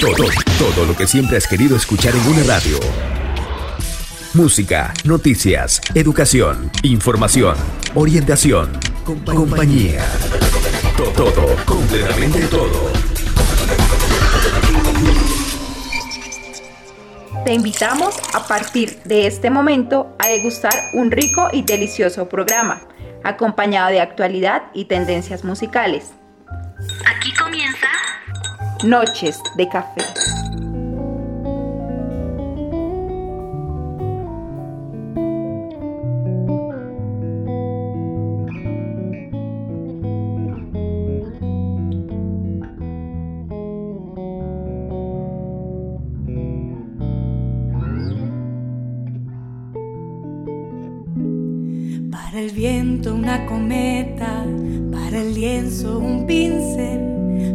Todo, 0.00 0.28
todo, 0.58 0.86
lo 0.86 0.96
que 0.96 1.06
siempre 1.06 1.36
has 1.36 1.46
querido 1.46 1.76
escuchar 1.76 2.14
en 2.14 2.26
una 2.26 2.42
radio. 2.42 2.78
Música, 4.34 4.92
noticias, 5.04 5.80
educación, 5.94 6.70
información, 6.82 7.54
orientación, 7.94 8.70
compañía. 9.24 10.04
Todo, 10.96 11.30
todo, 11.30 11.56
completamente 11.64 12.40
todo. 12.46 12.90
Te 17.44 17.54
invitamos 17.54 18.16
a 18.34 18.46
partir 18.48 18.98
de 19.04 19.26
este 19.26 19.48
momento 19.48 20.16
a 20.18 20.28
degustar 20.28 20.74
un 20.94 21.10
rico 21.12 21.48
y 21.52 21.62
delicioso 21.62 22.28
programa, 22.28 22.82
acompañado 23.22 23.90
de 23.90 24.00
actualidad 24.00 24.64
y 24.74 24.86
tendencias 24.86 25.44
musicales. 25.44 26.12
Noches 28.82 29.40
de 29.56 29.68
Café. 29.68 30.02
Para 52.10 52.40
el 52.40 52.50
viento 52.50 53.14
una 53.14 53.46
cometa, 53.46 54.44
para 54.92 55.20
el 55.20 55.34
lienzo 55.34 55.98
un 56.00 56.26
pincel, 56.26 57.03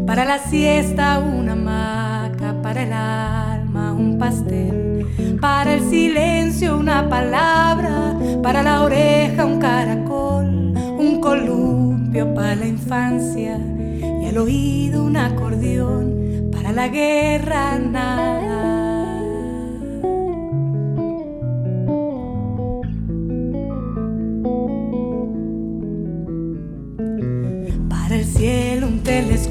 para 0.10 0.26
la 0.26 0.40
siesta 0.40 1.20
una 1.20 1.52
hamaca, 1.52 2.60
para 2.64 2.82
el 2.82 2.92
alma 2.94 3.94
un 3.94 4.18
pastel, 4.18 5.06
para 5.40 5.76
el 5.76 5.88
silencio 5.88 6.80
una 6.80 7.08
palabra, 7.08 8.18
para 8.42 8.64
la 8.64 8.82
oreja 8.82 9.46
un 9.46 9.60
caracol, 9.60 10.74
un 10.98 11.22
columpio 11.22 12.34
para 12.34 12.56
la 12.56 12.66
infancia. 12.66 13.60
Y 14.02 14.26
al 14.26 14.40
oído 14.40 15.04
un 15.04 15.16
acordeón, 15.16 16.50
para 16.52 16.72
la 16.72 16.88
guerra 16.88 17.78
nada. 17.78 18.39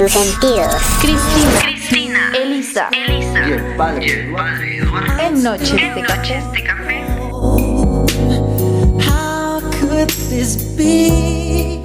Tus 0.00 0.12
sentidos. 0.12 0.74
Cristina, 1.02 1.60
Cristina, 1.60 2.32
Elisa, 2.34 2.88
Elisa 2.90 3.46
y 3.46 3.52
el 3.52 3.76
padre 3.76 4.06
y 4.06 4.10
el 4.10 4.32
padre 4.32 4.78
Eduardo 4.78 5.20
en 5.20 5.42
Noches 5.42 5.72
en 5.72 5.94
de 5.94 6.02
Café. 6.02 6.16
Noches 6.16 6.52
de 6.52 6.64
Café. 6.64 7.04
How 9.06 9.60
could 9.78 10.08
this 10.30 10.74
be? 10.74 11.82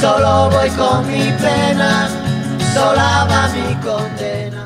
Solo 0.00 0.48
voy 0.50 0.70
con 0.70 1.06
mi 1.10 1.32
pena, 1.32 2.08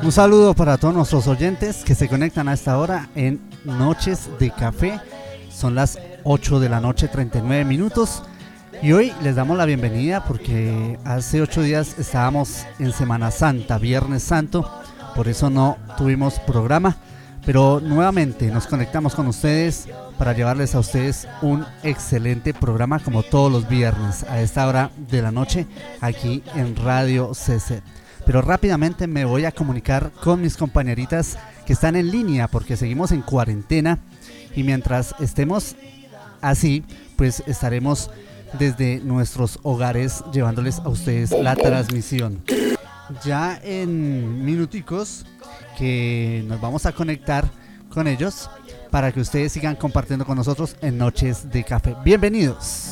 Un 0.03 0.11
saludo 0.11 0.53
para 0.53 0.77
todos 0.77 0.93
nuestros 0.93 1.27
oyentes 1.27 1.83
que 1.85 1.95
se 1.95 2.09
conectan 2.09 2.47
a 2.49 2.53
esta 2.53 2.77
hora 2.77 3.07
en 3.15 3.39
Noches 3.63 4.29
de 4.39 4.51
Café. 4.51 4.99
Son 5.49 5.75
las 5.75 5.97
8 6.23 6.59
de 6.59 6.67
la 6.67 6.81
noche, 6.81 7.07
39 7.07 7.63
minutos. 7.63 8.23
Y 8.81 8.91
hoy 8.91 9.13
les 9.21 9.35
damos 9.35 9.57
la 9.57 9.65
bienvenida 9.65 10.25
porque 10.25 10.99
hace 11.05 11.41
8 11.41 11.61
días 11.61 11.99
estábamos 11.99 12.65
en 12.79 12.91
Semana 12.91 13.31
Santa, 13.31 13.77
Viernes 13.77 14.23
Santo. 14.23 14.69
Por 15.15 15.27
eso 15.27 15.49
no 15.49 15.77
tuvimos 15.97 16.39
programa. 16.39 16.97
Pero 17.45 17.79
nuevamente 17.79 18.51
nos 18.51 18.67
conectamos 18.67 19.15
con 19.15 19.27
ustedes 19.27 19.87
para 20.17 20.33
llevarles 20.33 20.75
a 20.75 20.79
ustedes 20.79 21.27
un 21.41 21.65
excelente 21.83 22.53
programa 22.53 22.99
como 22.99 23.23
todos 23.23 23.51
los 23.51 23.67
viernes 23.67 24.23
a 24.23 24.41
esta 24.41 24.67
hora 24.67 24.91
de 25.09 25.21
la 25.21 25.31
noche 25.31 25.65
aquí 26.01 26.43
en 26.55 26.75
Radio 26.75 27.33
CC. 27.33 27.81
Pero 28.25 28.41
rápidamente 28.41 29.07
me 29.07 29.25
voy 29.25 29.45
a 29.45 29.51
comunicar 29.51 30.11
con 30.23 30.41
mis 30.41 30.57
compañeritas 30.57 31.37
que 31.65 31.73
están 31.73 31.95
en 31.95 32.11
línea 32.11 32.47
porque 32.47 32.77
seguimos 32.77 33.11
en 33.11 33.21
cuarentena 33.21 33.99
y 34.55 34.63
mientras 34.63 35.15
estemos 35.19 35.75
así, 36.41 36.83
pues 37.15 37.43
estaremos 37.47 38.09
desde 38.57 38.99
nuestros 38.99 39.59
hogares 39.63 40.23
llevándoles 40.33 40.79
a 40.79 40.89
ustedes 40.89 41.31
la 41.31 41.55
transmisión. 41.55 42.43
Ya 43.23 43.59
en 43.63 44.45
minuticos 44.45 45.25
que 45.77 46.43
nos 46.47 46.61
vamos 46.61 46.85
a 46.85 46.93
conectar 46.93 47.49
con 47.89 48.07
ellos 48.07 48.49
para 48.89 49.11
que 49.11 49.21
ustedes 49.21 49.51
sigan 49.51 49.75
compartiendo 49.75 50.25
con 50.25 50.37
nosotros 50.37 50.75
en 50.81 50.97
Noches 50.97 51.49
de 51.51 51.63
Café. 51.63 51.95
Bienvenidos. 52.03 52.91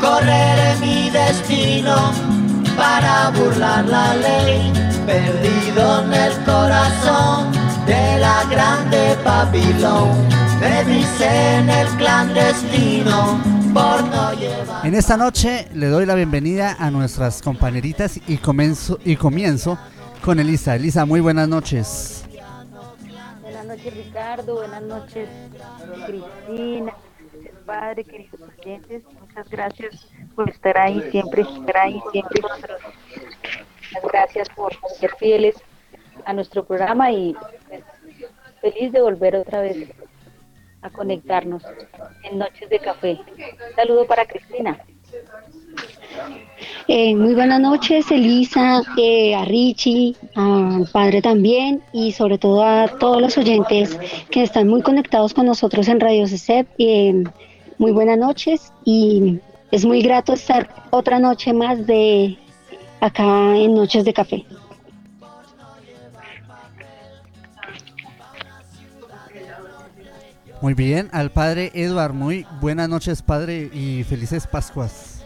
Correré 0.00 0.76
mi 0.80 1.10
destino 1.10 2.12
para 2.76 3.30
burlar 3.30 3.84
la 3.86 4.14
ley, 4.14 4.72
perdido 5.06 6.02
en 6.02 6.12
el 6.12 6.32
corazón 6.44 7.52
de 7.86 8.18
la 8.18 8.44
grande 8.50 9.16
Babilón. 9.24 10.28
Me 10.60 10.84
dicen 10.84 11.68
el 11.68 11.88
clandestino 11.96 13.40
por 13.72 14.04
no 14.04 14.32
llevar. 14.34 14.86
En 14.86 14.94
esta 14.94 15.16
noche 15.16 15.68
le 15.74 15.88
doy 15.88 16.06
la 16.06 16.14
bienvenida 16.14 16.76
a 16.78 16.90
nuestras 16.90 17.42
compañeritas 17.42 18.20
y 18.26 18.38
comienzo, 18.38 18.98
y 19.04 19.16
comienzo 19.16 19.78
con 20.24 20.40
Elisa. 20.40 20.76
Elisa, 20.76 21.04
muy 21.04 21.20
buenas 21.20 21.48
noches. 21.48 22.24
Buenas 23.42 23.66
noches 23.66 23.94
Ricardo, 23.94 24.54
buenas 24.54 24.82
noches 24.82 25.28
Cristina, 26.06 26.92
padre, 27.66 28.04
queridos 28.04 28.40
oyentes, 28.58 29.02
muchas 29.36 29.50
gracias 29.50 30.08
por 30.34 30.48
estar 30.48 30.78
ahí 30.78 31.02
siempre, 31.10 31.42
estar 31.42 31.76
ahí 31.76 32.00
siempre. 32.10 32.40
Muchas 32.40 34.10
gracias 34.10 34.48
por 34.50 34.72
ser 34.98 35.10
fieles 35.18 35.56
a 36.24 36.32
nuestro 36.32 36.64
programa 36.64 37.12
y 37.12 37.36
pues, 37.68 37.82
feliz 38.62 38.92
de 38.92 39.02
volver 39.02 39.36
otra 39.36 39.60
vez 39.60 39.90
a 40.80 40.88
conectarnos 40.88 41.62
en 42.22 42.38
Noches 42.38 42.70
de 42.70 42.78
Café. 42.78 43.20
Saludo 43.74 44.06
para 44.06 44.24
Cristina. 44.24 44.78
Eh, 46.88 47.14
muy 47.14 47.34
buenas 47.34 47.60
noches, 47.60 48.10
Elisa, 48.10 48.80
eh, 48.96 49.34
a 49.34 49.44
Richie, 49.44 50.16
al 50.34 50.88
padre 50.90 51.20
también 51.20 51.82
y 51.92 52.12
sobre 52.12 52.38
todo 52.38 52.64
a 52.64 52.88
todos 52.88 53.20
los 53.20 53.36
oyentes 53.36 53.98
que 54.30 54.42
están 54.42 54.66
muy 54.66 54.80
conectados 54.80 55.34
con 55.34 55.44
nosotros 55.44 55.88
en 55.88 56.00
Radio 56.00 56.26
CECEP. 56.26 56.68
Eh, 56.78 57.24
muy 57.78 57.92
buenas 57.92 58.18
noches 58.18 58.72
y 58.84 59.40
es 59.70 59.84
muy 59.84 60.02
grato 60.02 60.32
estar 60.32 60.68
otra 60.90 61.18
noche 61.18 61.52
más 61.52 61.86
de 61.86 62.38
acá 63.00 63.56
en 63.56 63.74
Noches 63.74 64.04
de 64.04 64.12
Café. 64.12 64.46
Muy 70.62 70.74
bien, 70.74 71.08
al 71.12 71.30
padre 71.30 71.70
Eduard, 71.74 72.14
muy 72.14 72.46
buenas 72.60 72.88
noches, 72.88 73.20
padre, 73.20 73.70
y 73.72 74.04
felices 74.04 74.46
Pascuas. 74.46 75.22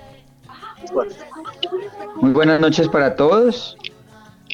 Muy 2.20 2.32
buenas 2.32 2.60
noches 2.60 2.88
para 2.88 3.14
todos, 3.14 3.78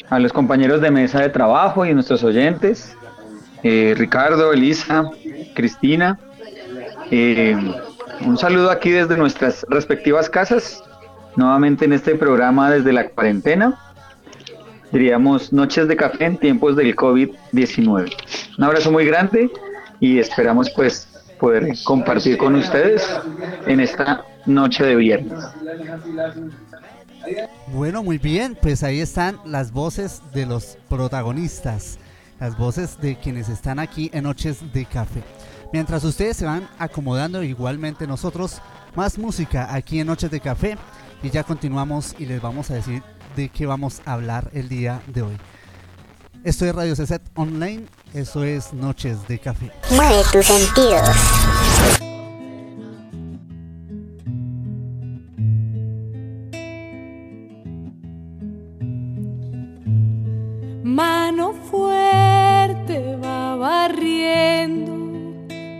a 0.09 0.19
los 0.19 0.31
compañeros 0.31 0.79
de 0.81 0.91
mesa 0.91 1.19
de 1.21 1.29
trabajo 1.29 1.83
y 1.85 1.93
nuestros 1.93 2.23
oyentes, 2.23 2.95
eh, 3.63 3.95
Ricardo, 3.97 4.53
Elisa, 4.53 5.09
Cristina. 5.55 6.19
Eh, 7.11 7.55
un 8.25 8.37
saludo 8.37 8.71
aquí 8.71 8.91
desde 8.91 9.15
nuestras 9.17 9.65
respectivas 9.69 10.29
casas, 10.29 10.83
nuevamente 11.35 11.85
en 11.85 11.93
este 11.93 12.15
programa 12.15 12.71
desde 12.71 12.91
la 12.91 13.07
cuarentena, 13.09 13.79
diríamos 14.91 15.53
noches 15.53 15.87
de 15.87 15.95
café 15.95 16.25
en 16.25 16.37
tiempos 16.37 16.75
del 16.75 16.95
COVID-19. 16.95 18.11
Un 18.57 18.63
abrazo 18.63 18.91
muy 18.91 19.05
grande 19.05 19.49
y 19.99 20.19
esperamos 20.19 20.69
pues 20.71 21.07
poder 21.39 21.73
compartir 21.83 22.37
con 22.37 22.55
ustedes 22.55 23.07
en 23.67 23.79
esta 23.79 24.25
noche 24.45 24.85
de 24.85 24.95
viernes. 24.95 25.43
Bueno, 27.67 28.03
muy 28.03 28.17
bien, 28.17 28.57
pues 28.61 28.83
ahí 28.83 29.01
están 29.01 29.39
las 29.45 29.71
voces 29.71 30.21
de 30.33 30.45
los 30.45 30.77
protagonistas, 30.89 31.99
las 32.39 32.57
voces 32.57 32.99
de 33.01 33.17
quienes 33.17 33.49
están 33.49 33.79
aquí 33.79 34.09
en 34.13 34.23
Noches 34.23 34.61
de 34.73 34.85
Café. 34.85 35.21
Mientras 35.73 36.03
ustedes 36.03 36.37
se 36.37 36.45
van 36.45 36.67
acomodando 36.79 37.43
igualmente 37.43 38.07
nosotros, 38.07 38.61
más 38.95 39.17
música 39.17 39.73
aquí 39.73 39.99
en 39.99 40.07
Noches 40.07 40.31
de 40.31 40.39
Café 40.39 40.77
y 41.21 41.29
ya 41.29 41.43
continuamos 41.43 42.15
y 42.17 42.25
les 42.25 42.41
vamos 42.41 42.71
a 42.71 42.75
decir 42.75 43.03
de 43.35 43.49
qué 43.49 43.65
vamos 43.65 44.01
a 44.05 44.13
hablar 44.13 44.49
el 44.53 44.69
día 44.69 45.01
de 45.07 45.23
hoy. 45.23 45.37
Esto 46.43 46.65
es 46.65 46.73
Radio 46.73 46.95
CZ 46.95 47.19
Online, 47.35 47.85
eso 48.13 48.43
es 48.43 48.73
Noches 48.73 49.27
de 49.27 49.39
Café. 49.39 49.71
Mueve 49.91 50.23
tus 50.31 50.45
sentidos. 50.45 51.09
Mano 60.83 61.53
fuerte 61.69 63.17
va 63.17 63.55
barriendo, 63.57 64.96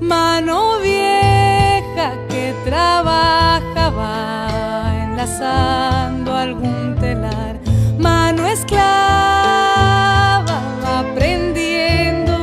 Mano 0.00 0.78
vieja 0.80 2.08
que 2.28 2.54
trabajaba 2.64 4.12
enlazando 5.04 6.34
algún 6.34 6.96
telar. 7.00 7.58
Mano 7.98 8.46
esclava 8.46 10.44
va 10.82 11.00
aprendiendo 11.00 12.36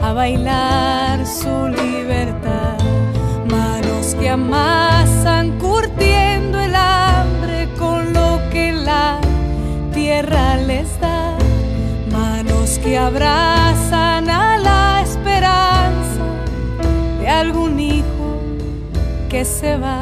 a 0.00 0.12
bailar 0.12 1.24
su 1.24 1.68
abrazan 13.02 14.30
a 14.30 14.58
la 14.58 15.02
esperanza 15.02 16.22
de 17.18 17.28
algún 17.28 17.80
hijo 17.80 18.40
que 19.28 19.44
se 19.44 19.76
va 19.76 20.01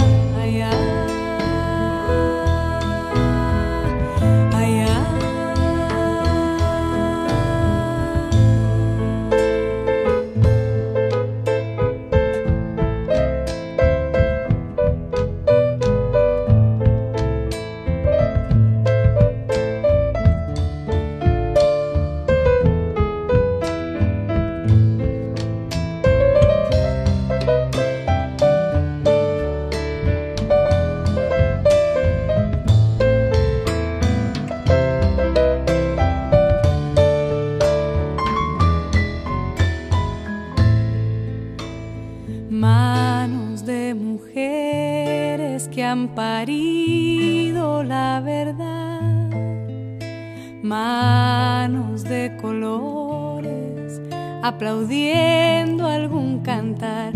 aplaudiendo 54.61 55.87
algún 55.87 56.41
cantar. 56.41 57.15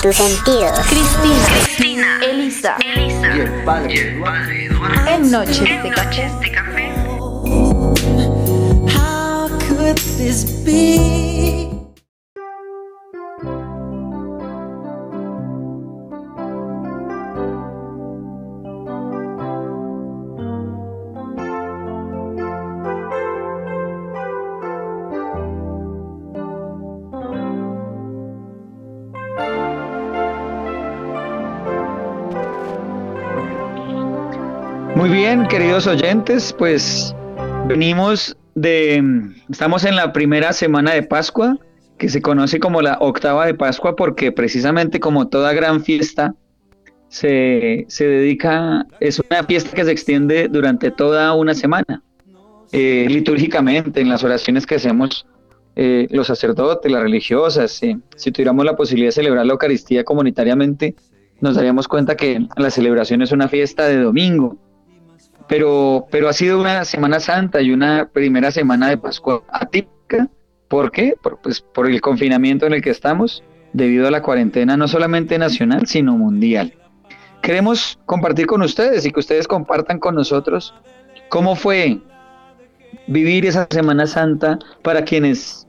Tus 0.00 0.16
sentidos. 0.16 0.78
Cristina, 0.88 1.46
Cristina, 1.64 2.20
Elisa, 2.24 2.76
Elisa 2.80 3.36
y 3.36 3.40
el 3.40 3.64
padre, 3.64 4.16
Eduardo. 4.66 5.08
En 5.08 5.30
Noches 5.30 5.82
de 5.82 5.90
Café. 5.90 6.30
De 6.40 6.50
café. 6.52 6.92
How 8.88 9.48
could 9.68 9.96
this 10.16 10.64
be? 10.64 11.69
Bien, 35.20 35.46
queridos 35.48 35.86
oyentes, 35.86 36.54
pues 36.56 37.14
venimos 37.66 38.38
de, 38.54 39.04
estamos 39.50 39.84
en 39.84 39.94
la 39.94 40.14
primera 40.14 40.54
semana 40.54 40.92
de 40.92 41.02
Pascua, 41.02 41.58
que 41.98 42.08
se 42.08 42.22
conoce 42.22 42.58
como 42.58 42.80
la 42.80 42.96
octava 43.00 43.44
de 43.44 43.52
Pascua, 43.52 43.96
porque 43.96 44.32
precisamente 44.32 44.98
como 44.98 45.28
toda 45.28 45.52
gran 45.52 45.84
fiesta, 45.84 46.34
se, 47.08 47.84
se 47.88 48.06
dedica, 48.06 48.86
es 48.98 49.20
una 49.20 49.44
fiesta 49.44 49.76
que 49.76 49.84
se 49.84 49.90
extiende 49.90 50.48
durante 50.48 50.90
toda 50.90 51.34
una 51.34 51.52
semana, 51.52 52.02
eh, 52.72 53.06
litúrgicamente, 53.10 54.00
en 54.00 54.08
las 54.08 54.24
oraciones 54.24 54.66
que 54.66 54.76
hacemos 54.76 55.26
eh, 55.76 56.08
los 56.10 56.28
sacerdotes, 56.28 56.90
las 56.90 57.02
religiosas, 57.02 57.82
eh, 57.82 57.98
si 58.16 58.32
tuviéramos 58.32 58.64
la 58.64 58.74
posibilidad 58.74 59.08
de 59.08 59.12
celebrar 59.12 59.44
la 59.44 59.52
Eucaristía 59.52 60.02
comunitariamente, 60.02 60.94
nos 61.42 61.56
daríamos 61.56 61.88
cuenta 61.88 62.16
que 62.16 62.46
la 62.56 62.70
celebración 62.70 63.20
es 63.20 63.32
una 63.32 63.48
fiesta 63.48 63.86
de 63.86 63.98
domingo, 63.98 64.56
pero, 65.50 66.06
pero 66.12 66.28
ha 66.28 66.32
sido 66.32 66.60
una 66.60 66.84
Semana 66.84 67.18
Santa 67.18 67.60
y 67.60 67.72
una 67.72 68.08
primera 68.08 68.52
semana 68.52 68.88
de 68.88 68.96
Pascua 68.96 69.42
atípica. 69.50 70.28
¿Por 70.68 70.92
qué? 70.92 71.14
Por, 71.20 71.40
pues, 71.40 71.60
por 71.60 71.90
el 71.90 72.00
confinamiento 72.00 72.66
en 72.66 72.74
el 72.74 72.80
que 72.80 72.90
estamos, 72.90 73.42
debido 73.72 74.06
a 74.06 74.12
la 74.12 74.22
cuarentena 74.22 74.76
no 74.76 74.86
solamente 74.86 75.36
nacional, 75.38 75.88
sino 75.88 76.16
mundial. 76.16 76.72
Queremos 77.42 77.98
compartir 78.06 78.46
con 78.46 78.62
ustedes 78.62 79.04
y 79.04 79.10
que 79.10 79.18
ustedes 79.18 79.48
compartan 79.48 79.98
con 79.98 80.14
nosotros 80.14 80.72
cómo 81.30 81.56
fue 81.56 81.98
vivir 83.08 83.44
esa 83.44 83.66
Semana 83.70 84.06
Santa 84.06 84.56
para 84.82 85.02
quienes, 85.02 85.66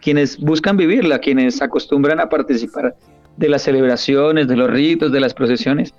quienes 0.00 0.38
buscan 0.38 0.76
vivirla, 0.76 1.18
quienes 1.18 1.60
acostumbran 1.60 2.20
a 2.20 2.28
participar 2.28 2.94
de 3.36 3.48
las 3.48 3.62
celebraciones, 3.62 4.46
de 4.46 4.54
los 4.54 4.70
ritos, 4.70 5.10
de 5.10 5.18
las 5.18 5.34
procesiones. 5.34 5.92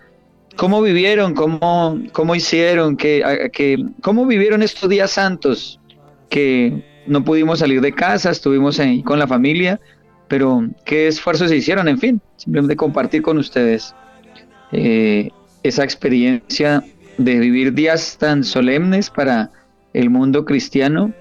¿Cómo 0.59 0.81
vivieron? 0.81 1.35
¿Cómo, 1.35 1.97
cómo 2.11 2.35
hicieron? 2.35 2.97
¿Qué, 2.97 3.49
que, 3.53 3.81
¿Cómo 4.01 4.25
vivieron 4.25 4.61
estos 4.61 4.89
días 4.89 5.11
santos? 5.11 5.79
Que 6.29 6.83
no 7.07 7.23
pudimos 7.23 7.59
salir 7.59 7.79
de 7.79 7.93
casa, 7.93 8.29
estuvimos 8.29 8.77
ahí 8.81 9.01
con 9.01 9.19
la 9.19 9.25
familia, 9.25 9.79
pero 10.27 10.67
¿qué 10.83 11.07
esfuerzos 11.07 11.47
se 11.49 11.55
hicieron? 11.55 11.87
En 11.87 11.97
fin, 11.97 12.21
simplemente 12.35 12.75
compartir 12.75 13.21
con 13.21 13.37
ustedes 13.37 13.95
eh, 14.73 15.29
esa 15.63 15.85
experiencia 15.85 16.83
de 17.17 17.39
vivir 17.39 17.73
días 17.73 18.17
tan 18.17 18.43
solemnes 18.43 19.09
para 19.09 19.51
el 19.93 20.09
mundo 20.09 20.43
cristiano, 20.43 21.13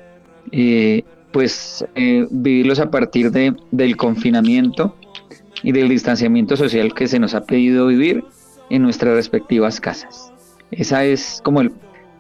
eh, 0.50 1.04
pues 1.30 1.86
eh, 1.94 2.26
vivirlos 2.32 2.80
a 2.80 2.90
partir 2.90 3.30
de, 3.30 3.54
del 3.70 3.96
confinamiento 3.96 4.96
y 5.62 5.70
del 5.70 5.88
distanciamiento 5.88 6.56
social 6.56 6.92
que 6.92 7.06
se 7.06 7.20
nos 7.20 7.34
ha 7.34 7.44
pedido 7.44 7.86
vivir 7.86 8.24
en 8.70 8.82
nuestras 8.82 9.14
respectivas 9.14 9.80
casas. 9.80 10.32
Esa 10.70 11.04
es 11.04 11.40
como, 11.44 11.60
el, 11.60 11.72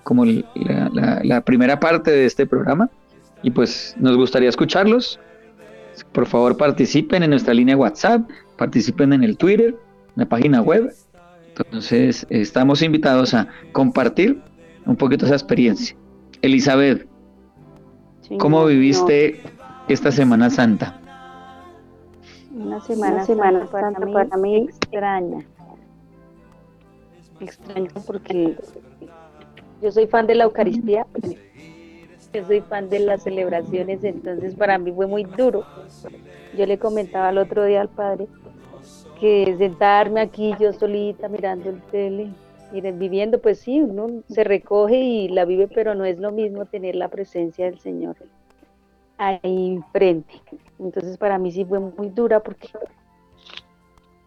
como 0.04 0.24
el, 0.24 0.44
la, 0.54 0.88
la, 0.92 1.20
la, 1.22 1.40
primera 1.42 1.78
parte 1.78 2.10
de 2.10 2.24
este 2.24 2.46
programa 2.46 2.90
y 3.42 3.50
pues 3.50 3.94
nos 3.98 4.16
gustaría 4.16 4.48
escucharlos. 4.48 5.20
Por 6.12 6.26
favor 6.26 6.56
participen 6.56 7.22
en 7.22 7.30
nuestra 7.30 7.54
línea 7.54 7.76
WhatsApp, 7.76 8.28
participen 8.56 9.12
en 9.12 9.24
el 9.24 9.36
Twitter, 9.36 9.68
en 9.68 10.14
la 10.16 10.26
página 10.26 10.62
web. 10.62 10.94
Entonces 11.48 12.26
estamos 12.30 12.82
invitados 12.82 13.34
a 13.34 13.48
compartir 13.72 14.40
un 14.86 14.96
poquito 14.96 15.26
esa 15.26 15.34
experiencia. 15.34 15.96
Elizabeth, 16.40 17.06
¿cómo 18.38 18.64
viviste 18.64 19.42
esta 19.88 20.12
Semana 20.12 20.50
Santa? 20.50 21.00
Una 22.54 22.80
semana, 22.80 23.16
Una 23.16 23.24
semana 23.24 23.66
Santa, 23.66 23.72
para, 23.72 24.06
mí, 24.06 24.12
para 24.12 24.36
mí 24.36 24.56
extraña 24.56 25.44
extraño 27.40 27.90
porque 28.06 28.56
yo 29.80 29.92
soy 29.92 30.06
fan 30.06 30.26
de 30.26 30.34
la 30.34 30.44
Eucaristía, 30.44 31.06
yo 32.32 32.44
soy 32.44 32.60
fan 32.62 32.88
de 32.88 33.00
las 33.00 33.22
celebraciones, 33.22 34.02
entonces 34.04 34.54
para 34.54 34.78
mí 34.78 34.92
fue 34.92 35.06
muy 35.06 35.24
duro. 35.24 35.64
Yo 36.56 36.66
le 36.66 36.78
comentaba 36.78 37.30
el 37.30 37.38
otro 37.38 37.64
día 37.64 37.80
al 37.80 37.88
padre 37.88 38.26
que 39.20 39.54
sentarme 39.58 40.20
aquí 40.20 40.54
yo 40.60 40.72
solita 40.72 41.28
mirando 41.28 41.70
el 41.70 41.82
tele, 41.82 42.30
miren, 42.72 42.98
viviendo, 42.98 43.40
pues 43.40 43.58
sí, 43.58 43.80
uno 43.80 44.22
se 44.28 44.44
recoge 44.44 44.96
y 44.96 45.28
la 45.28 45.44
vive, 45.44 45.68
pero 45.68 45.94
no 45.94 46.04
es 46.04 46.18
lo 46.18 46.32
mismo 46.32 46.66
tener 46.66 46.94
la 46.94 47.08
presencia 47.08 47.64
del 47.66 47.78
Señor 47.80 48.16
ahí 49.16 49.80
frente. 49.92 50.40
Entonces 50.78 51.18
para 51.18 51.38
mí 51.38 51.50
sí 51.50 51.64
fue 51.64 51.80
muy 51.80 52.08
dura 52.10 52.40
porque 52.40 52.68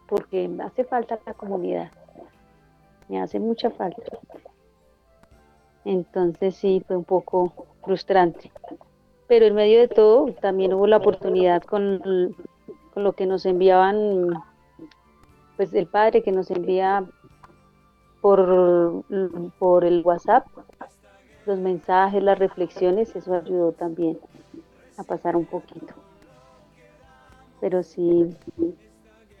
porque 0.06 0.50
hace 0.62 0.84
falta 0.84 1.18
la 1.24 1.32
comunidad 1.32 1.90
me 3.12 3.20
hace 3.20 3.38
mucha 3.38 3.70
falta. 3.70 4.02
Entonces 5.84 6.56
sí, 6.56 6.82
fue 6.86 6.96
un 6.96 7.04
poco 7.04 7.52
frustrante. 7.84 8.50
Pero 9.28 9.44
en 9.44 9.54
medio 9.54 9.80
de 9.80 9.88
todo 9.88 10.32
también 10.40 10.72
hubo 10.72 10.86
la 10.86 10.96
oportunidad 10.96 11.62
con, 11.62 12.00
con 12.94 13.04
lo 13.04 13.12
que 13.12 13.26
nos 13.26 13.44
enviaban, 13.44 14.30
pues 15.58 15.74
el 15.74 15.86
padre 15.86 16.22
que 16.22 16.32
nos 16.32 16.50
envía 16.50 17.04
por, 18.22 19.04
por 19.58 19.84
el 19.84 20.00
WhatsApp, 20.02 20.46
los 21.44 21.58
mensajes, 21.58 22.22
las 22.22 22.38
reflexiones, 22.38 23.14
eso 23.14 23.34
ayudó 23.34 23.72
también 23.72 24.18
a 24.96 25.02
pasar 25.02 25.36
un 25.36 25.44
poquito. 25.44 25.92
Pero 27.60 27.82
sí, 27.82 28.34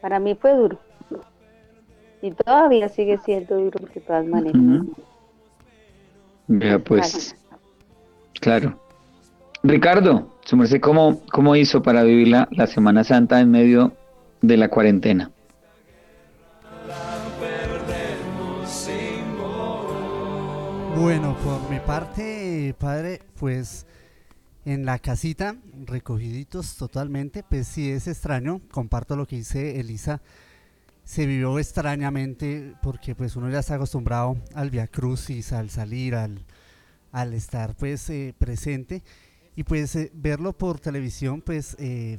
para 0.02 0.18
mí 0.18 0.34
fue 0.34 0.54
duro 0.54 0.78
Y 2.22 2.30
todavía 2.30 2.88
sigue 2.88 3.18
siendo 3.18 3.56
duro 3.56 3.80
porque 3.80 4.00
todas 4.00 4.24
maneras. 4.26 4.62
Ya 6.46 6.78
pues, 6.78 7.34
claro. 8.40 8.78
Ricardo, 9.64 10.28
su 10.44 10.56
merced, 10.56 10.80
¿cómo, 10.80 11.20
¿cómo 11.32 11.56
hizo 11.56 11.82
para 11.82 12.02
vivir 12.04 12.28
la, 12.28 12.48
la 12.52 12.66
Semana 12.66 13.04
Santa 13.04 13.40
en 13.40 13.50
medio 13.50 13.92
de 14.40 14.56
la 14.56 14.68
cuarentena? 14.68 15.30
Bueno, 20.96 21.36
por 21.42 21.68
mi 21.68 21.80
parte, 21.80 22.74
padre, 22.78 23.22
pues 23.40 23.86
en 24.64 24.84
la 24.84 25.00
casita, 25.00 25.56
recogiditos 25.86 26.76
totalmente, 26.76 27.42
pues 27.42 27.66
sí 27.66 27.90
es 27.90 28.06
extraño, 28.06 28.60
comparto 28.70 29.16
lo 29.16 29.26
que 29.26 29.36
dice 29.36 29.80
Elisa, 29.80 30.22
se 31.04 31.26
vivió 31.26 31.58
extrañamente 31.58 32.74
porque 32.82 33.14
pues 33.14 33.36
uno 33.36 33.50
ya 33.50 33.58
está 33.60 33.74
acostumbrado 33.74 34.36
al 34.54 34.70
via 34.70 34.86
crucis, 34.86 35.52
al 35.52 35.70
salir, 35.70 36.14
al, 36.14 36.44
al 37.10 37.34
estar 37.34 37.74
pues 37.76 38.08
eh, 38.10 38.34
presente 38.38 39.02
y 39.56 39.64
pues 39.64 39.94
eh, 39.96 40.10
verlo 40.14 40.52
por 40.52 40.80
televisión 40.80 41.42
pues 41.42 41.76
eh, 41.78 42.18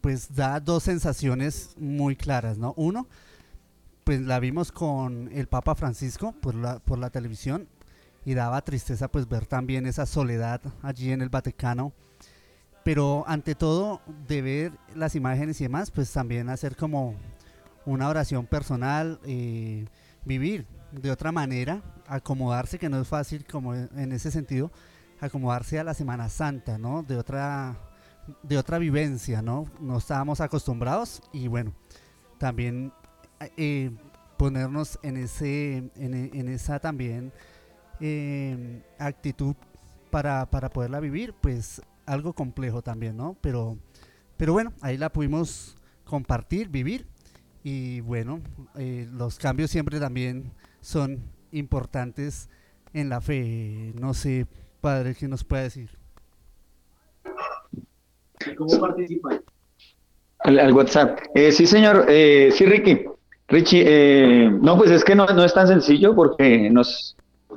pues 0.00 0.34
da 0.34 0.60
dos 0.60 0.82
sensaciones 0.82 1.74
muy 1.78 2.14
claras, 2.14 2.58
¿no? 2.58 2.74
Uno, 2.76 3.08
pues 4.04 4.20
la 4.20 4.38
vimos 4.38 4.70
con 4.70 5.30
el 5.32 5.46
Papa 5.46 5.74
Francisco 5.74 6.32
por 6.32 6.54
la, 6.54 6.78
por 6.78 6.98
la 6.98 7.10
televisión 7.10 7.68
y 8.24 8.34
daba 8.34 8.62
tristeza 8.62 9.08
pues 9.08 9.28
ver 9.28 9.46
también 9.46 9.86
esa 9.86 10.06
soledad 10.06 10.60
allí 10.82 11.10
en 11.10 11.22
el 11.22 11.30
Vaticano. 11.30 11.92
Pero 12.84 13.24
ante 13.26 13.54
todo, 13.54 14.02
de 14.28 14.42
ver 14.42 14.72
las 14.94 15.14
imágenes 15.14 15.58
y 15.62 15.64
demás, 15.64 15.90
pues 15.90 16.12
también 16.12 16.50
hacer 16.50 16.76
como 16.76 17.14
una 17.86 18.08
oración 18.08 18.46
personal, 18.46 19.20
eh, 19.24 19.86
vivir 20.24 20.66
de 20.92 21.10
otra 21.10 21.32
manera, 21.32 21.82
acomodarse, 22.06 22.78
que 22.78 22.88
no 22.88 23.00
es 23.00 23.08
fácil 23.08 23.44
como 23.44 23.74
en 23.74 24.12
ese 24.12 24.30
sentido, 24.30 24.70
acomodarse 25.20 25.78
a 25.78 25.84
la 25.84 25.94
Semana 25.94 26.28
Santa, 26.28 26.78
¿no? 26.78 27.02
De 27.02 27.16
otra, 27.16 27.76
de 28.42 28.58
otra 28.58 28.78
vivencia, 28.78 29.42
¿no? 29.42 29.66
No 29.80 29.98
estábamos 29.98 30.40
acostumbrados 30.40 31.22
y 31.32 31.48
bueno, 31.48 31.72
también 32.38 32.92
eh, 33.56 33.90
ponernos 34.36 34.98
en, 35.02 35.16
ese, 35.16 35.76
en, 35.76 36.14
en 36.32 36.48
esa 36.48 36.78
también 36.78 37.32
eh, 38.00 38.82
actitud 38.98 39.54
para, 40.10 40.46
para 40.50 40.68
poderla 40.70 41.00
vivir, 41.00 41.34
pues 41.40 41.82
algo 42.06 42.32
complejo 42.32 42.82
también, 42.82 43.16
¿no? 43.16 43.36
Pero, 43.40 43.78
pero 44.36 44.52
bueno, 44.52 44.72
ahí 44.80 44.96
la 44.96 45.10
pudimos 45.10 45.76
compartir, 46.04 46.68
vivir 46.68 47.06
y 47.64 48.00
bueno, 48.00 48.40
eh, 48.76 49.08
los 49.12 49.38
cambios 49.38 49.70
siempre 49.70 49.98
también 49.98 50.52
son 50.80 51.18
importantes 51.50 52.48
en 52.92 53.08
la 53.08 53.20
fe. 53.20 53.92
No 53.98 54.14
sé, 54.14 54.46
padre, 54.80 55.16
¿qué 55.18 55.26
nos 55.26 55.42
puede 55.42 55.64
decir? 55.64 55.90
¿Cómo 58.56 58.78
participan? 58.78 59.42
Al, 60.40 60.72
WhatsApp. 60.72 61.18
Eh, 61.34 61.50
sí, 61.50 61.66
señor. 61.66 62.04
Eh, 62.08 62.50
sí, 62.52 62.66
Ricky. 62.66 63.06
Richie, 63.48 63.84
eh, 63.86 64.50
no, 64.50 64.76
pues 64.76 64.90
es 64.90 65.04
que 65.04 65.14
no, 65.14 65.26
no 65.26 65.44
es 65.44 65.52
tan 65.52 65.68
sencillo 65.68 66.14
porque 66.14 66.70
nos, 66.70 67.16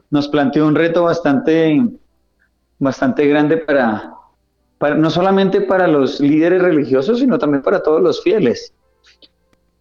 nos 0.10 0.28
planteó 0.28 0.68
un 0.68 0.76
reto 0.76 1.04
bastante, 1.04 1.82
bastante 2.80 3.26
grande 3.28 3.58
para, 3.58 4.14
para, 4.78 4.96
no 4.96 5.10
solamente 5.10 5.62
para 5.62 5.88
los 5.88 6.20
líderes 6.20 6.62
religiosos, 6.62 7.20
sino 7.20 7.38
también 7.38 7.62
para 7.62 7.82
todos 7.82 8.02
los 8.02 8.22
fieles. 8.22 8.74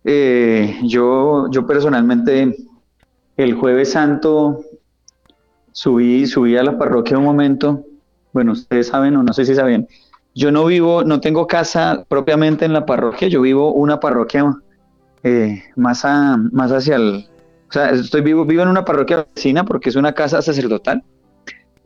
Eh, 0.09 0.79
yo, 0.85 1.51
yo 1.51 1.67
personalmente 1.67 2.57
el 3.37 3.55
jueves 3.55 3.91
santo 3.91 4.61
subí, 5.73 6.29
subí 6.29 6.57
a 6.57 6.63
la 6.63 6.79
parroquia 6.79 7.19
un 7.19 7.25
momento, 7.25 7.85
bueno, 8.33 8.53
ustedes 8.53 8.87
saben 8.87 9.17
o 9.17 9.25
no 9.25 9.33
sé 9.33 9.45
si 9.45 9.57
saben, 9.57 9.89
yo 10.33 10.53
no 10.53 10.65
vivo, 10.65 11.03
no 11.03 11.21
tengo 11.21 11.49
casa 11.49 12.05
propiamente 12.09 12.65
en 12.65 12.73
la 12.73 12.87
parroquia, 12.87 13.27
yo 13.27 13.41
vivo 13.43 13.73
una 13.73 13.99
parroquia 13.99 14.55
eh, 15.25 15.65
más, 15.75 16.05
a, 16.05 16.37
más 16.53 16.71
hacia 16.71 16.95
el, 16.95 17.27
o 17.69 17.73
sea, 17.73 17.91
estoy 17.91 18.21
vivo, 18.21 18.45
vivo 18.45 18.63
en 18.63 18.69
una 18.69 18.85
parroquia 18.85 19.27
vecina 19.35 19.65
porque 19.65 19.89
es 19.89 19.97
una 19.97 20.13
casa 20.13 20.41
sacerdotal. 20.41 21.03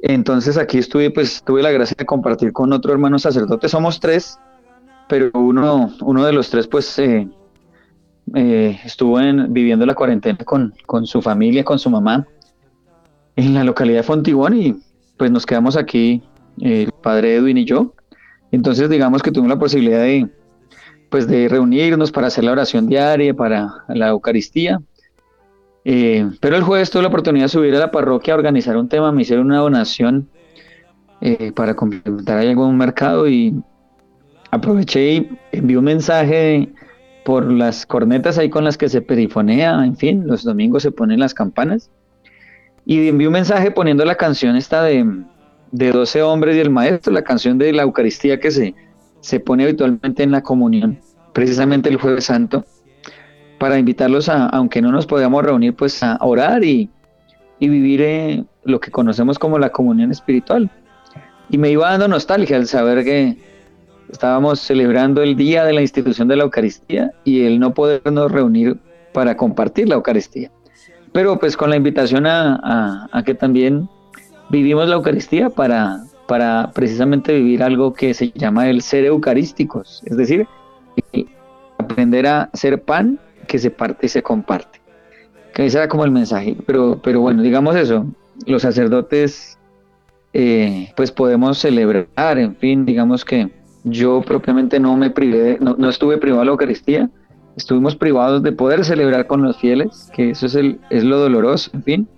Entonces 0.03 0.59
aquí 0.59 0.77
estuve, 0.77 1.11
pues 1.11 1.43
tuve 1.43 1.63
la 1.63 1.71
gracia 1.71 1.95
de 1.99 2.05
compartir 2.05 2.53
con 2.53 2.71
otro 2.73 2.93
hermano 2.93 3.19
sacerdote. 3.19 3.69
Somos 3.69 3.99
tres, 3.99 4.39
pero 5.09 5.31
uno, 5.33 5.91
uno 6.03 6.25
de 6.25 6.33
los 6.33 6.51
tres, 6.51 6.67
pues 6.67 6.99
eh, 6.99 7.27
eh, 8.35 8.79
estuvo 8.85 9.21
en, 9.21 9.53
viviendo 9.53 9.87
la 9.87 9.95
cuarentena 9.95 10.39
con, 10.45 10.73
su 11.07 11.23
familia, 11.23 11.65
con 11.65 11.79
su 11.79 11.91
mamá, 11.91 12.27
en 13.37 13.55
la 13.55 13.65
localidad 13.65 14.01
de 14.01 14.03
Fontibón 14.05 14.57
y 14.57 14.77
pues 15.17 15.31
nos 15.31 15.47
quedamos 15.47 15.77
aquí, 15.77 16.23
el 16.61 16.91
padre 17.03 17.37
Edwin 17.37 17.59
y 17.59 17.65
yo. 17.65 17.95
Entonces 18.53 18.91
digamos 18.91 19.23
que 19.23 19.31
tuvimos 19.31 19.55
la 19.55 19.61
posibilidad 19.61 20.01
de, 20.01 20.29
pues 21.11 21.27
reunirnos 21.29 22.13
para 22.13 22.29
hacer 22.29 22.45
la 22.45 22.53
oración 22.53 22.87
diaria, 22.89 23.35
para 23.35 23.85
la 23.89 24.09
Eucaristía 24.09 24.81
eh, 25.85 26.29
pero 26.41 26.57
el 26.57 26.63
jueves 26.63 26.91
tuve 26.91 27.03
la 27.03 27.09
oportunidad 27.09 27.47
de 27.47 27.49
subir 27.49 27.75
a 27.75 27.79
la 27.79 27.91
parroquia 27.91 28.35
a 28.35 28.37
organizar 28.37 28.77
un 28.77 28.89
tema, 28.89 29.13
me 29.13 29.23
hicieron 29.23 29.47
una 29.47 29.59
donación 29.59 30.29
eh, 31.21 31.53
para 31.53 31.75
complementar 31.75 32.39
ahí 32.39 32.49
algún 32.49 32.77
mercado 32.77 33.29
y 33.29 33.55
aproveché 34.51 35.13
y 35.13 35.39
envié 35.53 35.79
un 35.79 35.85
mensaje 35.85 36.69
por 37.25 37.51
las 37.51 37.87
cornetas 37.87 38.39
ahí 38.39 38.51
con 38.51 38.65
las 38.65 38.79
que 38.79 38.89
se 38.89 39.03
perifonea, 39.03 39.85
en 39.85 39.97
fin, 39.97 40.27
los 40.27 40.45
domingos 40.45 40.83
se 40.83 40.93
ponen 40.93 41.21
las 41.21 41.35
campanas. 41.35 41.91
Y 42.87 43.09
envié 43.09 43.27
un 43.29 43.35
mensaje 43.35 43.71
poniendo 43.71 44.05
la 44.05 44.17
canción 44.17 44.57
esta 44.57 44.83
de, 44.83 45.07
de 45.71 45.93
12 45.93 46.23
hombres 46.23 46.57
y 46.57 46.61
el 46.61 46.71
maestro, 46.71 47.13
la 47.13 47.23
canción 47.23 47.59
de 47.59 47.73
la 47.73 47.83
Eucaristía 47.83 48.41
que 48.41 48.51
se, 48.51 48.75
se 49.21 49.41
pone 49.41 49.65
habitualmente 49.65 50.23
en 50.23 50.31
la 50.31 50.43
comunión, 50.43 50.99
precisamente 51.33 51.89
el 51.89 51.97
jueves 51.97 52.25
santo 52.25 52.65
para 53.61 53.79
invitarlos 53.79 54.31
a, 54.31 54.47
aunque 54.47 54.81
no 54.81 54.91
nos 54.91 55.07
podamos 55.07 55.45
reunir, 55.45 55.75
pues 55.75 56.03
a 56.03 56.17
orar 56.23 56.65
y, 56.65 56.89
vivir 57.61 58.01
eh, 58.01 58.45
lo 58.65 58.81
que 58.81 58.91
conocemos 58.91 59.39
como 59.39 59.59
la 59.59 59.69
comunión 59.69 60.11
espiritual. 60.11 60.71
Y 61.51 61.59
me 61.59 61.71
iba 61.71 61.91
dando 61.91 62.09
nostalgia 62.09 62.57
al 62.57 62.67
saber 62.67 63.05
que 63.05 63.37
estábamos 64.11 64.61
celebrando 64.61 65.23
el 65.23 65.37
día 65.37 65.65
de 65.65 65.73
la 65.73 65.81
institución 65.81 66.29
de 66.29 66.37
la 66.37 66.45
Eucaristía 66.45 67.13
y 67.25 67.43
el 67.43 67.59
no 67.59 67.75
podernos 67.75 68.31
reunir 68.31 68.79
para 69.13 69.37
compartir 69.37 69.89
la 69.89 69.97
Eucaristía. 69.97 70.51
Pero 71.13 71.39
pues 71.39 71.57
con 71.57 71.71
la 71.71 71.77
invitación 71.77 72.27
a, 72.27 73.09
que 73.25 73.35
también 73.35 73.89
vivimos 74.49 74.89
la 74.89 74.97
Eucaristía 74.97 75.51
para, 75.51 76.05
para 76.27 76.71
precisamente 76.73 77.35
vivir 77.35 77.63
algo 77.63 77.93
que 77.93 78.15
se 78.15 78.31
llama 78.31 78.69
el 78.69 78.83
ser 78.83 79.05
eucarísticos, 79.05 80.03
es 80.05 80.17
decir, 80.17 80.47
aprender 81.79 82.27
a 82.27 82.51
ser 82.53 82.83
pan 82.83 83.19
que 83.47 83.59
se 83.59 83.71
parte 83.71 84.07
y 84.07 84.09
se 84.09 84.23
comparte. 84.23 84.81
Que 85.53 85.67
ese 85.67 85.79
era 85.79 85.89
como 85.89 86.05
el 86.05 86.13
mensaje. 86.13 86.57
Pero, 86.67 87.01
pero 87.03 87.21
bueno, 87.21 87.43
digamos 87.43 87.75
eso, 87.75 88.07
los 88.47 88.63
sacerdotes 88.63 89.59
eh, 90.33 90.93
pues 90.95 91.11
podemos 91.11 91.59
celebrar, 91.59 92.39
en 92.39 92.55
fin, 92.55 92.87
digamos 92.87 93.25
que 93.25 93.51
yo 93.85 94.23
propiamente 94.23 94.79
no 94.81 94.97
me 94.97 95.11
privé, 95.11 95.59
no, 95.61 95.89
estuve 95.89 96.19
privado 96.19 96.41
de 96.41 96.47
la 96.47 96.53
Eucaristía, 96.53 97.11
estuvimos 97.57 97.97
privados 97.97 98.43
de 98.43 98.53
poder 98.53 98.85
celebrar 98.85 99.27
con 99.27 99.43
los 99.43 99.57
fieles, 99.57 100.11
que 100.15 100.31
eso 100.31 100.47
es, 100.47 100.55
el, 100.55 100.81
es 100.91 101.05
lo 101.05 101.19
doloroso, 101.19 101.71
en 101.75 101.83
fin. 101.83 102.09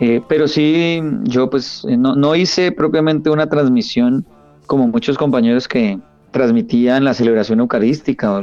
Eh, 0.00 0.22
pero 0.28 0.48
sí, 0.48 1.02
yo 1.24 1.50
pues 1.50 1.84
eh, 1.86 1.96
no, 1.96 2.16
no 2.16 2.34
hice 2.34 2.72
propiamente 2.72 3.28
una 3.28 3.48
transmisión 3.48 4.24
como 4.66 4.88
muchos 4.88 5.18
compañeros 5.18 5.68
que 5.68 5.98
transmitían 6.30 7.04
la 7.04 7.12
celebración 7.12 7.60
eucarística 7.60 8.42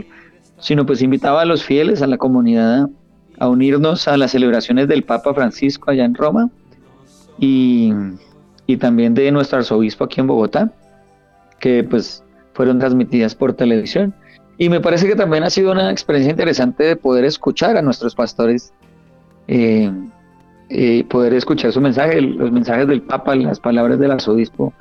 sino 0.60 0.86
pues 0.86 1.02
invitaba 1.02 1.42
a 1.42 1.46
los 1.46 1.64
fieles, 1.64 2.02
a 2.02 2.08
la 2.08 2.18
comunidad, 2.18 2.90
a 3.40 3.48
unirnos 3.48 4.08
a 4.08 4.18
las 4.18 4.32
celebraciones 4.32 4.88
del 4.88 5.04
Papa 5.04 5.34
Francisco 5.34 5.92
allá 5.92 6.06
en 6.06 6.16
Roma 6.16 6.50
y, 7.40 7.94
también 8.80 9.14
de 9.14 9.32
nuestro 9.32 9.60
arzobispo 9.60 10.04
aquí 10.04 10.20
en 10.20 10.28
Bogotá, 10.28 10.72
que 11.60 11.84
pues 11.84 12.24
fueron 12.54 12.80
transmitidas 12.80 13.36
por 13.36 13.54
televisión. 13.54 14.14
Y 14.58 14.70
me 14.70 14.80
parece 14.80 15.08
que 15.08 15.16
también 15.16 15.44
ha 15.44 15.50
sido 15.50 15.72
una 15.72 15.92
experiencia 15.92 16.32
interesante 16.32 16.84
de 16.84 16.96
poder 16.96 17.26
escuchar 17.26 17.78
a 17.78 17.82
nuestros 17.84 18.16
pastores, 18.16 18.74
eh, 19.48 19.92
eh, 20.70 21.04
poder 21.08 21.34
escuchar 21.34 21.72
su 21.72 21.80
mensaje, 21.80 22.20
los 22.20 22.52
mensajes 22.52 22.88
del 22.88 23.04
Papa, 23.04 23.36
las 23.36 23.60
palabras 23.60 24.00
del 24.00 24.12
arzobispo, 24.12 24.74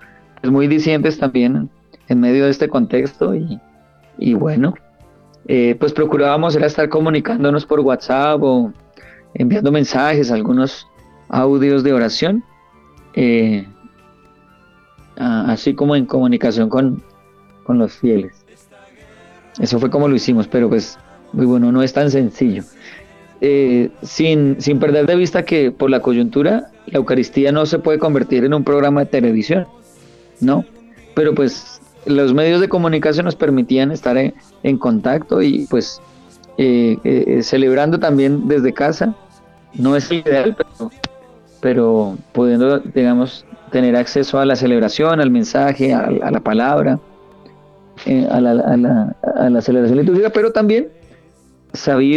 es 0.43 0.51
muy 0.51 0.67
dicientes 0.67 1.19
también 1.19 1.69
en 2.09 2.21
medio 2.21 2.45
de 2.45 2.51
este 2.51 2.69
contexto. 2.69 3.35
Y, 4.19 4.35
bueno, 4.35 4.75
eh, 5.47 5.77
pues 5.79 5.93
procurábamos 5.93 6.57
era 6.57 6.67
estar 6.67 6.89
comunicándonos 6.89 7.67
por 7.67 7.81
WhatsApp 7.81 8.43
o 8.43 8.73
enviando 9.35 9.71
mensajes, 9.71 10.31
algunos 10.31 10.87
audios 11.29 11.83
de 11.85 11.93
oración, 11.93 12.43
así 15.19 15.75
como 15.75 15.97
en 15.97 16.07
comunicación 16.07 16.69
con, 16.69 17.03
con 17.65 17.79
los 17.79 17.93
fieles. 17.95 18.33
Eso 19.59 19.79
fue 19.81 19.91
como 19.91 20.09
lo 20.09 20.15
hicimos, 20.15 20.47
pero 20.47 20.69
pues 20.69 20.99
muy 21.33 21.47
bueno, 21.47 21.73
no 21.73 21.83
es 21.83 21.93
tan 21.93 22.11
sencillo. 22.11 22.63
eh, 23.41 23.91
sin, 24.03 24.61
sin 24.61 24.79
perder 24.79 25.07
de 25.07 25.17
vista 25.17 25.45
que 25.45 25.71
por 25.71 25.91
la 25.91 26.01
coyuntura 26.01 26.71
la 26.87 26.99
Eucaristía 26.99 27.53
no 27.53 27.67
se 27.67 27.79
puede 27.79 27.99
convertir 27.99 28.45
en 28.45 28.55
un 28.55 28.65
programa 28.65 29.01
de 29.01 29.07
televisión, 29.07 29.67
¿no? 30.41 30.65
Pero 31.15 31.35
pues 31.35 31.81
los 32.07 32.33
medios 32.33 32.61
de 32.61 32.69
comunicación 32.69 33.25
nos 33.25 33.35
permitían 33.37 33.91
estar 33.91 34.17
en, 34.17 34.35
en 34.63 34.79
contacto 34.79 35.43
y 35.43 35.67
pues 35.69 36.01
eh, 36.59 36.97
eh, 37.05 37.43
celebrando 37.43 37.99
también 37.99 38.49
desde 38.49 38.73
casa. 38.73 39.15
No 39.75 39.97
es 39.97 40.11
ideal, 40.11 40.57
pero, 40.57 40.91
pero 41.61 42.19
pudiendo, 42.33 42.79
digamos, 42.79 43.45
tener 43.71 43.97
acceso 43.97 44.39
a 44.39 44.47
la 44.47 44.57
celebración, 44.57 45.21
al 45.21 45.31
mensaje, 45.31 45.93
a, 45.93 46.01
a 46.01 46.31
la 46.31 46.41
palabra, 46.41 46.99
eh, 48.05 48.27
a, 48.31 48.41
la, 48.41 48.51
a, 48.51 48.77
la, 48.77 49.17
a, 49.37 49.51
la, 49.51 49.61
celebración 49.61 49.99
litúrgica, 49.99 50.31
pero 50.31 50.53
también 50.53 50.89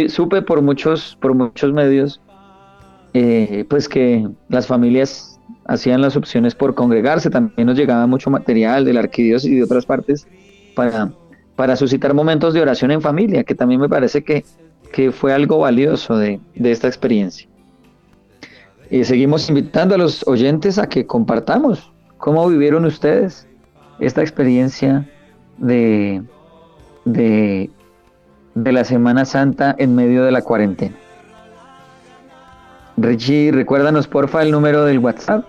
supe 0.08 0.42
por 0.42 0.62
muchos, 0.62 1.16
por 1.20 1.34
muchos 1.34 1.72
medios, 1.72 2.20
eh, 3.14 3.64
pues 3.68 3.88
que 3.88 4.28
las 4.48 4.66
familias 4.66 5.38
hacían 5.66 6.00
las 6.00 6.16
opciones 6.16 6.54
por 6.54 6.74
congregarse, 6.74 7.30
también 7.30 7.66
nos 7.66 7.76
llegaba 7.76 8.06
mucho 8.06 8.30
material 8.30 8.84
del 8.84 8.98
arquidiócesis 8.98 9.52
y 9.52 9.56
de 9.56 9.64
otras 9.64 9.86
partes 9.86 10.26
para, 10.74 11.76
suscitar 11.76 12.14
momentos 12.14 12.54
de 12.54 12.62
oración 12.62 12.90
en 12.90 13.02
familia, 13.02 13.44
que 13.44 13.54
también 13.54 13.80
me 13.80 13.88
parece 13.88 14.22
que, 14.22 14.44
fue 15.12 15.32
algo 15.32 15.58
valioso 15.58 16.16
de 16.18 16.40
esta 16.54 16.88
experiencia. 16.88 17.49
Y 18.90 19.04
seguimos 19.04 19.48
invitando 19.48 19.94
a 19.94 19.98
los 19.98 20.26
oyentes 20.26 20.78
a 20.78 20.88
que 20.88 21.06
compartamos 21.06 21.92
cómo 22.18 22.48
vivieron 22.48 22.84
ustedes 22.84 23.46
esta 24.00 24.20
experiencia 24.20 25.08
de, 25.58 26.22
de, 27.04 27.70
de 28.54 28.72
la 28.72 28.82
Semana 28.84 29.24
Santa 29.24 29.76
en 29.78 29.94
medio 29.94 30.24
de 30.24 30.32
la 30.32 30.42
cuarentena. 30.42 30.96
Richie, 32.96 33.52
recuérdanos 33.52 34.08
porfa 34.08 34.42
el 34.42 34.50
número 34.50 34.84
del 34.84 34.98
WhatsApp. 34.98 35.44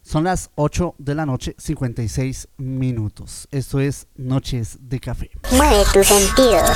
son 0.08 0.24
las 0.24 0.48
8 0.54 0.94
de 0.96 1.14
la 1.14 1.26
noche, 1.26 1.54
56 1.58 2.48
minutos. 2.56 3.46
Esto 3.50 3.78
es 3.78 4.06
Noches 4.16 4.78
de 4.80 5.00
Café. 5.00 5.30
Mueve 5.52 5.84
tus 5.92 6.06
sentidos. 6.06 6.70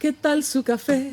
¿Qué 0.00 0.12
tal 0.12 0.42
su 0.42 0.64
café? 0.64 1.12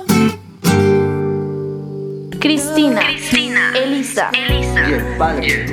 Elisa, 4.29 4.29
Elisa 4.33 4.89
y 4.89 4.93
el 4.93 5.17
padre, 5.17 5.65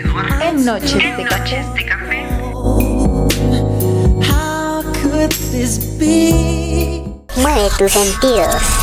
Eduardo, 0.00 0.42
en 0.42 0.64
Noches, 0.64 0.94
en 0.94 1.16
de, 1.16 1.24
noches 1.24 1.66
café. 1.66 1.78
de 1.78 1.86
Café. 1.86 2.26
How 4.28 4.82
could 5.02 5.30
this 5.52 5.78
be? 5.98 7.04
Mueve 7.36 7.68
tus 7.78 7.92
sentidos. 7.92 8.81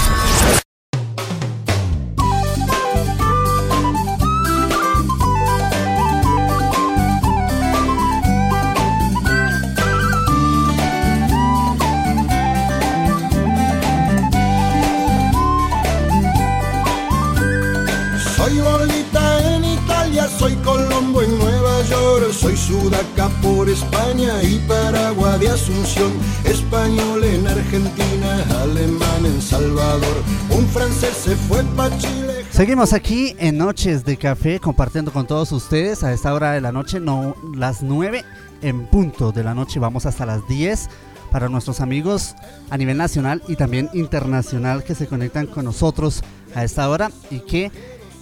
Y 24.12 24.58
Paraguay 24.68 25.40
de 25.40 25.50
Asunción, 25.50 26.12
español 26.44 27.24
en 27.24 27.46
Argentina, 27.48 28.44
alemán 28.60 29.24
en 29.24 29.40
Salvador, 29.40 30.24
un 30.50 30.66
francés 30.66 31.16
se 31.16 31.36
fue 31.36 31.64
pa' 31.76 31.96
Chile. 32.00 32.44
Seguimos 32.50 32.94
aquí 32.94 33.36
en 33.38 33.60
Noches 33.60 34.04
de 34.04 34.18
Café 34.18 34.60
compartiendo 34.60 35.14
con 35.14 35.28
todos 35.28 35.52
ustedes 35.52 36.04
a 36.04 36.12
esta 36.12 36.34
hora 36.34 36.54
de 36.54 36.62
la 36.62 36.72
noche, 36.72 37.00
no 37.00 37.36
las 37.56 37.84
9 37.84 38.26
en 38.64 38.88
punto 38.88 39.32
de 39.32 39.44
la 39.44 39.54
noche, 39.54 39.80
vamos 39.80 40.08
hasta 40.08 40.26
las 40.26 40.46
10 40.48 40.90
para 41.32 41.48
nuestros 41.48 41.80
amigos 41.80 42.34
a 42.72 42.78
nivel 42.78 42.98
nacional 42.98 43.44
y 43.48 43.58
también 43.58 43.92
internacional 43.94 44.84
que 44.84 44.96
se 44.96 45.06
conectan 45.06 45.46
con 45.46 45.66
nosotros 45.66 46.24
a 46.56 46.64
esta 46.64 46.90
hora 46.90 47.12
y 47.30 47.42
que 47.42 47.72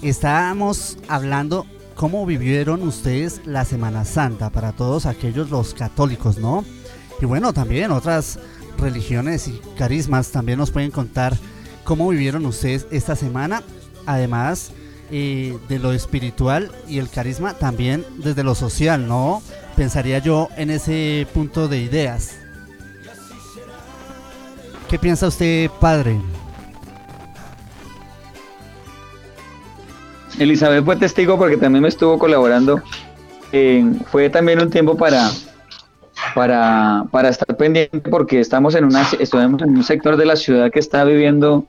estábamos 0.02 0.98
hablando 1.08 1.66
cómo 1.98 2.28
vivieron 2.28 2.88
ustedes 2.88 3.42
la 3.46 3.66
Semana 3.66 4.06
Santa 4.06 4.52
para 4.52 4.72
todos 4.72 5.08
aquellos 5.08 5.50
los 5.50 5.74
católicos, 5.74 6.38
¿no? 6.38 6.64
Y 7.20 7.26
bueno, 7.26 7.54
también 7.54 7.92
otras 7.92 8.40
religiones 8.78 9.48
y 9.48 9.60
carismas 9.78 10.32
también 10.32 10.60
nos 10.60 10.70
pueden 10.70 10.92
contar 10.92 11.36
cómo 11.84 12.08
vivieron 12.10 12.46
ustedes 12.46 12.86
esta 12.92 13.16
semana, 13.16 13.64
además 14.06 14.72
eh, 15.10 15.58
de 15.68 15.80
lo 15.80 15.92
espiritual 15.92 16.72
y 16.88 17.00
el 17.00 17.10
carisma, 17.10 17.56
también 17.56 18.06
desde 18.20 18.44
lo 18.44 18.54
social, 18.54 19.08
¿no? 19.08 19.42
Pensaría 19.76 20.20
yo 20.20 20.50
en 20.56 20.70
ese 20.70 21.26
punto 21.34 21.68
de 21.68 21.80
ideas. 21.80 22.36
¿Qué 24.88 25.00
piensa 25.00 25.28
usted, 25.28 25.72
padre? 25.82 26.22
Elizabeth 30.40 30.86
fue 30.86 30.96
testigo 30.96 31.38
porque 31.38 31.58
también 31.58 31.84
me 31.84 31.90
estuvo 31.90 32.18
colaborando. 32.18 32.82
fue 34.12 34.30
también 34.30 34.62
un 34.62 34.70
tiempo 34.70 34.96
para, 34.98 35.30
para, 36.36 37.06
para 37.12 37.30
estar 37.30 37.56
pendiente 37.58 38.00
porque 38.10 38.40
estamos 38.40 38.76
en 38.76 38.86
una 38.86 39.08
estuvimos 39.20 39.62
en 39.62 39.70
un 39.70 39.84
sector 39.84 40.18
de 40.18 40.26
la 40.26 40.36
ciudad 40.36 40.72
que 40.72 40.80
está 40.80 41.04
viviendo 41.04 41.66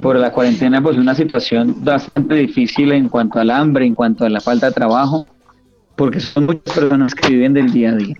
por 0.00 0.16
la 0.16 0.32
cuarentena 0.32 0.82
pues 0.82 0.96
una 0.96 1.14
situación 1.14 1.76
bastante 1.84 2.34
difícil 2.34 2.92
en 2.92 3.08
cuanto 3.08 3.38
al 3.38 3.50
hambre, 3.50 3.86
en 3.86 3.94
cuanto 3.94 4.24
a 4.24 4.28
la 4.28 4.40
falta 4.40 4.66
de 4.66 4.72
trabajo, 4.72 5.26
porque 5.96 6.20
son 6.20 6.46
muchas 6.46 6.74
personas 6.74 7.14
que 7.14 7.28
viven 7.28 7.54
del 7.54 7.72
día 7.72 7.90
a 7.90 7.96
día. 7.96 8.14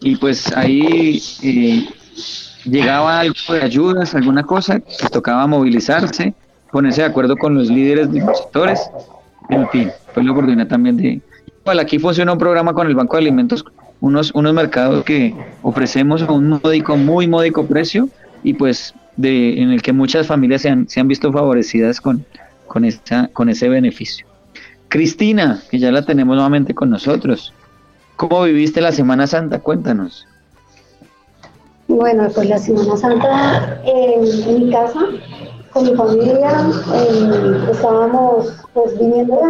Y 0.00 0.16
pues 0.16 0.56
ahí 0.56 1.20
eh, 1.42 1.86
llegaba 2.64 3.20
algo 3.20 3.34
de 3.50 3.62
ayudas, 3.62 4.14
alguna 4.14 4.44
cosa, 4.44 4.80
que 4.80 5.08
tocaba 5.10 5.46
movilizarse, 5.46 6.34
ponerse 6.70 7.02
de 7.02 7.08
acuerdo 7.08 7.36
con 7.36 7.54
los 7.54 7.68
líderes 7.68 8.10
de 8.12 8.20
los 8.20 8.38
sectores, 8.38 8.90
en 9.50 9.68
fin, 9.68 9.90
fue 10.12 10.24
la 10.24 10.32
oportunidad 10.32 10.68
también 10.68 10.96
de... 10.96 11.20
Bueno, 11.64 11.80
aquí 11.80 11.98
funciona 11.98 12.32
un 12.32 12.38
programa 12.38 12.72
con 12.72 12.86
el 12.86 12.94
Banco 12.94 13.16
de 13.16 13.22
Alimentos, 13.22 13.64
unos, 14.00 14.32
unos 14.34 14.54
mercados 14.54 15.04
que 15.04 15.34
ofrecemos 15.62 16.22
a 16.22 16.32
un 16.32 16.60
módico, 16.62 16.96
muy 16.96 17.28
módico 17.28 17.66
precio, 17.66 18.08
y 18.42 18.54
pues 18.54 18.94
de, 19.16 19.60
en 19.60 19.70
el 19.70 19.82
que 19.82 19.92
muchas 19.92 20.26
familias 20.26 20.62
se 20.62 20.70
han, 20.70 20.88
se 20.88 21.00
han 21.00 21.08
visto 21.08 21.32
favorecidas 21.32 22.00
con, 22.00 22.24
con, 22.66 22.84
esta, 22.84 23.28
con 23.28 23.48
ese 23.48 23.68
beneficio. 23.68 24.26
Cristina, 24.88 25.62
que 25.70 25.78
ya 25.78 25.92
la 25.92 26.04
tenemos 26.04 26.34
nuevamente 26.34 26.74
con 26.74 26.90
nosotros. 26.90 27.52
¿Cómo 28.16 28.42
viviste 28.42 28.80
la 28.80 28.92
Semana 28.92 29.26
Santa? 29.26 29.60
Cuéntanos. 29.60 30.26
Bueno, 31.88 32.28
pues 32.34 32.48
la 32.48 32.58
Semana 32.58 32.96
Santa 32.96 33.80
en 33.84 34.64
mi 34.64 34.70
casa, 34.70 35.00
con 35.72 35.84
mi 35.84 35.94
familia, 35.94 36.68
eh, 36.94 37.68
estábamos 37.70 38.52
pues 38.74 38.98
viniendo 38.98 39.40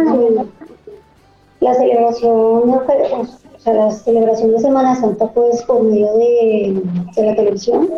la 1.59 1.73
celebración, 1.75 2.69
o 2.69 3.59
sea, 3.59 3.73
la 3.73 3.91
celebración 3.91 4.51
de 4.51 4.59
Semana 4.59 4.95
Santa 4.95 5.27
pues 5.33 5.61
por 5.63 5.83
medio 5.83 6.13
de, 6.17 6.81
la 7.17 7.35
televisión, 7.35 7.89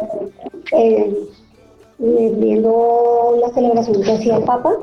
eh, 0.71 1.15
viendo 1.99 3.37
la 3.41 3.49
celebración 3.49 4.01
que 4.01 4.11
hacía 4.11 4.37
el 4.37 4.43
Papa. 4.43 4.75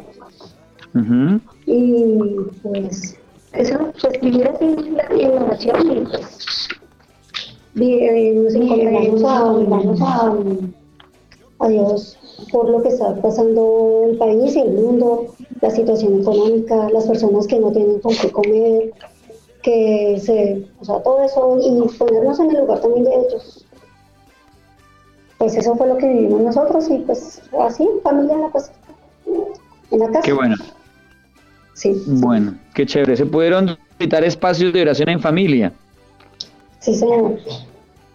Y 1.66 2.34
pues 2.62 3.16
eso, 3.52 3.78
pues 4.00 4.20
vivir 4.20 4.48
así 4.48 4.76
la 4.90 5.14
innovación 5.14 5.92
y 5.92 6.00
pues 6.00 6.68
nos 7.74 8.54
encomendamos 8.54 10.02
a, 10.02 10.34
a, 11.60 11.68
Dios 11.68 12.19
por 12.50 12.68
lo 12.68 12.82
que 12.82 12.88
está 12.88 13.14
pasando 13.16 14.06
el 14.10 14.16
país 14.16 14.56
y 14.56 14.60
el 14.60 14.72
mundo, 14.72 15.26
la 15.60 15.70
situación 15.70 16.20
económica, 16.20 16.88
las 16.90 17.06
personas 17.06 17.46
que 17.46 17.58
no 17.58 17.70
tienen 17.70 18.00
con 18.00 18.14
qué 18.14 18.30
comer, 18.30 18.92
que 19.62 20.18
se, 20.20 20.64
o 20.80 20.84
sea, 20.84 21.02
todo 21.02 21.22
eso 21.22 21.58
y 21.60 21.98
ponernos 21.98 22.40
en 22.40 22.50
el 22.50 22.60
lugar 22.60 22.80
también 22.80 23.04
de 23.04 23.10
ellos. 23.10 23.66
Pues 25.38 25.56
eso 25.56 25.74
fue 25.76 25.86
lo 25.86 25.96
que 25.96 26.06
vivimos 26.06 26.40
nosotros 26.42 26.88
y 26.90 26.98
pues 26.98 27.42
así, 27.58 27.88
familia 28.02 28.34
en 28.34 28.40
la 28.42 28.50
casa, 28.50 28.72
en 29.90 29.98
la 29.98 30.06
casa. 30.08 30.22
Qué 30.22 30.32
bueno. 30.32 30.56
Sí. 31.74 32.02
Bueno, 32.06 32.58
qué 32.74 32.84
chévere. 32.84 33.16
¿Se 33.16 33.24
pudieron 33.24 33.78
visitar 33.98 34.22
espacios 34.22 34.72
de 34.72 34.82
oración 34.82 35.08
en 35.08 35.20
familia? 35.20 35.72
Sí, 36.80 36.94
señor. 36.94 37.38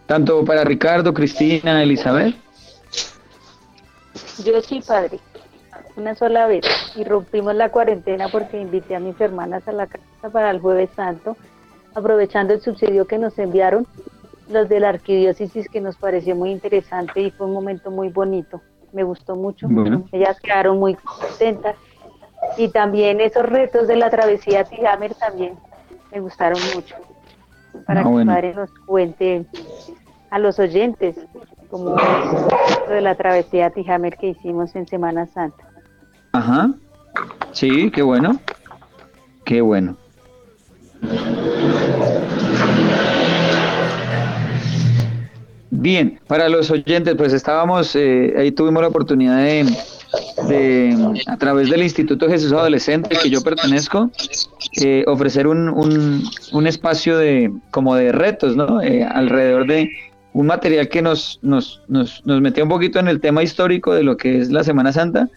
Tanto 0.05 0.45
para 0.45 0.63
Ricardo, 0.63 1.13
Cristina, 1.13 1.81
Elizabeth. 1.81 2.35
Yo 4.43 4.61
sí, 4.61 4.81
padre. 4.85 5.19
Una 5.95 6.15
sola 6.15 6.47
vez. 6.47 6.65
Y 6.95 7.03
rompimos 7.03 7.55
la 7.55 7.69
cuarentena 7.69 8.27
porque 8.29 8.59
invité 8.59 8.95
a 8.95 8.99
mis 8.99 9.19
hermanas 9.19 9.67
a 9.67 9.71
la 9.71 9.87
casa 9.87 10.29
para 10.31 10.51
el 10.51 10.59
Jueves 10.59 10.89
Santo, 10.95 11.37
aprovechando 11.93 12.53
el 12.53 12.61
subsidio 12.61 13.05
que 13.05 13.17
nos 13.17 13.37
enviaron 13.39 13.87
los 14.49 14.69
de 14.69 14.79
la 14.79 14.89
arquidiócesis 14.89 15.67
que 15.69 15.81
nos 15.81 15.95
pareció 15.97 16.35
muy 16.35 16.51
interesante 16.51 17.21
y 17.21 17.31
fue 17.31 17.47
un 17.47 17.53
momento 17.53 17.91
muy 17.91 18.09
bonito. 18.09 18.61
Me 18.93 19.03
gustó 19.03 19.35
mucho. 19.35 19.67
Ellas 20.11 20.39
quedaron 20.39 20.79
muy 20.79 20.95
contentas. 20.95 21.75
Y 22.57 22.69
también 22.69 23.21
esos 23.21 23.43
retos 23.43 23.87
de 23.87 23.95
la 23.95 24.09
travesía 24.09 24.63
Tijamer 24.63 25.15
también 25.15 25.57
me 26.11 26.19
gustaron 26.19 26.59
mucho 26.75 26.95
para 27.85 28.01
ah, 28.01 28.03
que 28.03 28.25
Padre 28.25 28.53
nos 28.53 28.69
cuente 28.85 29.45
a 30.29 30.39
los 30.39 30.59
oyentes 30.59 31.15
como 31.75 31.97
de 32.89 33.01
la 33.01 33.15
travesía 33.15 33.69
Tijamer 33.69 34.15
que 34.15 34.29
hicimos 34.29 34.73
en 34.77 34.87
Semana 34.87 35.25
Santa. 35.25 35.67
Ajá, 36.31 36.71
sí, 37.51 37.91
qué 37.91 38.01
bueno, 38.01 38.39
qué 39.43 39.59
bueno. 39.59 39.97
Bien, 45.69 46.17
para 46.27 46.47
los 46.47 46.71
oyentes, 46.71 47.13
pues 47.15 47.33
estábamos, 47.33 47.93
eh, 47.97 48.33
ahí 48.37 48.51
tuvimos 48.51 48.81
la 48.81 48.87
oportunidad 48.87 49.39
de, 50.47 51.13
a 51.27 51.35
través 51.35 51.69
del 51.69 51.83
Instituto 51.83 52.29
Jesús 52.29 52.53
Adolescente 52.53 53.17
que 53.21 53.29
yo 53.29 53.41
pertenezco, 53.41 54.09
eh, 54.81 55.03
ofrecer 55.07 55.45
un, 55.45 55.67
un, 56.53 56.67
espacio 56.67 57.17
de 57.17 57.51
como 57.71 57.95
de 57.95 58.13
retos, 58.13 58.55
¿no? 58.55 58.81
Eh, 58.81 59.03
alrededor 59.03 59.67
de 59.67 59.89
un 60.35 60.47
material 60.47 60.89
que 60.89 61.01
nos, 61.01 61.39
nos, 61.41 61.81
nos, 61.87 62.21
nos 62.25 62.41
metió 62.41 62.61
un 62.65 62.69
poquito 62.69 62.99
en 62.99 63.07
el 63.07 63.21
tema 63.21 63.41
histórico 63.41 63.93
de 63.93 64.03
lo 64.03 64.17
que 64.17 64.37
es 64.37 64.51
la 64.51 64.65
Semana 64.65 64.91
Santa, 64.91 65.29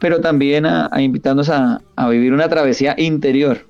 pero 0.00 0.20
también 0.20 0.66
a, 0.66 0.90
invitarnos 1.00 1.48
a, 1.48 1.80
a, 1.94 2.08
vivir 2.08 2.32
una 2.32 2.48
travesía 2.48 2.96
interior. 2.98 3.64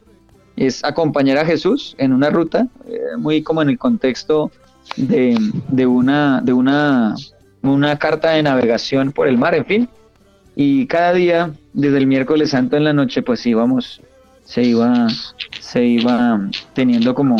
Es 0.56 0.82
acompañar 0.82 1.36
a 1.36 1.44
Jesús 1.44 1.94
en 1.98 2.14
una 2.14 2.30
ruta, 2.30 2.66
eh, 2.88 2.98
muy 3.18 3.42
como 3.42 3.60
en 3.60 3.68
el 3.68 3.78
contexto 3.78 4.50
de, 4.96 5.36
de, 5.68 5.86
una, 5.86 6.40
de 6.42 6.54
una, 6.54 7.14
una 7.60 7.98
carta 7.98 8.30
de 8.30 8.42
navegación 8.42 9.12
por 9.12 9.28
el 9.28 9.36
mar, 9.36 9.54
en 9.54 9.66
fin, 9.66 9.88
y 10.56 10.86
cada 10.86 11.12
día, 11.12 11.52
desde 11.74 11.98
el 11.98 12.06
miércoles 12.06 12.50
santo 12.50 12.78
en 12.78 12.84
la 12.84 12.94
noche, 12.94 13.20
pues 13.20 13.44
íbamos, 13.44 14.00
se 14.44 14.62
iba, 14.62 15.08
se 15.60 15.84
iba 15.84 16.40
teniendo 16.72 17.14
como, 17.14 17.36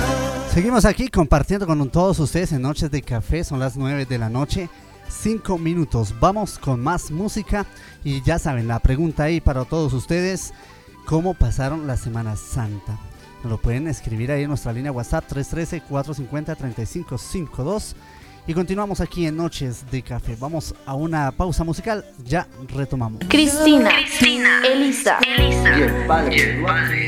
Seguimos 0.52 0.84
aquí 0.84 1.08
compartiendo 1.08 1.66
con 1.66 1.90
todos 1.90 2.18
ustedes 2.18 2.52
en 2.52 2.62
Noches 2.62 2.90
de 2.90 3.02
Café, 3.02 3.44
son 3.44 3.58
las 3.58 3.76
9 3.76 4.06
de 4.06 4.18
la 4.18 4.30
noche, 4.30 4.70
5 5.08 5.58
minutos. 5.58 6.14
Vamos 6.20 6.58
con 6.58 6.80
más 6.82 7.10
música 7.10 7.66
y 8.04 8.22
ya 8.22 8.38
saben, 8.38 8.68
la 8.68 8.78
pregunta 8.78 9.24
ahí 9.24 9.40
para 9.40 9.64
todos 9.64 9.92
ustedes, 9.92 10.52
¿cómo 11.06 11.34
pasaron 11.34 11.86
la 11.86 11.96
Semana 11.96 12.36
Santa? 12.36 12.98
Nos 13.42 13.50
lo 13.52 13.58
pueden 13.58 13.86
escribir 13.88 14.30
ahí 14.32 14.42
en 14.42 14.48
nuestra 14.48 14.72
línea 14.72 14.92
WhatsApp 14.92 15.24
313-450-3552 15.30 17.94
y 18.48 18.54
continuamos 18.54 19.00
aquí 19.00 19.26
en 19.26 19.36
Noches 19.36 19.84
de 19.90 20.02
Café. 20.02 20.36
Vamos 20.38 20.72
a 20.86 20.94
una 20.94 21.30
pausa 21.32 21.64
musical, 21.64 22.04
ya 22.24 22.46
retomamos. 22.68 23.20
Cristina, 23.28 23.90
Elisa, 24.64 25.18
Y 25.76 25.80
el 25.82 26.06
padre 26.06 26.54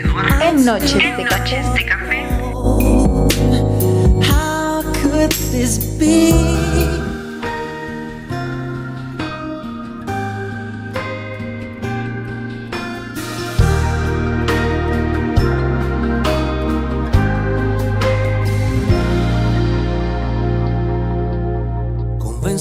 Eduardo. 0.01 0.45
en 0.45 0.65
Noches 0.65 0.95
de 0.95 1.25
Café. 1.25 1.63
de 1.75 1.87
café. 1.87 2.27
How 4.29 4.83
could 5.03 5.31
this 5.53 5.79
be? 5.99 7.08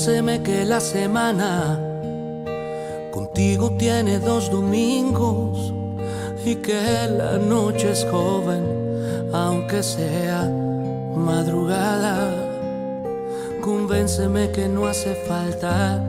Convénceme 0.07 0.41
que 0.41 0.63
la 0.63 0.79
semana 0.79 1.77
contigo 3.11 3.71
tiene 3.77 4.19
dos 4.19 4.49
domingos 4.49 5.73
y 6.45 6.55
que 6.55 7.09
la 7.09 7.37
noche 7.37 7.91
es 7.91 8.07
joven, 8.09 8.63
aunque 9.33 9.83
sea 9.83 10.49
madrugada. 11.13 12.31
Convénceme 13.59 14.49
que 14.51 14.69
no 14.69 14.87
hace 14.87 15.13
falta 15.27 16.01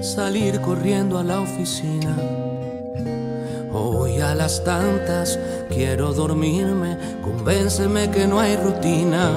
salir 0.00 0.60
corriendo 0.60 1.18
a 1.18 1.24
la 1.24 1.40
oficina. 1.40 2.16
Hoy 3.72 4.20
a 4.20 4.32
las 4.36 4.62
tantas 4.62 5.40
quiero 5.70 6.12
dormirme, 6.12 6.96
convénceme 7.20 8.12
que 8.12 8.28
no 8.28 8.38
hay 8.38 8.54
rutina. 8.54 9.32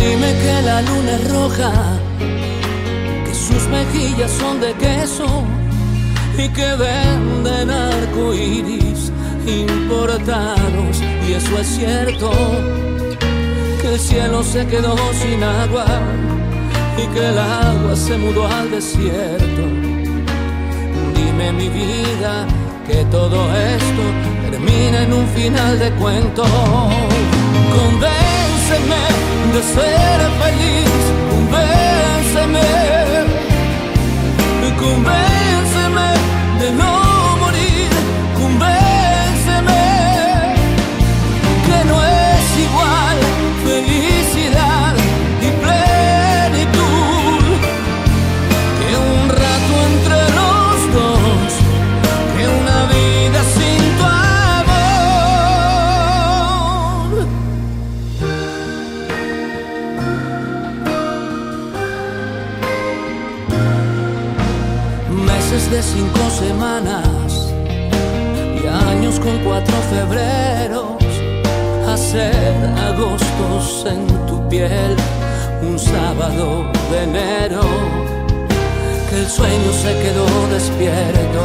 Dime 0.00 0.32
que 0.42 0.62
la 0.62 0.80
luna 0.80 1.12
es 1.12 1.30
roja, 1.30 1.72
que 3.26 3.34
sus 3.34 3.68
mejillas 3.68 4.30
son 4.30 4.58
de 4.58 4.72
queso 4.72 5.44
y 6.38 6.48
que 6.48 6.74
venden 6.74 7.70
arcoíris 7.70 9.12
importados. 9.46 11.02
Y 11.28 11.34
eso 11.34 11.58
es 11.58 11.66
cierto, 11.66 12.30
que 13.82 13.94
el 13.94 14.00
cielo 14.00 14.42
se 14.42 14.66
quedó 14.66 14.96
sin 15.12 15.44
agua 15.44 15.84
y 16.96 17.06
que 17.12 17.26
el 17.28 17.38
agua 17.38 17.94
se 17.94 18.16
mudó 18.16 18.46
al 18.46 18.70
desierto. 18.70 19.62
Dime 21.14 21.52
mi 21.52 21.68
vida 21.68 22.46
que 22.86 23.04
todo 23.10 23.38
esto 23.54 24.02
termina 24.50 25.02
en 25.02 25.12
un 25.12 25.26
final 25.28 25.78
de 25.78 25.90
cuento. 25.92 26.44
Convénceme 27.76 29.39
de 29.52 29.62
ser 29.62 30.20
feliz, 30.40 31.02
convénceme, 31.30 32.60
convénceme 34.78 35.49
de 65.70 65.82
cinco 65.82 66.28
semanas 66.30 67.52
y 68.60 68.66
años 68.66 69.20
con 69.20 69.38
cuatro 69.44 69.76
febreros, 69.88 70.96
hacer 71.88 72.34
agostos 72.88 73.86
en 73.86 74.06
tu 74.26 74.48
piel, 74.48 74.96
un 75.62 75.78
sábado 75.78 76.64
de 76.90 77.02
enero, 77.04 77.62
que 79.08 79.20
el 79.20 79.28
sueño 79.28 79.72
se 79.72 79.92
quedó 80.02 80.26
despierto 80.52 81.42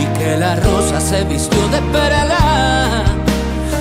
y 0.00 0.18
que 0.18 0.36
la 0.36 0.54
rosa 0.56 1.00
se 1.00 1.24
vistió 1.24 1.66
de 1.68 1.82
perla. 1.92 3.04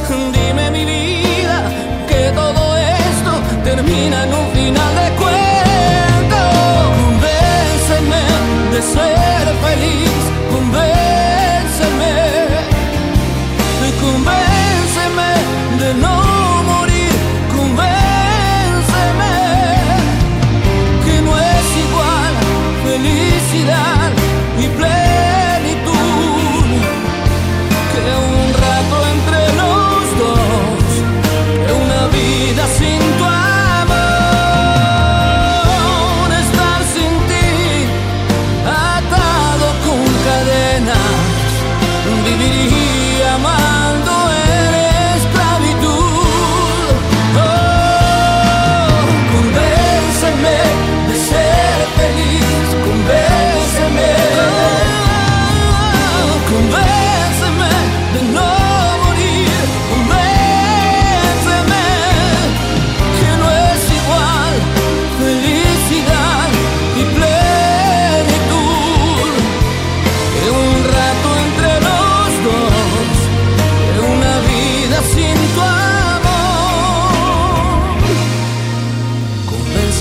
Dime 0.09 0.71
mi 0.71 0.85
vida 0.85 1.61
que 2.07 2.31
todo 2.31 2.77
esto 2.77 3.31
termina 3.63 4.23
en 4.25 4.33
un 4.33 4.47
final. 4.53 4.95
de 4.95 5.00
ser 8.81 9.45
feliz, 9.63 10.23
convénceme, 10.49 12.13
convénceme 13.79 14.40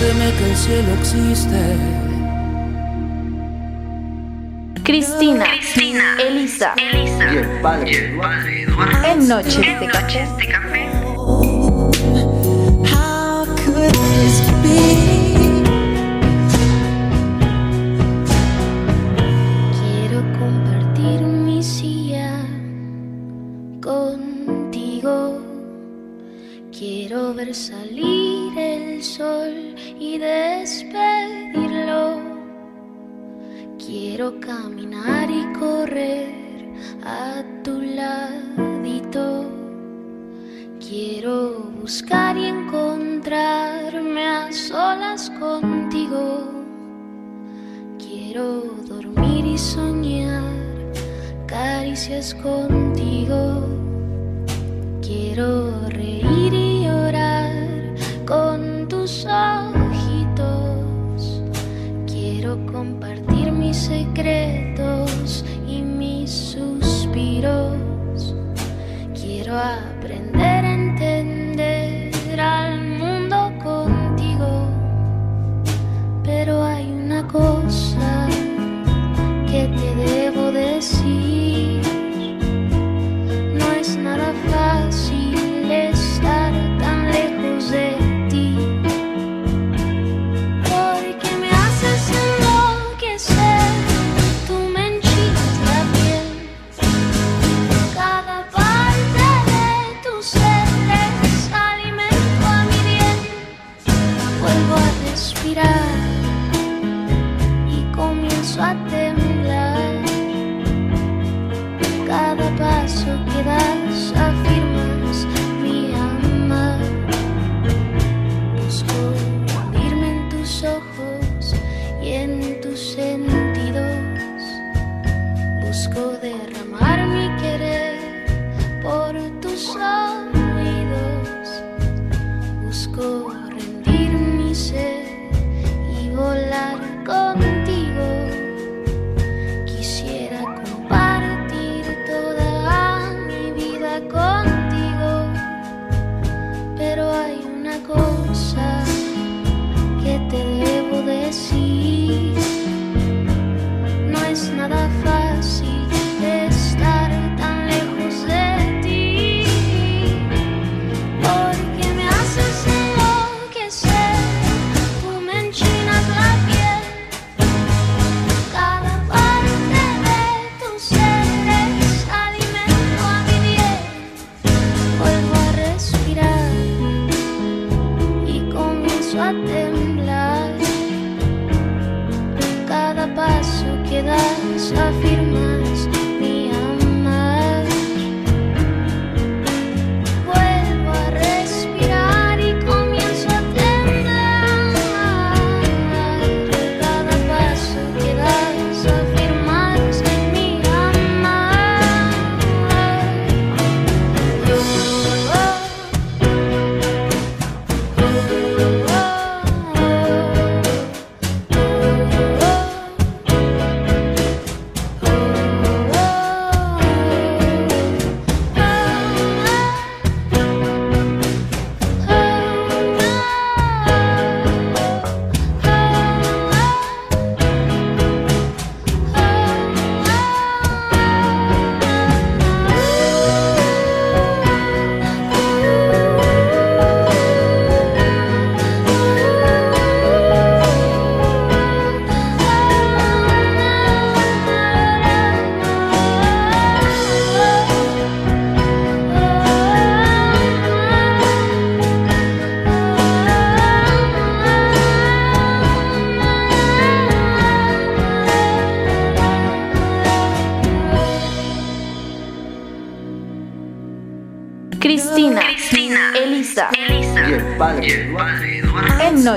Que 0.01 0.51
el 0.51 0.57
cielo 0.57 0.95
existe. 0.99 1.77
Cristina, 4.83 5.45
Elisa, 6.17 6.75
Y 6.79 7.37
el 7.37 7.47
padre 7.61 8.63
Eduardo. 8.63 9.05
en 9.05 9.29
Noches 9.29 9.57
de 9.81 9.87
Café. 9.89 10.27
de 10.39 10.47
café. 10.49 10.89
How 12.91 13.45
could 13.57 13.93
this 13.93 14.41
be? 14.63 14.81
Quiero 19.79 20.23
compartir 20.39 21.21
mi 21.21 21.63
silla 21.63 22.31
contigo. 23.83 25.41
Quiero 26.73 27.35
ver 27.35 27.55
salir 27.55 28.10
y 29.99 30.17
despedirlo. 30.17 32.21
Quiero 33.79 34.41
caminar 34.41 35.31
y 35.31 35.45
correr 35.59 36.73
a 37.05 37.43
tu 37.63 37.83
ladito. 37.83 39.45
Quiero 40.81 41.71
buscar 41.81 42.39
y 42.39 42.47
encontrarme 42.47 44.27
a 44.27 44.53
solas 44.53 45.29
contigo. 45.39 46.49
Quiero 47.99 48.63
dormir 48.89 49.45
y 49.45 49.59
soñar 49.59 50.43
caricias 51.47 52.35
contigo. 52.37 53.67
Quiero 55.03 55.89
reír 55.91 56.55
y 56.55 56.81
tus 58.91 59.25
ojitos. 59.25 60.51
Quiero 62.07 62.59
compartir 62.67 63.53
mis 63.53 63.77
secretos 63.77 65.45
y 65.67 65.81
mis 65.81 66.31
suspiros. 66.31 67.77
Quiero 69.15 69.57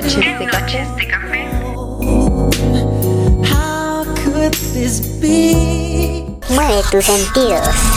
noches 0.04 0.96
de 0.98 1.08
café. 1.08 1.50
Mueve 6.50 6.82
tus 6.92 7.06
sentidos. 7.06 7.93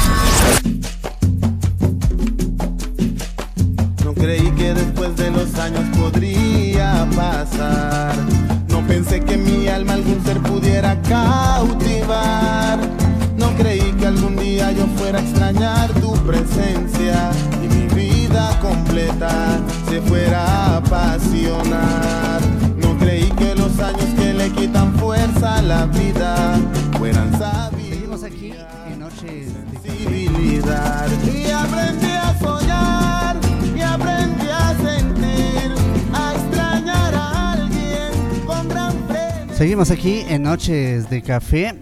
Estamos 39.87 40.05
aquí 40.05 40.25
en 40.29 40.43
Noches 40.43 41.09
de 41.11 41.23
Café. 41.23 41.73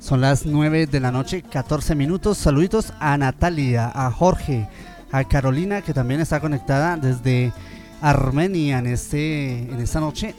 Son 0.00 0.22
las 0.22 0.46
9 0.46 0.86
de 0.86 1.00
la 1.00 1.12
noche, 1.12 1.42
14 1.42 1.94
minutos. 1.94 2.38
Saluditos 2.38 2.94
a 2.98 3.18
Natalia, 3.18 3.92
a 3.94 4.10
Jorge, 4.10 4.66
a 5.10 5.24
Carolina, 5.24 5.82
que 5.82 5.92
también 5.92 6.22
está 6.22 6.40
conectada 6.40 6.96
desde 6.96 7.52
Armenia 8.00 8.78
en, 8.78 8.86
este, 8.86 9.70
en 9.70 9.78
esta 9.80 10.00
noche. 10.00 10.34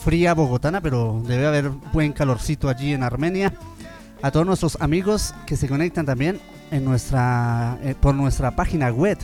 Fría 0.00 0.34
bogotana, 0.34 0.82
pero 0.82 1.22
debe 1.26 1.46
haber 1.46 1.70
buen 1.70 2.12
calorcito 2.12 2.68
allí 2.68 2.92
en 2.92 3.02
Armenia. 3.02 3.54
A 4.20 4.30
todos 4.30 4.44
nuestros 4.44 4.76
amigos 4.78 5.34
que 5.46 5.56
se 5.56 5.68
conectan 5.68 6.04
también 6.04 6.38
en 6.70 6.84
nuestra, 6.84 7.78
eh, 7.82 7.94
por 7.98 8.14
nuestra 8.14 8.54
página 8.54 8.90
web, 8.90 9.16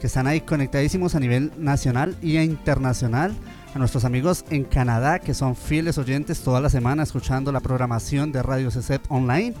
que 0.00 0.06
están 0.06 0.26
ahí 0.26 0.40
conectadísimos 0.40 1.14
a 1.14 1.20
nivel 1.20 1.52
nacional 1.58 2.16
e 2.22 2.42
internacional 2.42 3.36
a 3.74 3.78
nuestros 3.78 4.04
amigos 4.04 4.44
en 4.50 4.64
Canadá 4.64 5.18
que 5.18 5.34
son 5.34 5.54
fieles 5.54 5.98
oyentes 5.98 6.40
toda 6.40 6.60
la 6.60 6.70
semana 6.70 7.02
escuchando 7.02 7.52
la 7.52 7.60
programación 7.60 8.32
de 8.32 8.42
Radio 8.42 8.70
CCEP 8.70 9.10
Online. 9.10 9.54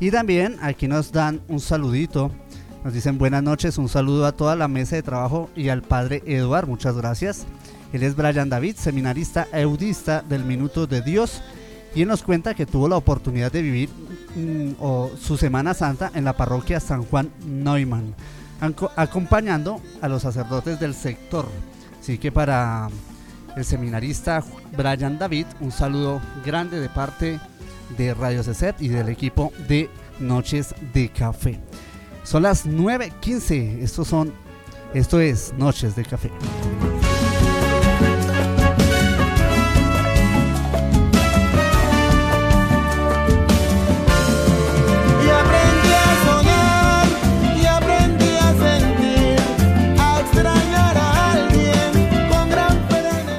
Y 0.00 0.10
también 0.10 0.56
aquí 0.62 0.88
nos 0.88 1.12
dan 1.12 1.40
un 1.48 1.60
saludito, 1.60 2.30
nos 2.82 2.92
dicen 2.92 3.18
buenas 3.18 3.42
noches, 3.42 3.78
un 3.78 3.88
saludo 3.88 4.26
a 4.26 4.32
toda 4.32 4.56
la 4.56 4.68
mesa 4.68 4.96
de 4.96 5.02
trabajo 5.02 5.50
y 5.54 5.68
al 5.68 5.82
padre 5.82 6.22
Eduard, 6.26 6.66
muchas 6.66 6.96
gracias. 6.96 7.46
Él 7.92 8.02
es 8.02 8.16
Brian 8.16 8.48
David, 8.48 8.76
seminarista 8.76 9.46
eudista 9.52 10.22
del 10.22 10.44
Minuto 10.44 10.86
de 10.86 11.02
Dios 11.02 11.42
y 11.94 12.02
él 12.02 12.08
nos 12.08 12.22
cuenta 12.22 12.54
que 12.54 12.64
tuvo 12.64 12.88
la 12.88 12.96
oportunidad 12.96 13.52
de 13.52 13.62
vivir 13.62 13.90
mm, 14.34 15.16
su 15.20 15.36
Semana 15.36 15.74
Santa 15.74 16.10
en 16.14 16.24
la 16.24 16.36
parroquia 16.36 16.80
San 16.80 17.04
Juan 17.04 17.30
Neumann, 17.46 18.14
acompañando 18.96 19.80
a 20.00 20.08
los 20.08 20.22
sacerdotes 20.22 20.80
del 20.80 20.94
sector. 20.94 21.46
Así 22.00 22.16
que 22.18 22.32
para 22.32 22.88
el 23.56 23.64
seminarista 23.64 24.44
Brian 24.76 25.18
David, 25.18 25.46
un 25.60 25.72
saludo 25.72 26.20
grande 26.44 26.80
de 26.80 26.88
parte 26.88 27.40
de 27.96 28.14
Radio 28.14 28.42
CECET 28.42 28.80
y 28.80 28.88
del 28.88 29.08
equipo 29.08 29.52
de 29.68 29.90
Noches 30.20 30.74
de 30.92 31.08
Café. 31.10 31.60
Son 32.24 32.42
las 32.42 32.66
9.15, 32.66 33.82
estos 33.82 34.08
son, 34.08 34.32
esto 34.94 35.20
es 35.20 35.52
Noches 35.58 35.96
de 35.96 36.04
Café. 36.04 36.30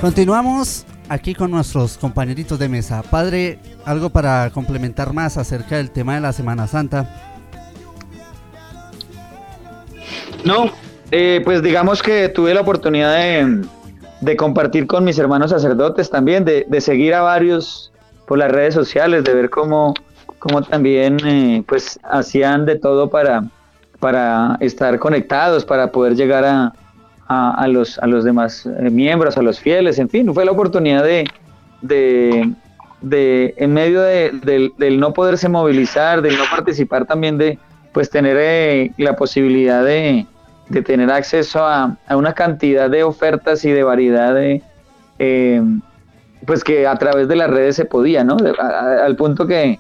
Continuamos 0.04 0.86
aquí 1.08 1.34
con 1.34 1.50
nuestros 1.50 1.98
compañeritos 1.98 2.60
de 2.60 2.68
mesa. 2.68 3.02
Padre, 3.04 3.58
algo 3.86 4.10
para 4.10 4.50
complementar 4.50 5.14
más 5.14 5.38
acerca 5.38 5.78
del 5.78 5.92
tema 5.92 6.16
de 6.16 6.20
la 6.20 6.34
Semana 6.34 6.68
Santa. 6.68 7.08
No, 10.44 10.70
eh, 11.10 11.40
pues 11.46 11.64
digamos 11.64 12.04
que 12.04 12.28
tuve 12.28 12.54
la 12.54 12.60
oportunidad 12.60 13.16
de, 13.16 13.66
de 14.20 14.36
compartir 14.36 14.88
con 14.88 15.06
mis 15.06 15.18
hermanos 15.18 15.52
sacerdotes 15.52 16.10
también, 16.10 16.44
de, 16.44 16.66
de 16.68 16.82
seguir 16.82 17.14
a 17.14 17.22
varios 17.22 17.94
por 18.28 18.40
las 18.40 18.52
redes 18.52 18.74
sociales, 18.74 19.24
de 19.24 19.34
ver 19.34 19.50
cómo, 19.50 19.94
cómo 20.38 20.64
también 20.64 21.18
eh, 21.26 21.64
pues 21.66 21.98
hacían 22.04 22.66
de 22.66 22.76
todo 22.78 23.10
para, 23.10 23.46
para 24.02 24.58
estar 24.60 25.00
conectados, 25.00 25.64
para 25.64 25.94
poder 25.94 26.18
llegar 26.18 26.44
a, 26.44 26.74
a, 27.34 27.52
a 27.52 27.68
los, 27.68 27.98
a 28.00 28.08
los 28.08 28.24
demás 28.24 28.66
eh, 28.66 28.90
miembros, 28.90 29.38
a 29.38 29.42
los 29.42 29.60
fieles, 29.60 30.00
en 30.00 30.10
fin, 30.10 30.34
fue 30.34 30.46
la 30.46 30.52
oportunidad 30.52 31.04
de, 31.04 31.26
de, 31.82 32.52
de 33.02 33.54
en 33.58 33.74
medio 33.74 34.02
de- 34.02 34.32
del, 34.44 34.74
del 34.78 35.00
no 35.00 35.14
poderse 35.14 35.50
movilizar, 35.50 36.22
del 36.22 36.38
no 36.38 36.44
participar 36.50 37.06
también 37.06 37.38
de 37.38 37.58
pues 37.94 38.10
tener 38.10 38.38
eh, 38.40 38.92
la 38.98 39.16
posibilidad 39.16 39.84
de, 39.84 40.26
de 40.70 40.82
tener 40.82 41.12
acceso 41.12 41.64
a, 41.66 41.98
a 42.08 42.18
una 42.18 42.34
cantidad 42.34 42.90
de 42.90 43.04
ofertas 43.04 43.64
y 43.66 43.72
de 43.72 43.84
variedad 43.84 44.34
de 44.34 44.62
eh, 45.20 45.62
pues 46.46 46.64
que 46.64 46.88
a 46.88 46.96
través 46.98 47.28
de 47.28 47.36
las 47.36 47.50
redes 47.50 47.76
se 47.76 47.86
podía, 47.86 48.24
¿no? 48.24 48.36
A- 48.60 48.64
a- 48.68 49.06
al 49.06 49.16
punto 49.16 49.46
que 49.48 49.80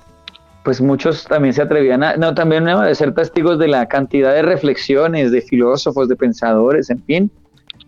pues 0.64 0.80
muchos 0.80 1.26
también 1.26 1.54
se 1.54 1.62
atrevían 1.62 2.04
a, 2.04 2.16
no, 2.16 2.34
también 2.34 2.64
de 2.66 2.95
ser 2.95 3.14
testigos 3.14 3.60
de 3.60 3.68
la 3.68 3.86
cantidad 3.88 4.32
de 4.34 4.43
reflexiones, 4.43 5.30
de 5.32 5.41
filósofos, 5.41 6.08
de 6.08 6.16
pensadores, 6.16 6.89
en 6.89 7.04
fin, 7.04 7.32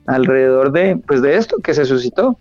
alrededor 0.08 0.72
de, 0.72 0.98
pues 1.08 1.22
de 1.22 1.36
esto 1.36 1.58
que 1.58 1.74
se 1.74 1.86
suscitó. 1.86 2.38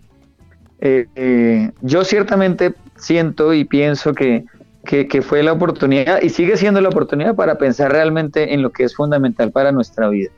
Eh, 0.79 1.07
eh, 1.15 1.71
yo 1.81 2.03
ciertamente 2.03 2.73
siento 2.97 3.53
y 3.53 3.65
pienso 3.65 4.13
que, 4.13 4.45
que, 4.83 5.21
fue 5.21 5.41
la 5.41 5.53
oportunidad 5.53 6.21
y 6.21 6.29
sigue 6.29 6.57
siendo 6.57 6.81
la 6.81 6.89
oportunidad 6.89 7.35
para 7.35 7.57
pensar 7.57 7.91
realmente 7.91 8.53
en 8.53 8.61
lo 8.61 8.71
que 8.71 8.83
es 8.83 8.95
fundamental 8.95 9.51
para 9.51 9.71
nuestra 9.71 10.09
vida. 10.09 10.29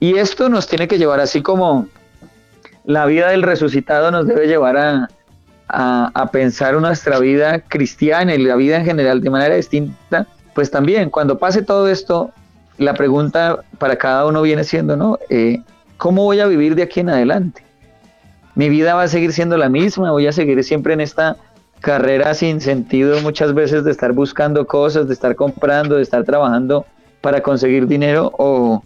Y 0.00 0.18
esto 0.18 0.48
nos 0.48 0.66
tiene 0.66 0.88
que 0.88 0.98
llevar, 0.98 1.20
así 1.20 1.42
como 1.42 1.86
la 2.84 3.06
vida 3.06 3.30
del 3.30 3.42
resucitado 3.42 4.10
nos 4.10 4.26
debe 4.26 4.46
llevar 4.46 4.76
a, 4.76 5.08
a, 5.68 6.10
a 6.12 6.30
pensar 6.30 6.74
nuestra 6.74 7.18
vida 7.18 7.60
cristiana 7.60 8.34
y 8.34 8.38
la 8.38 8.56
vida 8.56 8.76
en 8.76 8.84
general 8.84 9.22
de 9.22 9.30
manera 9.30 9.54
distinta, 9.54 10.26
pues 10.54 10.70
también 10.70 11.08
cuando 11.08 11.38
pase 11.38 11.62
todo 11.62 11.88
esto, 11.88 12.32
la 12.78 12.94
pregunta 12.94 13.60
para 13.78 13.96
cada 13.96 14.26
uno 14.26 14.42
viene 14.42 14.64
siendo, 14.64 14.96
¿no? 14.96 15.18
Eh, 15.30 15.62
¿Cómo 16.04 16.24
voy 16.24 16.38
a 16.40 16.46
vivir 16.46 16.74
de 16.74 16.82
aquí 16.82 17.00
en 17.00 17.08
adelante? 17.08 17.64
¿Mi 18.54 18.68
vida 18.68 18.94
va 18.94 19.04
a 19.04 19.08
seguir 19.08 19.32
siendo 19.32 19.56
la 19.56 19.70
misma? 19.70 20.10
¿Voy 20.10 20.26
a 20.26 20.32
seguir 20.32 20.62
siempre 20.62 20.92
en 20.92 21.00
esta 21.00 21.38
carrera 21.80 22.34
sin 22.34 22.60
sentido 22.60 23.22
muchas 23.22 23.54
veces 23.54 23.84
de 23.84 23.90
estar 23.90 24.12
buscando 24.12 24.66
cosas, 24.66 25.08
de 25.08 25.14
estar 25.14 25.34
comprando, 25.34 25.96
de 25.96 26.02
estar 26.02 26.22
trabajando 26.22 26.84
para 27.22 27.40
conseguir 27.42 27.86
dinero? 27.86 28.30
¿O, 28.36 28.82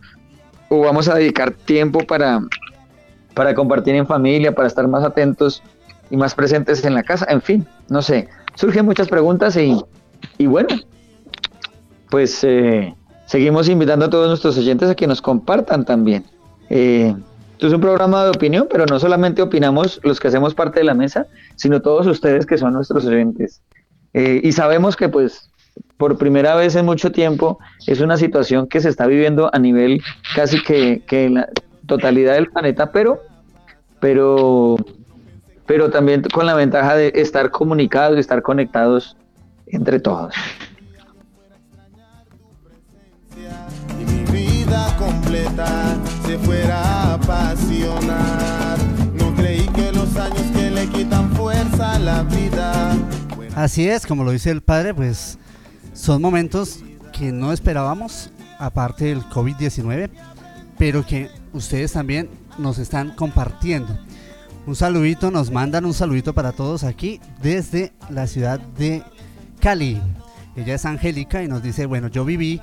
o 0.68 0.78
vamos 0.78 1.08
a 1.08 1.16
dedicar 1.16 1.50
tiempo 1.50 2.06
para, 2.06 2.38
para 3.34 3.52
compartir 3.52 3.96
en 3.96 4.06
familia, 4.06 4.54
para 4.54 4.68
estar 4.68 4.86
más 4.86 5.02
atentos 5.02 5.60
y 6.10 6.16
más 6.16 6.36
presentes 6.36 6.84
en 6.84 6.94
la 6.94 7.02
casa? 7.02 7.26
En 7.28 7.42
fin, 7.42 7.66
no 7.88 8.00
sé. 8.00 8.28
Surgen 8.54 8.86
muchas 8.86 9.08
preguntas 9.08 9.56
y, 9.56 9.76
y 10.38 10.46
bueno, 10.46 10.68
pues 12.10 12.44
eh, 12.44 12.94
seguimos 13.26 13.68
invitando 13.68 14.04
a 14.04 14.08
todos 14.08 14.28
nuestros 14.28 14.56
oyentes 14.56 14.88
a 14.88 14.94
que 14.94 15.08
nos 15.08 15.20
compartan 15.20 15.84
también. 15.84 16.24
Eh, 16.70 17.14
esto 17.52 17.66
es 17.66 17.72
un 17.72 17.80
programa 17.80 18.22
de 18.22 18.30
opinión, 18.30 18.68
pero 18.70 18.86
no 18.86 19.00
solamente 19.00 19.42
opinamos 19.42 20.00
los 20.04 20.20
que 20.20 20.28
hacemos 20.28 20.54
parte 20.54 20.78
de 20.78 20.84
la 20.84 20.94
mesa, 20.94 21.26
sino 21.56 21.82
todos 21.82 22.06
ustedes 22.06 22.46
que 22.46 22.56
son 22.56 22.72
nuestros 22.72 23.04
oyentes. 23.04 23.62
Eh, 24.14 24.40
y 24.44 24.52
sabemos 24.52 24.96
que 24.96 25.08
pues 25.08 25.50
por 25.96 26.18
primera 26.18 26.54
vez 26.54 26.76
en 26.76 26.84
mucho 26.86 27.10
tiempo 27.10 27.58
es 27.86 28.00
una 28.00 28.16
situación 28.16 28.68
que 28.68 28.80
se 28.80 28.88
está 28.88 29.06
viviendo 29.06 29.50
a 29.52 29.58
nivel 29.58 30.00
casi 30.36 30.62
que, 30.62 31.02
que 31.06 31.28
la 31.30 31.48
totalidad 31.86 32.34
del 32.34 32.48
planeta, 32.48 32.92
pero, 32.92 33.22
pero, 33.98 34.76
pero 35.66 35.90
también 35.90 36.22
con 36.32 36.46
la 36.46 36.54
ventaja 36.54 36.94
de 36.94 37.12
estar 37.16 37.50
comunicados 37.50 38.16
y 38.16 38.20
estar 38.20 38.42
conectados 38.42 39.16
entre 39.66 39.98
todos. 39.98 40.32
mi 44.06 44.22
vida 44.30 44.96
completa 44.96 45.87
se 46.28 46.38
fuera 46.40 46.82
a 46.82 47.14
apasionar. 47.14 48.78
No 49.14 49.34
creí 49.34 49.66
que 49.68 49.90
los 49.92 50.14
años 50.16 50.42
que 50.54 50.70
le 50.70 50.86
quitan 50.88 51.32
fuerza 51.32 51.94
a 51.94 51.98
la 51.98 52.22
vida. 52.22 52.94
Así 53.56 53.88
es, 53.88 54.06
como 54.06 54.24
lo 54.24 54.32
dice 54.32 54.50
el 54.50 54.60
padre, 54.60 54.92
pues 54.92 55.38
son 55.94 56.20
momentos 56.20 56.80
que 57.14 57.32
no 57.32 57.50
esperábamos, 57.50 58.30
aparte 58.58 59.06
del 59.06 59.22
COVID-19, 59.22 60.10
pero 60.76 61.06
que 61.06 61.30
ustedes 61.54 61.92
también 61.92 62.28
nos 62.58 62.78
están 62.78 63.12
compartiendo. 63.12 63.98
Un 64.66 64.76
saludito, 64.76 65.30
nos 65.30 65.50
mandan 65.50 65.86
un 65.86 65.94
saludito 65.94 66.34
para 66.34 66.52
todos 66.52 66.84
aquí 66.84 67.22
desde 67.40 67.94
la 68.10 68.26
ciudad 68.26 68.60
de 68.60 69.02
Cali. 69.60 69.98
Ella 70.56 70.74
es 70.74 70.84
Angélica 70.84 71.42
y 71.42 71.48
nos 71.48 71.62
dice, 71.62 71.86
bueno, 71.86 72.08
yo 72.08 72.26
viví 72.26 72.60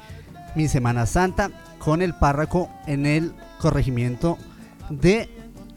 mi 0.55 0.67
Semana 0.67 1.07
Santa 1.07 1.49
con 1.79 2.03
el 2.03 2.13
párroco 2.13 2.69
en 2.85 3.07
el 3.07 3.33
corregimiento 3.65 4.37
de 4.91 5.27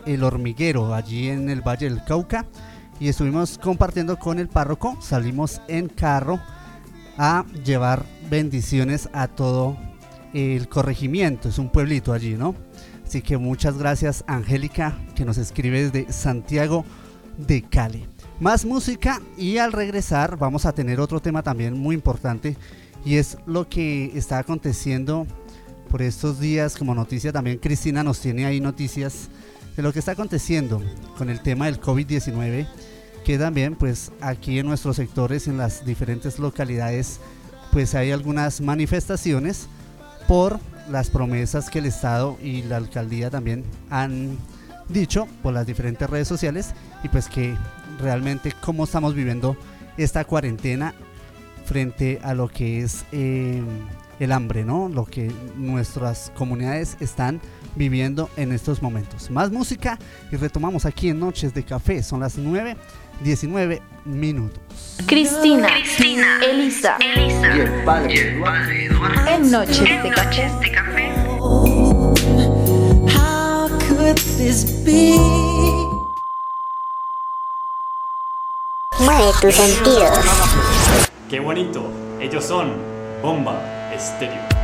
El 0.04 0.22
Hormiguero, 0.22 0.92
allí 0.92 1.30
en 1.30 1.48
el 1.48 1.62
Valle 1.62 1.88
del 1.88 2.04
Cauca. 2.04 2.44
Y 3.00 3.08
estuvimos 3.08 3.56
compartiendo 3.56 4.18
con 4.18 4.38
el 4.38 4.48
párroco, 4.48 4.98
salimos 5.00 5.62
en 5.68 5.88
carro 5.88 6.38
a 7.16 7.46
llevar 7.64 8.04
bendiciones 8.28 9.08
a 9.14 9.26
todo 9.26 9.78
el 10.34 10.68
corregimiento. 10.68 11.48
Es 11.48 11.58
un 11.58 11.70
pueblito 11.70 12.12
allí, 12.12 12.34
¿no? 12.34 12.54
Así 13.06 13.22
que 13.22 13.38
muchas 13.38 13.78
gracias 13.78 14.22
Angélica 14.26 14.98
que 15.14 15.24
nos 15.24 15.38
escribe 15.38 15.88
desde 15.90 16.12
Santiago 16.12 16.84
de 17.38 17.62
Cali. 17.62 18.06
Más 18.38 18.66
música 18.66 19.22
y 19.38 19.56
al 19.56 19.72
regresar 19.72 20.36
vamos 20.36 20.66
a 20.66 20.72
tener 20.72 21.00
otro 21.00 21.20
tema 21.20 21.42
también 21.42 21.72
muy 21.72 21.94
importante 21.94 22.54
y 23.02 23.16
es 23.16 23.38
lo 23.46 23.66
que 23.66 24.12
está 24.14 24.38
aconteciendo 24.40 25.26
por 25.88 26.02
estos 26.02 26.38
días 26.38 26.76
como 26.76 26.94
noticia. 26.94 27.32
También 27.32 27.58
Cristina 27.58 28.04
nos 28.04 28.20
tiene 28.20 28.46
ahí 28.46 28.60
noticias 28.60 29.28
de 29.76 29.82
lo 29.82 29.92
que 29.92 29.98
está 29.98 30.12
aconteciendo 30.12 30.82
con 31.16 31.30
el 31.30 31.40
tema 31.40 31.66
del 31.66 31.80
COVID-19 31.80 32.66
que 33.28 33.36
también 33.36 33.74
pues 33.74 34.10
aquí 34.22 34.58
en 34.58 34.66
nuestros 34.66 34.96
sectores, 34.96 35.48
en 35.48 35.58
las 35.58 35.84
diferentes 35.84 36.38
localidades, 36.38 37.20
pues 37.72 37.94
hay 37.94 38.10
algunas 38.10 38.62
manifestaciones 38.62 39.68
por 40.26 40.58
las 40.90 41.10
promesas 41.10 41.68
que 41.68 41.80
el 41.80 41.84
Estado 41.84 42.38
y 42.42 42.62
la 42.62 42.78
alcaldía 42.78 43.28
también 43.28 43.64
han 43.90 44.38
dicho 44.88 45.28
por 45.42 45.52
las 45.52 45.66
diferentes 45.66 46.08
redes 46.08 46.26
sociales 46.26 46.72
y 47.04 47.10
pues 47.10 47.28
que 47.28 47.54
realmente 48.00 48.54
cómo 48.62 48.84
estamos 48.84 49.14
viviendo 49.14 49.58
esta 49.98 50.24
cuarentena 50.24 50.94
frente 51.66 52.20
a 52.22 52.32
lo 52.32 52.48
que 52.48 52.80
es 52.80 53.04
eh, 53.12 53.62
el 54.20 54.32
hambre, 54.32 54.64
¿no? 54.64 54.88
Lo 54.88 55.04
que 55.04 55.30
nuestras 55.56 56.32
comunidades 56.36 56.96
están 57.00 57.40
viviendo 57.74 58.28
en 58.36 58.52
estos 58.52 58.82
momentos. 58.82 59.30
Más 59.30 59.50
música 59.50 59.98
y 60.32 60.36
retomamos 60.36 60.84
aquí 60.84 61.08
en 61.08 61.20
Noches 61.20 61.54
de 61.54 61.64
Café. 61.64 62.02
Son 62.02 62.20
las 62.20 62.36
9, 62.36 62.76
19 63.22 63.82
minutos. 64.04 64.60
Cristina, 65.06 65.68
Cristina 65.68 66.40
Elisa, 66.44 66.96
Elisa 67.00 67.56
y 67.56 67.60
el 67.60 67.84
padre, 67.84 68.14
y 68.14 68.18
el 68.18 68.40
padre 68.40 68.86
En 69.34 69.50
Noches, 69.50 69.80
de, 69.80 70.10
noches 70.10 70.52
café. 70.52 70.64
de 70.64 70.72
Café. 70.72 71.12
How 73.14 73.68
could? 73.88 74.18
Mueve 79.00 79.32
tus 79.40 79.54
sentidos. 79.54 80.10
Qué 81.30 81.40
bonito. 81.40 81.90
Ellos 82.20 82.44
son 82.44 82.72
Bomba 83.22 83.77
is. 83.98 84.57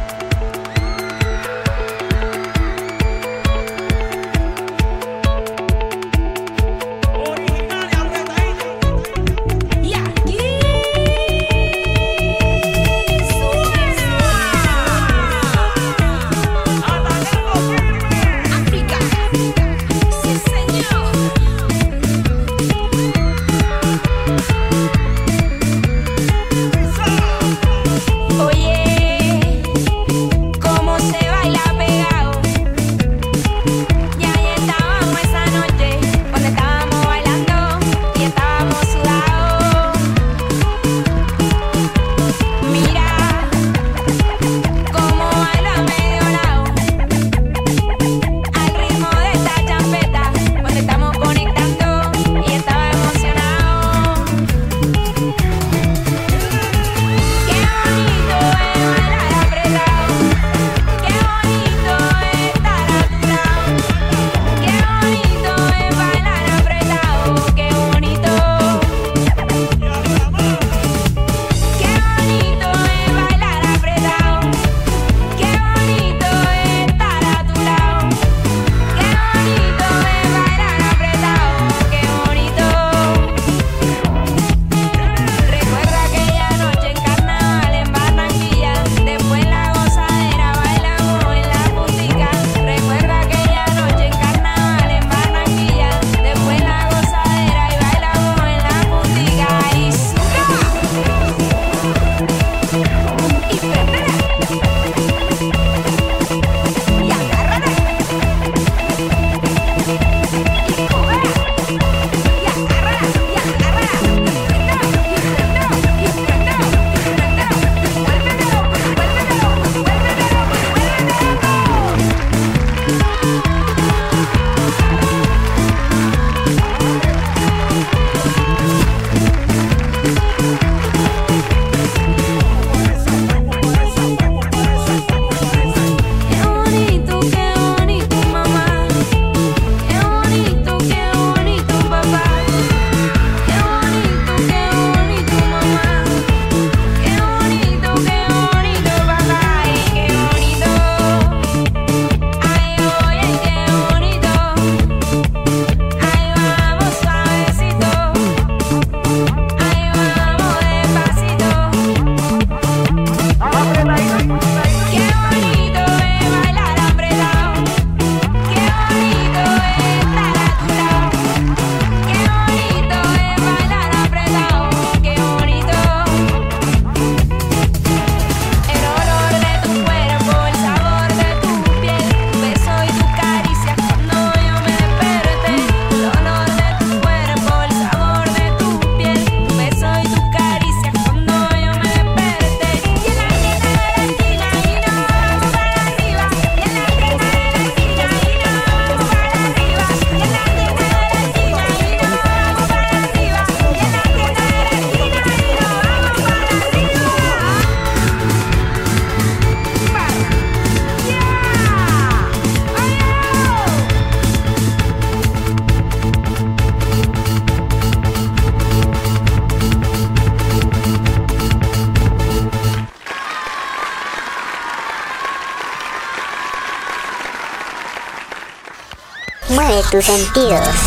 tus 229.94 230.06
sentidos. 230.06 230.83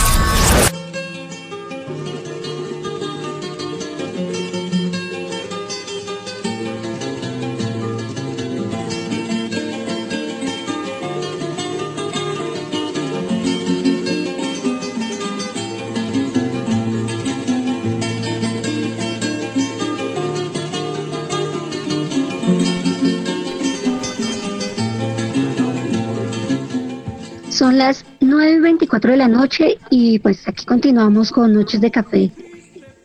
4 28.98 29.12
de 29.12 29.18
la 29.18 29.28
noche 29.28 29.78
y 29.92 30.18
pues 30.18 30.48
aquí 30.48 30.66
continuamos 30.66 31.32
con 31.32 31.54
Noches 31.54 31.80
de 31.80 31.92
Café. 31.92 32.32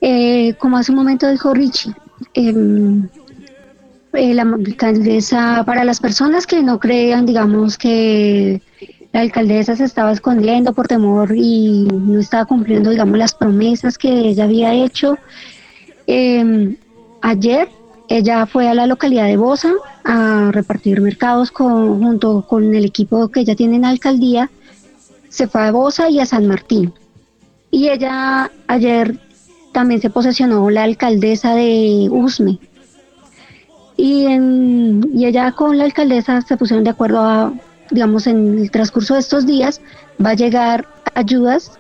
Eh, 0.00 0.54
como 0.58 0.78
hace 0.78 0.90
un 0.90 0.96
momento 0.96 1.28
dijo 1.28 1.52
Richie, 1.52 1.92
em, 2.32 3.08
eh, 4.14 4.32
la 4.32 4.42
alcaldesa, 4.42 5.64
para 5.66 5.84
las 5.84 6.00
personas 6.00 6.46
que 6.46 6.62
no 6.62 6.80
crean, 6.80 7.26
digamos 7.26 7.76
que 7.76 8.62
la 9.12 9.20
alcaldesa 9.20 9.76
se 9.76 9.84
estaba 9.84 10.12
escondiendo 10.12 10.72
por 10.72 10.88
temor 10.88 11.34
y 11.36 11.86
no 11.92 12.18
estaba 12.18 12.46
cumpliendo, 12.46 12.88
digamos, 12.88 13.18
las 13.18 13.34
promesas 13.34 13.98
que 13.98 14.30
ella 14.30 14.44
había 14.44 14.72
hecho. 14.72 15.18
Em, 16.06 16.74
ayer 17.20 17.68
ella 18.08 18.46
fue 18.46 18.66
a 18.66 18.74
la 18.74 18.86
localidad 18.86 19.26
de 19.26 19.36
Bosa 19.36 19.72
a 20.04 20.52
repartir 20.52 21.02
mercados 21.02 21.50
con, 21.50 22.02
junto 22.02 22.46
con 22.48 22.74
el 22.74 22.86
equipo 22.86 23.28
que 23.28 23.44
ya 23.44 23.54
tiene 23.54 23.76
en 23.76 23.82
la 23.82 23.90
alcaldía 23.90 24.50
se 25.32 25.48
fue 25.48 25.62
a 25.62 25.72
Bosa 25.72 26.10
y 26.10 26.20
a 26.20 26.26
San 26.26 26.46
Martín. 26.46 26.92
Y 27.70 27.88
ella 27.88 28.50
ayer 28.66 29.18
también 29.72 30.00
se 30.00 30.10
posesionó 30.10 30.68
la 30.68 30.82
alcaldesa 30.82 31.54
de 31.54 32.08
Usme. 32.10 32.58
Y, 33.96 34.26
y 34.26 35.26
ella 35.26 35.52
con 35.52 35.78
la 35.78 35.84
alcaldesa 35.84 36.42
se 36.42 36.56
pusieron 36.58 36.84
de 36.84 36.90
acuerdo 36.90 37.20
a, 37.20 37.52
digamos, 37.90 38.26
en 38.26 38.58
el 38.58 38.70
transcurso 38.70 39.14
de 39.14 39.20
estos 39.20 39.46
días 39.46 39.80
va 40.24 40.30
a 40.30 40.34
llegar 40.34 40.86
ayudas 41.14 41.72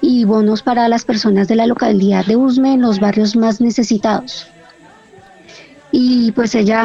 y 0.00 0.24
bonos 0.24 0.62
para 0.62 0.88
las 0.88 1.04
personas 1.04 1.48
de 1.48 1.56
la 1.56 1.66
localidad 1.66 2.24
de 2.24 2.36
Usme 2.36 2.74
en 2.74 2.82
los 2.82 3.00
barrios 3.00 3.34
más 3.34 3.60
necesitados. 3.60 4.46
Y 5.90 6.30
pues 6.32 6.54
ella 6.54 6.84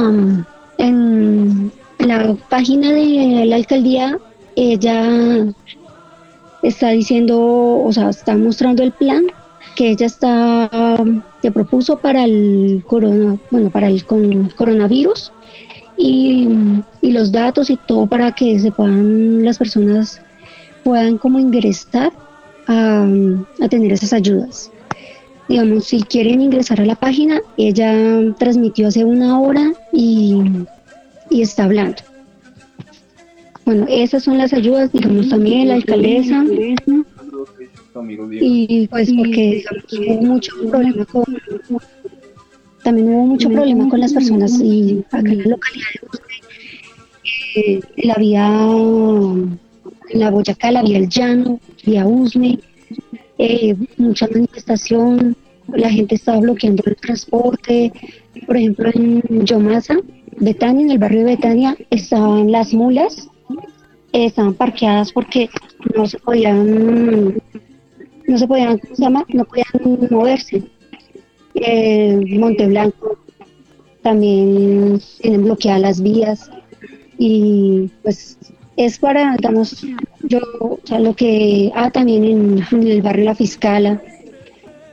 mm, 0.00 0.44
en 0.76 1.72
la 1.98 2.36
página 2.50 2.92
de 2.92 3.46
la 3.46 3.56
alcaldía 3.56 4.18
ella 4.56 5.46
está 6.62 6.90
diciendo, 6.90 7.38
o 7.38 7.92
sea, 7.92 8.08
está 8.08 8.36
mostrando 8.36 8.82
el 8.82 8.92
plan 8.92 9.26
que 9.76 9.90
ella 9.90 10.06
está 10.06 10.70
que 11.42 11.52
propuso 11.52 11.98
para 11.98 12.24
el 12.24 12.82
corona, 12.86 13.36
bueno, 13.50 13.70
para 13.70 13.88
el 13.88 14.04
con, 14.04 14.48
coronavirus 14.56 15.32
y, 15.98 16.48
y 17.02 17.12
los 17.12 17.30
datos 17.30 17.70
y 17.70 17.76
todo 17.76 18.06
para 18.06 18.32
que 18.32 18.58
se 18.58 18.72
puedan 18.72 19.44
las 19.44 19.58
personas 19.58 20.20
puedan 20.82 21.18
como 21.18 21.38
ingresar 21.38 22.12
a, 22.66 23.06
a 23.60 23.68
tener 23.68 23.92
esas 23.92 24.12
ayudas. 24.12 24.70
Digamos, 25.48 25.84
si 25.84 26.02
quieren 26.02 26.40
ingresar 26.40 26.80
a 26.80 26.86
la 26.86 26.96
página, 26.96 27.40
ella 27.56 27.94
transmitió 28.38 28.88
hace 28.88 29.04
una 29.04 29.38
hora 29.38 29.72
y, 29.92 30.42
y 31.30 31.42
está 31.42 31.64
hablando. 31.64 32.02
Bueno, 33.66 33.84
esas 33.88 34.22
son 34.22 34.38
las 34.38 34.52
ayudas, 34.52 34.92
digamos, 34.92 35.28
también 35.28 35.68
la 35.68 35.74
alcaldesa. 35.74 36.44
Y 38.40 38.86
pues 38.86 39.12
porque 39.12 39.64
hubo 39.92 40.22
mucho 40.22 40.52
problema 40.70 41.04
con 41.06 41.24
también 42.84 43.08
hubo 43.08 43.26
mucho 43.26 43.50
problema 43.50 43.88
con 43.88 43.98
las 43.98 44.12
personas 44.12 44.60
y 44.60 45.04
acá 45.10 45.18
en 45.32 45.38
la 45.38 45.48
localidad 45.48 45.86
de 45.94 46.06
Usme, 46.06 46.34
eh, 47.56 47.80
la 47.96 48.14
vía 48.14 48.48
la 50.14 50.30
Boyacá, 50.30 50.70
la 50.70 50.82
vía 50.84 50.98
El 50.98 51.08
Llano, 51.08 51.58
vía 51.84 52.06
Usme, 52.06 52.60
eh, 53.38 53.74
mucha 53.96 54.28
manifestación, 54.28 55.36
la 55.66 55.90
gente 55.90 56.14
estaba 56.14 56.38
bloqueando 56.38 56.84
el 56.86 56.94
transporte, 56.94 57.92
por 58.46 58.56
ejemplo 58.56 58.90
en 58.94 59.44
Yomasa, 59.44 59.96
Betania, 60.38 60.84
en 60.84 60.90
el 60.92 60.98
barrio 60.98 61.24
de 61.24 61.34
Betania, 61.34 61.76
estaban 61.90 62.52
las 62.52 62.72
mulas, 62.72 63.28
estaban 64.24 64.54
parqueadas 64.54 65.12
porque 65.12 65.50
no 65.94 66.06
se 66.06 66.18
podían, 66.18 67.34
no 68.26 68.38
se 68.38 68.46
podían. 68.46 68.80
No 68.98 69.44
podían 69.44 70.08
moverse. 70.10 70.62
Eh, 71.54 72.20
Monteblanco 72.38 73.18
también 74.02 75.00
tienen 75.20 75.44
bloqueadas 75.44 75.80
las 75.80 76.02
vías 76.02 76.50
y 77.18 77.90
pues 78.02 78.38
es 78.76 78.98
para, 78.98 79.36
digamos, 79.36 79.84
yo, 80.22 80.38
o 80.60 80.78
sea, 80.84 81.00
lo 81.00 81.14
que, 81.14 81.72
ah, 81.74 81.90
también 81.90 82.24
en, 82.24 82.86
el 82.86 83.02
barrio 83.02 83.24
La 83.24 83.34
Fiscala, 83.34 84.02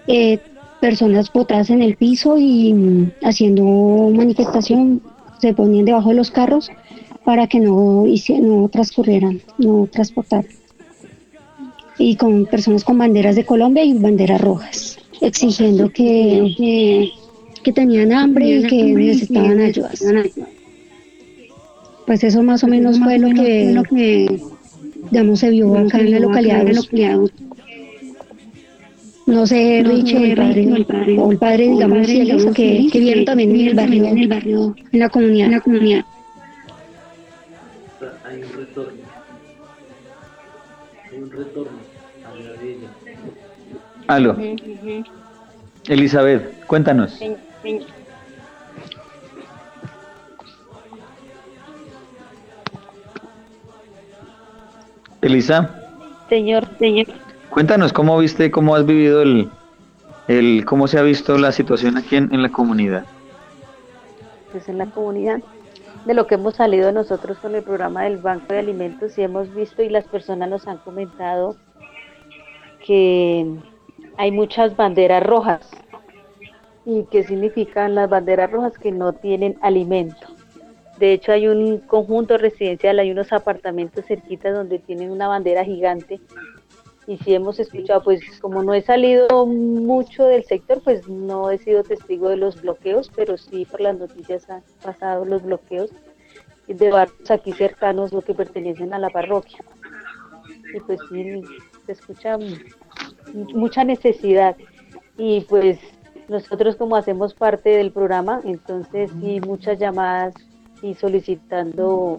eh, 0.08 0.40
personas 0.80 1.32
botadas 1.32 1.70
en 1.70 1.82
el 1.82 1.96
piso 1.96 2.38
y 2.38 3.12
haciendo 3.24 3.64
manifestación, 4.16 5.02
se 5.40 5.54
ponían 5.54 5.86
debajo 5.86 6.10
de 6.10 6.16
los 6.16 6.32
carros 6.32 6.72
para 7.26 7.48
que 7.48 7.60
no, 7.60 8.06
no 8.42 8.70
transcurrieran, 8.70 9.42
no 9.58 9.88
transportaran. 9.92 10.48
Y 11.98 12.16
con 12.16 12.46
personas 12.46 12.84
con 12.84 12.98
banderas 12.98 13.36
de 13.36 13.46
Colombia 13.46 13.84
y 13.84 13.94
banderas 13.94 14.42
rojas, 14.42 15.00
exigiendo 15.22 15.90
que, 15.90 16.54
que, 16.58 17.12
que 17.64 17.72
tenían 17.72 18.12
hambre 18.12 18.58
y 18.58 18.64
que 18.64 18.84
necesitaban 18.84 19.60
ayudas. 19.60 20.04
Pues 22.06 22.24
eso 22.24 22.44
más 22.44 22.64
o 22.64 22.68
menos 22.68 23.00
fue 23.00 23.18
lo 23.18 23.30
que, 23.30 23.72
lo 23.72 23.84
que 23.84 24.42
digamos, 25.12 25.40
se 25.40 25.50
vio 25.52 25.78
acá 25.78 26.00
en 26.00 26.12
la 26.12 26.20
localidad 26.20 26.66
de. 26.66 27.30
No 29.26 29.48
sé, 29.48 29.84
Rich, 29.86 30.12
el 30.16 30.36
padre, 30.36 31.18
o 31.18 31.32
el 31.32 31.38
padre, 31.38 31.70
digamos, 31.70 32.10
y 32.10 32.20
Elisa, 32.20 32.52
que, 32.52 32.90
que 32.92 33.00
vieron 33.00 33.24
también 33.24 33.56
en 33.56 33.68
el 33.68 33.74
barrio, 33.74 34.06
en 34.06 34.18
el 34.18 34.28
barrio, 34.28 34.76
en 34.92 35.00
la 35.00 35.08
comunidad. 35.08 35.46
En 35.46 35.52
la 35.54 35.62
comunidad. 35.62 36.06
Retorno 41.34 41.80
a 42.26 42.36
la. 42.36 44.16
Aló, 44.16 44.36
Elizabeth, 45.88 46.66
cuéntanos. 46.66 47.20
Elisa, 55.22 55.70
Señor, 56.30 56.68
señor. 56.80 57.08
cuéntanos 57.50 57.94
cómo 57.94 58.18
viste, 58.18 58.52
cómo 58.52 58.76
has 58.76 58.86
vivido 58.86 59.22
el, 59.22 59.50
el 60.28 60.66
cómo 60.66 60.88
se 60.88 61.00
ha 61.00 61.02
visto 61.02 61.38
la 61.38 61.52
situación 61.52 61.98
aquí 61.98 62.16
en, 62.18 62.34
en 62.34 62.42
la 62.42 62.50
comunidad. 62.50 63.06
pues 64.52 64.68
en 64.68 64.78
la 64.80 64.86
comunidad, 64.88 65.42
de 66.06 66.14
lo 66.14 66.28
que 66.28 66.36
hemos 66.36 66.56
salido 66.56 66.92
nosotros 66.92 67.38
con 67.38 67.56
el 67.56 67.64
programa 67.64 68.04
del 68.04 68.18
Banco 68.18 68.48
de 68.50 68.60
Alimentos 68.60 69.18
y 69.18 69.22
hemos 69.22 69.54
visto 69.54 69.82
y 69.82 69.90
las 69.90 70.06
personas 70.06 70.50
nos 70.50 70.68
han 70.68 70.78
comentado 70.80 71.56
que 72.86 73.46
hay 74.18 74.32
muchas 74.32 74.76
banderas 74.76 75.24
rojas. 75.24 75.70
¿Y 76.86 77.06
qué 77.06 77.24
significan 77.24 77.96
las 77.96 78.10
banderas 78.10 78.52
rojas? 78.52 78.78
Que 78.78 78.92
no 78.92 79.14
tienen 79.14 79.58
alimento. 79.62 80.28
De 81.00 81.14
hecho, 81.14 81.32
hay 81.32 81.48
un 81.48 81.80
conjunto 81.80 82.38
residencial, 82.38 83.00
hay 83.00 83.12
unos 83.12 83.32
apartamentos 83.32 84.06
cerquitas 84.06 84.54
donde 84.54 84.80
tienen 84.80 85.10
una 85.10 85.28
bandera 85.28 85.64
gigante. 85.64 86.20
Y 87.06 87.18
si 87.18 87.34
hemos 87.36 87.60
escuchado, 87.60 88.02
pues 88.04 88.22
como 88.40 88.64
no 88.64 88.74
he 88.74 88.82
salido 88.82 89.46
mucho 89.46 90.26
del 90.26 90.46
sector, 90.46 90.82
pues 90.82 91.08
no 91.10 91.50
he 91.52 91.58
sido 91.58 91.84
testigo 91.84 92.30
de 92.30 92.38
los 92.38 92.62
bloqueos, 92.62 93.12
pero 93.14 93.38
sí 93.38 93.66
por 93.66 93.82
las 93.82 93.98
noticias 93.98 94.50
han 94.50 94.64
pasado 94.82 95.26
los 95.26 95.44
bloqueos 95.44 95.92
de 96.68 96.90
barrios 96.92 97.30
aquí 97.30 97.52
cercanos, 97.52 98.14
lo 98.14 98.22
que 98.22 98.34
pertenecen 98.34 98.94
a 98.94 99.00
la 99.00 99.10
parroquia. 99.10 99.60
Y 100.74 100.80
pues 100.80 101.00
sí, 101.10 101.42
se 101.86 101.92
escucha 101.92 102.38
mu- 102.38 103.50
mucha 103.54 103.84
necesidad. 103.84 104.56
Y 105.18 105.42
pues 105.42 105.78
nosotros 106.30 106.78
como 106.78 106.96
hacemos 106.96 107.34
parte 107.34 107.70
del 107.72 107.92
programa, 107.92 108.40
entonces 108.46 109.12
sí, 109.20 109.42
muchas 109.42 109.78
llamadas 109.78 110.34
y 110.82 110.94
solicitando 110.96 112.18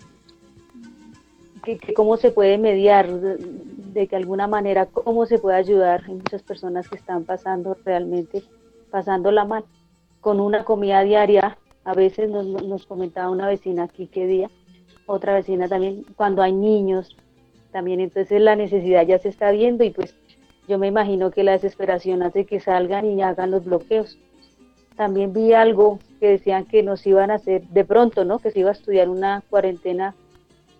que, 1.65 1.79
que 1.79 1.95
cómo 1.95 2.17
se 2.17 2.31
puede 2.31 2.59
mediar, 2.59 3.11
de, 3.11 4.07
que 4.07 4.17
alguna 4.17 4.47
manera, 4.47 4.87
cómo 4.87 5.27
se 5.27 5.39
puede 5.39 5.57
ayudar. 5.57 6.05
Hay 6.07 6.15
muchas 6.15 6.43
personas 6.43 6.89
que 6.89 6.97
están 6.97 7.25
pasando 7.25 7.77
realmente, 7.85 8.43
pasándola 8.91 9.45
mal, 9.45 9.65
con 10.21 10.41
una 10.41 10.65
comida 10.65 11.03
diaria. 11.03 11.57
A 11.85 11.95
veces 11.95 12.31
nos, 12.31 12.47
nos 12.47 12.87
comentaba 12.87 13.31
una 13.31 13.49
vecina 13.49 13.85
aquí 13.85 14.07
qué 14.07 14.27
día, 14.27 14.51
otra 15.07 15.35
vecina 15.35 15.69
también, 15.69 16.05
cuando 16.17 16.43
hay 16.43 16.53
niños, 16.53 17.17
también 17.73 18.01
entonces 18.01 18.41
la 18.41 18.57
necesidad 18.57 19.07
ya 19.07 19.19
se 19.19 19.29
está 19.29 19.51
viendo 19.51 19.85
y 19.85 19.91
pues 19.91 20.15
yo 20.69 20.79
me 20.79 20.87
imagino 20.87 21.31
que 21.31 21.45
la 21.45 21.53
desesperación 21.53 22.23
hace 22.23 22.47
que 22.47 22.61
salgan 22.61 23.05
y 23.05 23.21
hagan 23.23 23.51
los 23.51 23.65
bloqueos. 23.65 24.19
También 24.97 25.33
vi 25.33 25.53
algo 25.53 25.99
que 26.21 26.29
decían 26.29 26.65
que 26.65 26.83
nos 26.83 27.07
iban 27.07 27.31
a 27.31 27.35
hacer 27.35 27.67
de 27.69 27.85
pronto, 27.85 28.25
¿no? 28.25 28.39
Que 28.39 28.51
se 28.51 28.61
iba 28.61 28.71
a 28.71 28.75
estudiar 28.75 29.09
una 29.09 29.43
cuarentena 29.51 30.15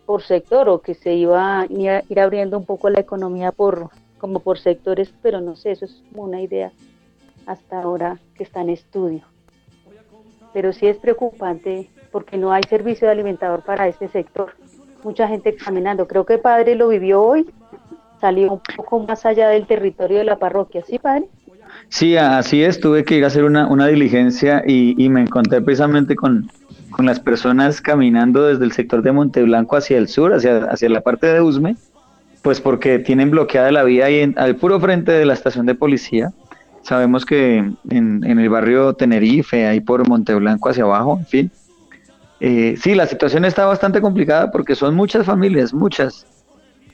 por 0.07 0.23
sector 0.23 0.69
o 0.69 0.81
que 0.81 0.95
se 0.95 1.15
iba 1.15 1.61
a 1.61 1.67
ir 1.67 2.21
abriendo 2.21 2.59
un 2.59 2.65
poco 2.65 2.91
la 2.91 3.01
economía 3.01 3.53
por 3.53 3.91
como 4.19 4.41
por 4.41 4.59
sectores, 4.59 5.13
pero 5.23 5.41
no 5.43 5.55
sé, 5.55 5.73
eso 5.73 5.85
es 5.85 6.03
una 6.15 6.41
idea 6.41 6.73
hasta 7.47 7.83
ahora 7.83 8.19
que 8.35 8.43
está 8.43 8.63
en 8.63 8.71
estudio. 8.71 9.23
Pero 10.55 10.73
sí 10.73 10.87
es 10.87 10.97
preocupante 10.97 11.91
porque 12.11 12.39
no 12.39 12.53
hay 12.53 12.63
servicio 12.69 13.07
de 13.07 13.13
alimentador 13.13 13.63
para 13.63 13.87
este 13.87 14.09
sector. 14.09 14.53
Mucha 15.03 15.29
gente 15.29 15.55
caminando. 15.55 16.07
Creo 16.07 16.25
que 16.25 16.39
padre 16.39 16.75
lo 16.75 16.89
vivió 16.89 17.23
hoy, 17.23 17.51
salió 18.21 18.53
un 18.53 18.61
poco 18.77 19.01
más 19.01 19.27
allá 19.27 19.49
del 19.49 19.67
territorio 19.67 20.19
de 20.19 20.25
la 20.25 20.39
parroquia, 20.39 20.83
¿sí, 20.87 20.99
padre? 20.99 21.27
Sí, 21.89 22.17
así 22.17 22.63
es, 22.63 22.81
tuve 22.81 23.05
que 23.05 23.17
ir 23.17 23.25
a 23.25 23.27
hacer 23.27 23.45
una, 23.45 23.67
una 23.67 23.89
diligencia 23.89 24.63
y, 24.67 24.95
y 24.97 25.09
me 25.09 25.21
encontré 25.21 25.61
precisamente 25.61 26.17
con, 26.17 26.49
con 26.95 27.07
las 27.07 27.21
personas 27.21 27.81
caminando 27.81 28.45
desde 28.45 28.65
el 28.65 28.73
sector 28.73 29.03
de 29.03 29.13
Monteblanco 29.13 29.77
hacia 29.77 29.99
el 29.99 30.09
sur, 30.09 30.33
hacia, 30.33 30.65
hacia 30.67 30.89
la 30.89 31.01
parte 31.01 31.27
de 31.27 31.41
Usme, 31.41 31.77
pues 32.43 32.61
porque 32.61 32.99
tienen 32.99 33.31
bloqueada 33.31 33.73
la 33.73 33.83
vía 33.85 34.07
ahí 34.07 34.21
en- 34.21 34.35
al 34.39 34.57
puro 34.57 34.79
frente 34.81 35.13
de 35.13 35.25
la 35.27 35.35
estación 35.35 35.67
de 35.67 35.75
policía. 35.75 36.31
Sabemos 36.83 37.25
que 37.25 37.57
en, 37.59 37.79
en 38.25 38.39
el 38.39 38.49
barrio 38.49 38.93
Tenerife, 38.95 39.67
ahí 39.67 39.81
por 39.81 40.07
Monteblanco 40.09 40.69
hacia 40.69 40.85
abajo, 40.85 41.17
en 41.19 41.27
fin. 41.27 41.51
Eh, 42.41 42.75
sí, 42.79 42.95
la 42.95 43.07
situación 43.07 43.45
está 43.45 43.65
bastante 43.65 44.01
complicada 44.01 44.51
porque 44.51 44.75
son 44.75 44.95
muchas 44.95 45.25
familias, 45.25 45.73
muchas. 45.73 46.27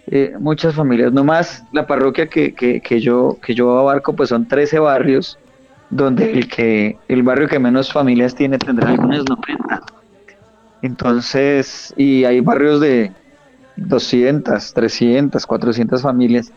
eh, 0.06 0.32
muchas 0.38 0.74
familias. 0.74 1.12
No 1.12 1.24
más 1.24 1.64
la 1.72 1.86
parroquia 1.86 2.28
que, 2.28 2.54
que, 2.54 2.80
que 2.80 3.00
yo, 3.00 3.36
que 3.44 3.54
yo 3.54 3.78
abarco, 3.78 4.14
pues 4.14 4.28
son 4.28 4.46
13 4.46 4.78
barrios, 4.78 5.38
donde 5.90 6.32
el, 6.32 6.48
que, 6.48 6.98
el 7.08 7.22
barrio 7.22 7.48
que 7.48 7.58
menos 7.58 7.92
familias 7.92 8.34
tiene 8.34 8.58
tendrá 8.58 8.90
algunas 8.90 9.24
90. 9.28 9.82
Entonces, 10.82 11.92
y 11.96 12.24
hay 12.24 12.40
barrios 12.40 12.80
de 12.80 13.12
200, 13.76 14.72
300, 14.72 15.46
400 15.46 16.02
familias. 16.02 16.52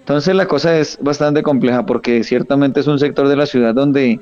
Entonces 0.00 0.34
la 0.34 0.46
cosa 0.46 0.76
es 0.78 0.98
bastante 1.00 1.42
compleja 1.42 1.86
porque 1.86 2.22
ciertamente 2.24 2.80
es 2.80 2.86
un 2.86 2.98
sector 2.98 3.26
de 3.26 3.36
la 3.36 3.46
ciudad 3.46 3.74
donde 3.74 4.20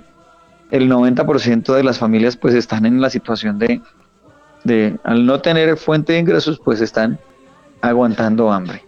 el 0.71 0.89
90% 0.89 1.75
de 1.75 1.83
las 1.85 1.99
familias 1.99 2.37
pues 2.37 2.55
están 2.55 2.87
en 2.87 3.01
la 3.01 3.11
situación 3.11 3.59
de, 3.59 3.81
de, 4.65 4.97
al 5.03 5.27
no 5.27 5.41
tener 5.41 5.77
fuente 5.77 6.13
de 6.13 6.21
ingresos, 6.21 6.61
pues 6.65 6.81
están 6.81 7.19
aguantando 7.81 8.53
hambre. 8.53 8.83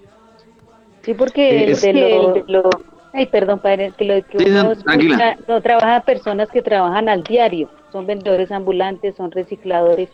Sí, 1.02 1.12
porque 1.14 1.66
de 1.66 1.92
de 1.92 2.44
lo- 2.46 2.70
ay, 3.14 3.26
perdón, 3.26 3.60
padre, 3.60 3.92
que 3.96 4.04
lo 4.04 4.14
que 4.26 4.38
uno 4.44 4.62
no, 4.64 4.72
escucha, 4.72 4.84
tranquila. 4.84 5.38
no 5.48 5.60
trabaja 5.62 6.00
personas 6.02 6.48
que 6.50 6.60
trabajan 6.62 7.08
al 7.08 7.22
diario, 7.22 7.70
son 7.92 8.06
vendedores 8.06 8.50
ambulantes, 8.50 9.14
son 9.16 9.30
recicladores. 9.30 10.10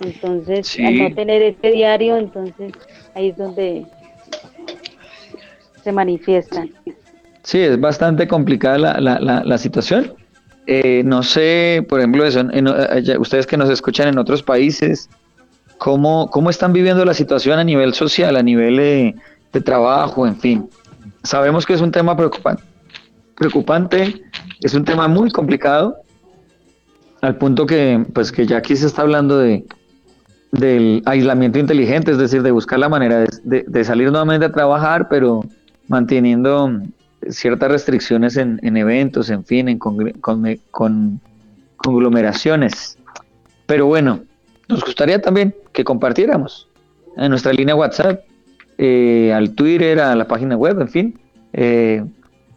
Entonces, 0.00 0.66
Sí. 0.66 0.84
al 0.84 0.98
no 0.98 1.14
tener 1.14 1.42
este 1.42 1.70
diario, 1.70 2.16
entonces 2.16 2.72
ahí 3.14 3.28
es 3.28 3.36
donde 3.36 3.86
se 5.82 5.92
manifiestan. 5.92 6.70
Sí, 7.42 7.60
es 7.60 7.80
bastante 7.80 8.26
complicada 8.26 8.78
la, 8.78 9.00
la, 9.00 9.20
la, 9.20 9.44
la 9.44 9.58
situación. 9.58 10.12
Eh, 10.66 11.02
no 11.04 11.22
sé, 11.22 11.86
por 11.88 12.00
ejemplo, 12.00 12.24
eso, 12.26 12.40
en- 12.40 12.52
en- 12.52 12.66
allá- 12.68 13.20
ustedes 13.20 13.46
que 13.46 13.56
nos 13.56 13.70
escuchan 13.70 14.08
en 14.08 14.18
otros 14.18 14.42
países, 14.42 15.08
¿cómo, 15.78 16.28
¿cómo 16.30 16.50
están 16.50 16.72
viviendo 16.72 17.04
la 17.04 17.14
situación 17.14 17.58
a 17.58 17.64
nivel 17.64 17.94
social, 17.94 18.36
a 18.36 18.42
nivel 18.42 18.80
eh, 18.80 19.14
de 19.52 19.60
trabajo, 19.60 20.26
en 20.26 20.36
fin? 20.36 20.68
Sabemos 21.26 21.66
que 21.66 21.74
es 21.74 21.80
un 21.80 21.90
tema 21.90 22.16
preocupante, 22.16 22.62
preocupante, 23.36 24.22
es 24.60 24.74
un 24.74 24.84
tema 24.84 25.08
muy 25.08 25.30
complicado, 25.30 25.96
al 27.20 27.36
punto 27.36 27.66
que, 27.66 28.06
pues, 28.14 28.30
que 28.30 28.46
ya 28.46 28.58
aquí 28.58 28.76
se 28.76 28.86
está 28.86 29.02
hablando 29.02 29.36
de, 29.36 29.64
del 30.52 31.02
aislamiento 31.04 31.58
inteligente, 31.58 32.12
es 32.12 32.18
decir, 32.18 32.42
de 32.42 32.52
buscar 32.52 32.78
la 32.78 32.88
manera 32.88 33.24
de, 33.42 33.84
salir 33.84 34.10
nuevamente 34.10 34.46
a 34.46 34.52
trabajar, 34.52 35.08
pero 35.08 35.44
manteniendo 35.88 36.70
ciertas 37.28 37.72
restricciones 37.72 38.36
en, 38.36 38.60
en 38.62 38.76
eventos, 38.76 39.28
en 39.28 39.44
fin, 39.44 39.68
en 39.68 39.78
con 39.78 41.20
conglomeraciones. 41.76 42.98
Pero 43.66 43.86
bueno, 43.86 44.20
nos 44.68 44.84
gustaría 44.84 45.20
también 45.20 45.52
que 45.72 45.82
compartiéramos 45.82 46.68
en 47.16 47.30
nuestra 47.30 47.52
línea 47.52 47.74
WhatsApp, 47.74 48.20
eh, 48.78 49.32
al 49.34 49.54
Twitter, 49.54 50.00
a 50.00 50.14
la 50.14 50.26
página 50.26 50.56
web, 50.56 50.80
en 50.80 50.88
fin, 50.88 51.18
eh, 51.52 52.04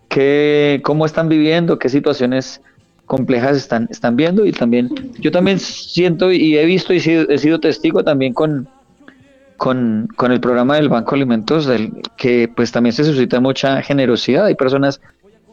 qué- 0.09 0.81
cómo 0.83 1.05
están 1.05 1.29
viviendo, 1.29 1.79
qué 1.79 1.89
situaciones 1.89 2.61
complejas 3.05 3.57
están, 3.57 3.87
están 3.89 4.15
viendo 4.15 4.45
y 4.45 4.51
también 4.51 4.89
yo 5.19 5.31
también 5.31 5.59
siento 5.59 6.31
y 6.31 6.57
he 6.57 6.65
visto 6.65 6.93
y 6.93 6.99
sido- 6.99 7.27
he 7.29 7.37
sido 7.39 7.59
testigo 7.59 8.03
también 8.03 8.33
con, 8.33 8.67
con, 9.57 10.07
con 10.15 10.31
el 10.31 10.39
programa 10.39 10.75
del 10.75 10.89
Banco 10.89 11.15
Alimentos, 11.15 11.67
que 12.17 12.47
pues 12.55 12.71
también 12.71 12.93
se 12.93 13.03
suscita 13.03 13.39
mucha 13.39 13.81
generosidad. 13.81 14.45
Hay 14.45 14.55
personas 14.55 15.01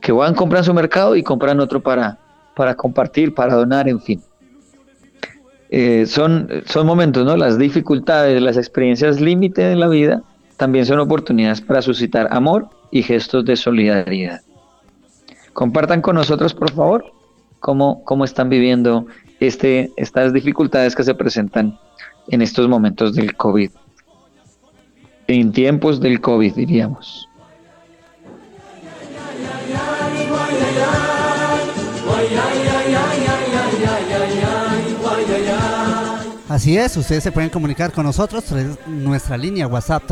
que 0.02 0.12
van, 0.12 0.34
compran 0.34 0.64
su 0.64 0.74
mercado 0.74 1.16
y 1.16 1.22
compran 1.22 1.58
otro 1.60 1.80
para, 1.80 2.18
para 2.54 2.74
compartir, 2.74 3.34
para 3.34 3.54
donar, 3.54 3.88
en 3.88 4.00
fin. 4.00 4.20
Eh, 5.70 6.06
son, 6.06 6.48
son 6.66 6.86
momentos, 6.86 7.24
¿no? 7.24 7.36
Las 7.36 7.58
dificultades, 7.58 8.40
las 8.40 8.56
experiencias 8.56 9.20
límite 9.20 9.62
de 9.62 9.76
la 9.76 9.88
vida 9.88 10.22
también 10.56 10.86
son 10.86 10.98
oportunidades 10.98 11.60
para 11.60 11.82
suscitar 11.82 12.28
amor 12.30 12.68
y 12.90 13.02
gestos 13.02 13.44
de 13.44 13.56
solidaridad. 13.56 14.40
Compartan 15.52 16.02
con 16.02 16.16
nosotros, 16.16 16.54
por 16.54 16.70
favor, 16.72 17.12
cómo, 17.60 18.04
cómo 18.04 18.24
están 18.24 18.48
viviendo 18.48 19.06
este, 19.40 19.90
estas 19.96 20.32
dificultades 20.32 20.94
que 20.94 21.04
se 21.04 21.14
presentan 21.14 21.78
en 22.28 22.42
estos 22.42 22.68
momentos 22.68 23.14
del 23.14 23.36
COVID. 23.36 23.70
En 25.28 25.52
tiempos 25.52 26.00
del 26.00 26.20
COVID, 26.20 26.54
diríamos. 26.54 27.28
Así 36.56 36.78
es, 36.78 36.96
ustedes 36.96 37.22
se 37.22 37.32
pueden 37.32 37.50
comunicar 37.50 37.92
con 37.92 38.06
nosotros, 38.06 38.44
nuestra 38.86 39.36
línea 39.36 39.66
WhatsApp 39.66 40.04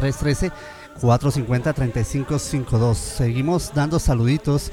313-450-3552. 1.01 2.95
Seguimos 2.97 3.72
dando 3.74 3.99
saluditos, 3.99 4.70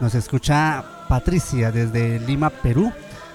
nos 0.00 0.16
escucha 0.16 0.84
Patricia 1.08 1.70
desde 1.70 2.18
Lima, 2.18 2.50
Perú. 2.50 2.92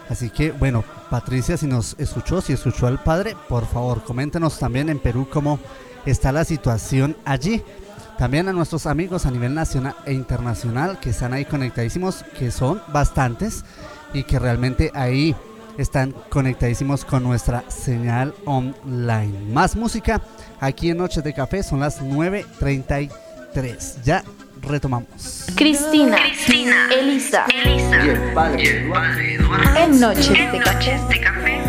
Así 0.10 0.30
que 0.30 0.52
bueno, 0.52 0.84
Patricia, 1.10 1.56
si 1.56 1.66
nos 1.66 1.96
escuchó, 1.98 2.42
si 2.42 2.52
escuchó 2.52 2.88
al 2.88 3.02
padre, 3.02 3.38
por 3.48 3.66
favor, 3.66 4.04
coméntenos 4.04 4.60
también 4.60 4.90
en 4.90 5.00
Perú 5.00 5.26
cómo 5.32 5.58
está 6.06 6.34
la 6.34 6.44
situación 6.44 7.16
allí. 7.24 7.64
También 8.18 8.50
a 8.50 8.54
nuestros 8.54 8.86
amigos 8.86 9.26
a 9.26 9.32
nivel 9.32 9.54
nacional 9.54 9.96
e 10.06 10.12
internacional 10.12 11.00
que 11.00 11.12
están 11.12 11.32
ahí 11.32 11.46
conectadísimos, 11.46 12.26
que 12.38 12.52
son 12.52 12.82
bastantes 12.90 13.64
y 14.14 14.24
que 14.24 14.40
realmente 14.40 14.92
ahí 14.94 15.34
están 15.78 16.14
conectadísimos 16.30 17.06
con 17.06 17.24
nuestra 17.24 17.64
señal 17.70 18.34
online. 18.46 19.38
Más 19.52 19.76
música 19.76 20.22
aquí 20.60 20.90
en 20.90 20.98
Noches 20.98 21.24
de 21.24 21.34
Café, 21.34 21.64
son 21.64 21.80
las 21.80 22.02
9.33. 22.02 24.02
Ya 24.04 24.24
retomamos. 24.62 25.46
Cristina, 25.56 26.18
Elisa, 26.92 27.46
en 29.78 30.00
Noches 30.00 31.10
de 31.10 31.22
Café. 31.22 31.62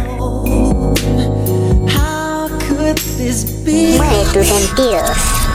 How 1.94 2.48
could 2.68 2.96
this 3.16 3.64
be? 3.64 3.96
Mueve 3.96 4.24
tus 4.32 4.46
sentidos. 4.46 5.47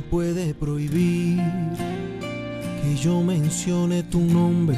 Puede 0.00 0.54
prohibir 0.54 1.40
que 2.82 2.96
yo 2.96 3.22
mencione 3.22 4.02
tu 4.02 4.20
nombre? 4.20 4.76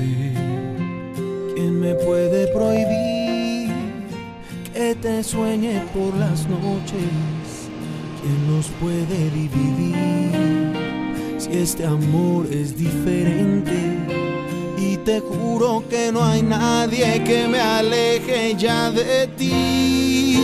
¿Quién 1.55 1.81
me 1.81 1.95
puede 1.95 2.49
prohibir 2.49 3.71
que 4.73 4.95
te 4.95 5.23
sueñe 5.23 5.83
por 5.95 6.15
las 6.17 6.49
noches? 6.49 7.71
¿Quién 8.21 8.55
nos 8.55 8.67
puede 8.81 9.31
dividir 9.31 10.73
si 11.39 11.51
este 11.59 11.85
amor 11.85 12.47
es 12.51 12.77
diferente? 12.77 13.99
Y 14.79 14.97
te 14.99 15.21
juro 15.21 15.85
que 15.89 16.11
no 16.13 16.25
hay 16.25 16.43
nadie 16.43 17.23
que 17.25 17.49
me 17.49 17.61
aleje 17.61 18.55
ya 18.57 18.91
de 18.91 19.27
ti. 19.29 20.39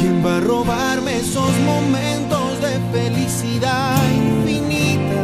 ¿Quién 0.00 0.24
va 0.24 0.38
a 0.38 0.40
robarme 0.40 1.18
esos 1.18 1.52
momentos 1.60 2.43
felicidad 2.94 3.96
infinita? 4.14 5.22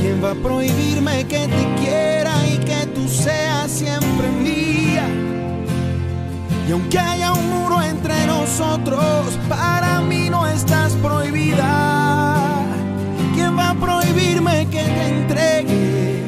¿Quién 0.00 0.24
va 0.24 0.30
a 0.30 0.34
prohibirme 0.34 1.24
que 1.24 1.46
te 1.56 1.64
quiera 1.80 2.34
y 2.46 2.56
que 2.68 2.86
tú 2.94 3.06
seas 3.06 3.70
siempre 3.70 4.28
mía? 4.46 5.06
Y 6.66 6.72
aunque 6.72 6.98
haya 6.98 7.32
un 7.32 7.46
muro 7.50 7.82
entre 7.82 8.26
nosotros, 8.26 9.38
para 9.48 10.00
mí 10.00 10.30
no 10.30 10.46
estás 10.46 10.92
prohibida. 11.06 11.70
¿Quién 13.34 13.58
va 13.58 13.70
a 13.70 13.74
prohibirme 13.74 14.66
que 14.74 14.84
te 14.96 15.04
entregue 15.16 16.22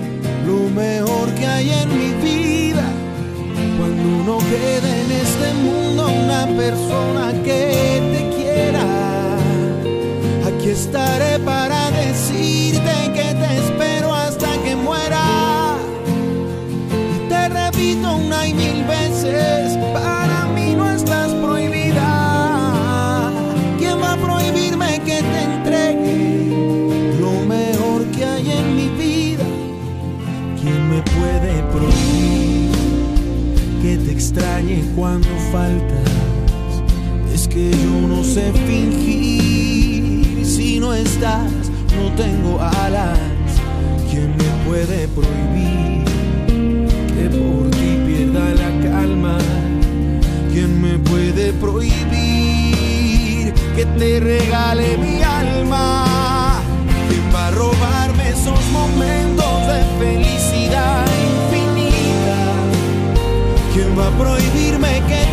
lo 0.47 0.69
mejor 0.83 1.27
que 1.35 1.47
hay 1.47 1.71
en 1.71 1.89
mi 2.01 2.11
vida? 2.29 2.87
Cuando 3.79 4.09
no 4.29 4.39
quede 4.51 4.91
en 5.05 5.11
este 5.25 5.49
mundo 5.65 6.09
una 6.25 6.47
persona 6.63 7.33
que 7.43 8.03
te 8.13 8.24
estaré 10.85 11.39
para 11.41 11.91
decirte 11.91 12.95
que 13.17 13.29
te 13.41 13.51
espero 13.63 14.15
hasta 14.15 14.51
que 14.63 14.77
muera. 14.77 15.77
Y 17.15 17.29
te 17.29 17.49
repito 17.49 18.17
una 18.17 18.47
y 18.47 18.55
mil 18.55 18.85
veces, 18.85 19.79
para 19.93 20.47
mí 20.55 20.75
no 20.75 20.91
estás 20.91 21.33
prohibida. 21.45 22.11
¿Quién 23.79 23.97
va 24.03 24.13
a 24.13 24.17
prohibirme 24.17 25.01
que 25.09 25.19
te 25.33 25.41
entregue 25.51 26.19
lo 27.19 27.33
mejor 27.55 28.05
que 28.15 28.25
hay 28.25 28.51
en 28.61 28.77
mi 28.77 28.89
vida? 29.05 29.47
¿Quién 30.61 30.81
me 30.93 31.01
puede 31.17 31.53
prohibir 31.75 32.73
que 33.83 33.97
te 34.05 34.11
extrañe 34.13 34.85
cuando 34.95 35.35
faltas? 35.51 36.11
Es 37.35 37.49
que 37.49 37.71
yo 37.71 38.09
no 38.13 38.23
sé 38.23 38.53
tengo 42.17 42.61
alas. 42.61 43.19
¿Quién 44.11 44.37
me 44.37 44.45
puede 44.67 45.09
prohibir 45.09 46.05
que 47.15 47.29
por 47.31 47.71
ti 47.71 47.99
pierda 48.07 48.55
la 48.55 48.71
calma? 48.89 49.39
¿Quién 50.53 50.81
me 50.81 50.99
puede 50.99 51.53
prohibir 51.55 51.95
que 53.75 53.85
te 53.99 54.21
regale 54.21 54.97
mi 54.99 55.23
alma? 55.23 56.61
¿Quién 57.09 57.35
va 57.35 57.49
a 57.49 57.51
robarme 57.51 58.31
esos 58.31 58.65
momentos 58.71 59.67
de 59.67 59.85
felicidad 59.99 61.05
infinita? 61.33 62.41
¿Quién 63.73 63.99
va 63.99 64.07
a 64.07 64.11
prohibirme 64.11 65.03
que 65.09 65.24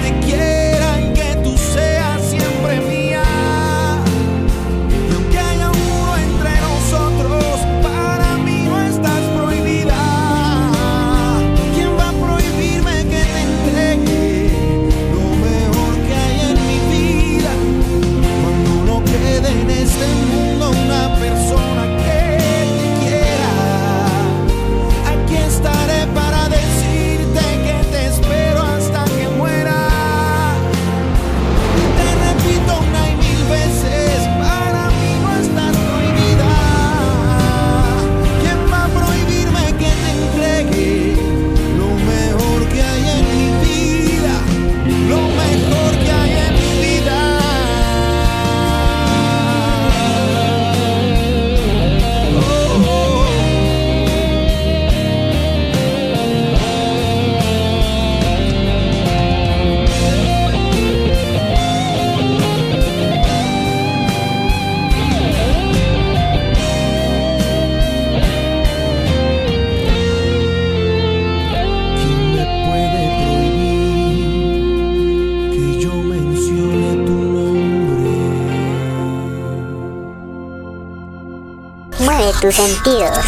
tus 82.41 82.55
sentidos. 82.55 83.19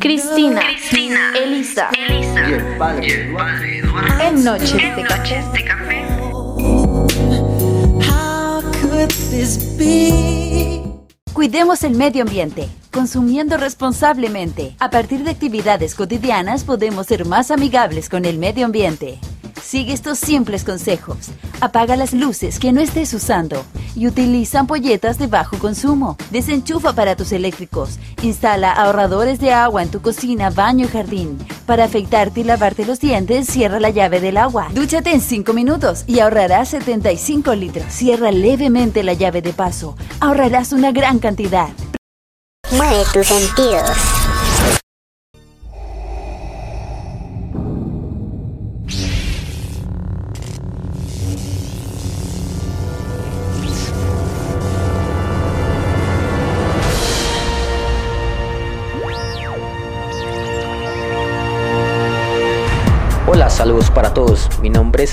Cristina, 0.00 0.62
Elisa, 1.40 1.90
en 4.20 4.44
Noches 4.44 5.52
de 5.52 5.64
Café. 5.64 6.06
How 8.08 8.62
could 8.80 9.08
this 9.30 9.76
be? 9.78 10.82
Cuidemos 11.32 11.84
el 11.84 11.94
medio 11.94 12.22
ambiente, 12.22 12.68
consumiendo 12.90 13.56
responsablemente. 13.56 14.74
A 14.80 14.90
partir 14.90 15.22
de 15.22 15.30
actividades 15.30 15.94
cotidianas 15.94 16.64
podemos 16.64 17.06
ser 17.06 17.26
más 17.26 17.52
amigables 17.52 18.08
con 18.08 18.24
el 18.24 18.38
medio 18.38 18.66
ambiente. 18.66 19.20
Sigue 19.62 19.92
estos 19.92 20.18
simples 20.18 20.64
consejos. 20.64 21.28
Apaga 21.60 21.94
las 21.94 22.12
luces 22.12 22.58
que 22.58 22.72
no 22.72 22.80
estés 22.80 23.14
usando 23.14 23.64
y 23.94 24.06
utiliza 24.06 24.60
ampolletas 24.60 25.18
de 25.18 25.26
bajo 25.26 25.58
consumo. 25.58 26.16
Desenchufa 26.30 26.90
aparatos 26.90 27.32
eléctricos. 27.32 27.98
Instala 28.22 28.72
ahorradores 28.72 29.38
de 29.40 29.52
agua 29.52 29.82
en 29.82 29.90
tu 29.90 30.00
cocina, 30.00 30.50
baño 30.50 30.86
y 30.86 30.88
jardín. 30.88 31.38
Para 31.66 31.84
afeitarte 31.84 32.40
y 32.40 32.44
lavarte 32.44 32.84
los 32.84 33.00
dientes, 33.00 33.46
cierra 33.46 33.80
la 33.80 33.90
llave 33.90 34.20
del 34.20 34.36
agua. 34.36 34.68
Dúchate 34.74 35.12
en 35.12 35.20
5 35.20 35.52
minutos 35.52 36.04
y 36.06 36.20
ahorrarás 36.20 36.68
75 36.70 37.54
litros. 37.54 37.86
Cierra 37.92 38.32
levemente 38.32 39.02
la 39.02 39.14
llave 39.14 39.42
de 39.42 39.52
paso. 39.52 39.96
Ahorrarás 40.20 40.72
una 40.72 40.92
gran 40.92 41.18
cantidad. 41.18 41.68
Mueve 42.72 43.02
tus 43.12 43.26
sentidos. 43.26 43.90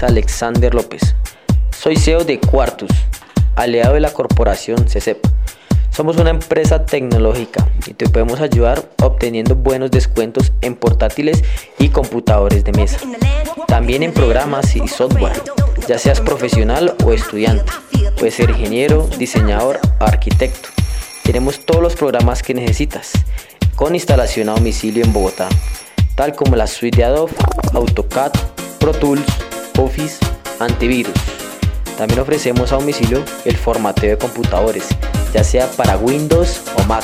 Alexander 0.04 0.74
López. 0.74 1.16
Soy 1.72 1.96
CEO 1.96 2.24
de 2.24 2.40
Quartus, 2.40 2.90
aliado 3.56 3.94
de 3.94 4.00
la 4.00 4.12
corporación 4.12 4.86
CCEP. 4.86 5.26
Somos 5.90 6.18
una 6.18 6.30
empresa 6.30 6.86
tecnológica 6.86 7.68
y 7.86 7.94
te 7.94 8.08
podemos 8.10 8.40
ayudar 8.40 8.90
obteniendo 9.02 9.56
buenos 9.56 9.92
descuentos 9.92 10.52
en 10.62 10.76
portátiles 10.76 11.44
y 11.80 11.90
computadores 11.90 12.64
de 12.64 12.72
mesa. 12.72 13.00
También 13.68 14.04
en 14.04 14.14
programas 14.14 14.76
y 14.76 14.88
software, 14.88 15.42
ya 15.88 15.98
seas 15.98 16.22
profesional 16.22 16.96
o 17.04 17.14
estudiante. 17.14 17.72
Puedes 18.18 18.36
ser 18.36 18.50
ingeniero, 18.50 19.08
diseñador, 19.18 19.80
arquitecto. 20.00 20.70
Tenemos 21.24 21.66
todos 21.66 21.82
los 21.82 21.96
programas 21.96 22.44
que 22.44 22.54
necesitas 22.54 23.12
con 23.76 23.96
instalación 23.96 24.50
a 24.50 24.54
domicilio 24.54 25.04
en 25.04 25.14
Bogotá 25.14 25.50
tal 26.18 26.34
como 26.34 26.56
la 26.56 26.66
suite 26.66 26.98
de 26.98 27.04
Adobe, 27.04 27.32
AutoCAD, 27.74 28.32
Pro 28.80 28.92
Tools, 28.92 29.24
Office, 29.78 30.18
Antivirus. 30.60 31.14
También 31.98 32.20
ofrecemos 32.20 32.72
a 32.72 32.76
domicilio 32.76 33.26
el 33.46 33.58
formateo 33.58 34.12
de 34.12 34.18
computadores, 34.18 34.86
ya 35.34 35.44
sea 35.44 35.68
para 35.72 35.98
Windows 35.98 36.62
o 36.78 36.84
Mac. 36.84 37.04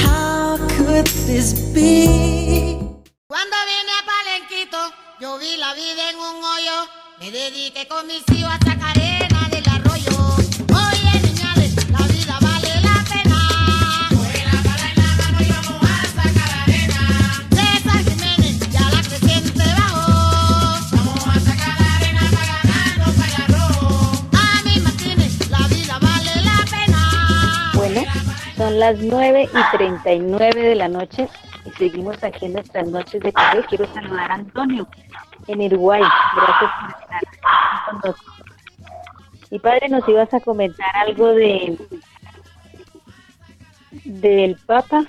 How 0.05 0.59
could 0.77 1.07
this 1.27 1.73
be? 1.73 2.77
Cuando 3.27 3.57
vine 3.65 3.93
a 3.97 4.05
Palenquito, 4.05 4.93
yo 5.19 5.39
vi 5.39 5.57
la 5.57 5.73
vida 5.73 6.11
en 6.11 6.17
un 6.17 6.45
hoyo. 6.45 6.91
Me 7.21 7.31
dediqué 7.31 7.89
con 7.89 8.07
mis 8.07 8.23
hijos 8.37 8.53
a 8.53 8.59
sacar 8.59 8.91
arena 8.91 9.49
son 28.65 28.81
las 28.81 28.99
9 28.99 29.51
y 29.53 29.77
39 29.77 30.63
de 30.63 30.75
la 30.75 30.89
noche 30.89 31.29
y 31.67 31.71
seguimos 31.73 32.25
aquí 32.25 32.47
en 32.47 32.55
nuestras 32.55 32.89
noches 32.89 33.21
de 33.21 33.31
café. 33.31 33.63
Quiero 33.69 33.87
saludar 33.93 34.31
a 34.31 34.35
Antonio 34.37 34.89
en 35.49 35.61
Uruguay. 35.61 36.01
Gracias 36.35 36.71
por 36.81 37.03
estar 37.03 37.23
con 37.85 37.97
nosotros. 37.97 38.27
Y 39.51 39.59
padre, 39.59 39.91
nos 39.91 40.09
ibas 40.09 40.33
a 40.33 40.41
comentar 40.41 40.97
algo 40.97 41.35
de 41.35 41.77
del 44.05 44.57
Papa. 44.65 45.05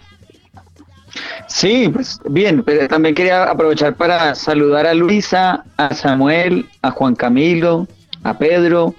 Sí, 1.47 1.87
pues 1.87 2.19
bien, 2.25 2.61
pero 2.61 2.89
también 2.89 3.15
quería 3.15 3.43
aprovechar 3.43 3.95
para 3.95 4.35
saludar 4.35 4.85
a 4.85 4.93
Luisa, 4.93 5.63
a 5.77 5.95
Samuel, 5.95 6.67
a 6.81 6.91
Juan 6.91 7.15
Camilo, 7.15 7.87
a 8.21 8.37
Pedro, 8.37 8.93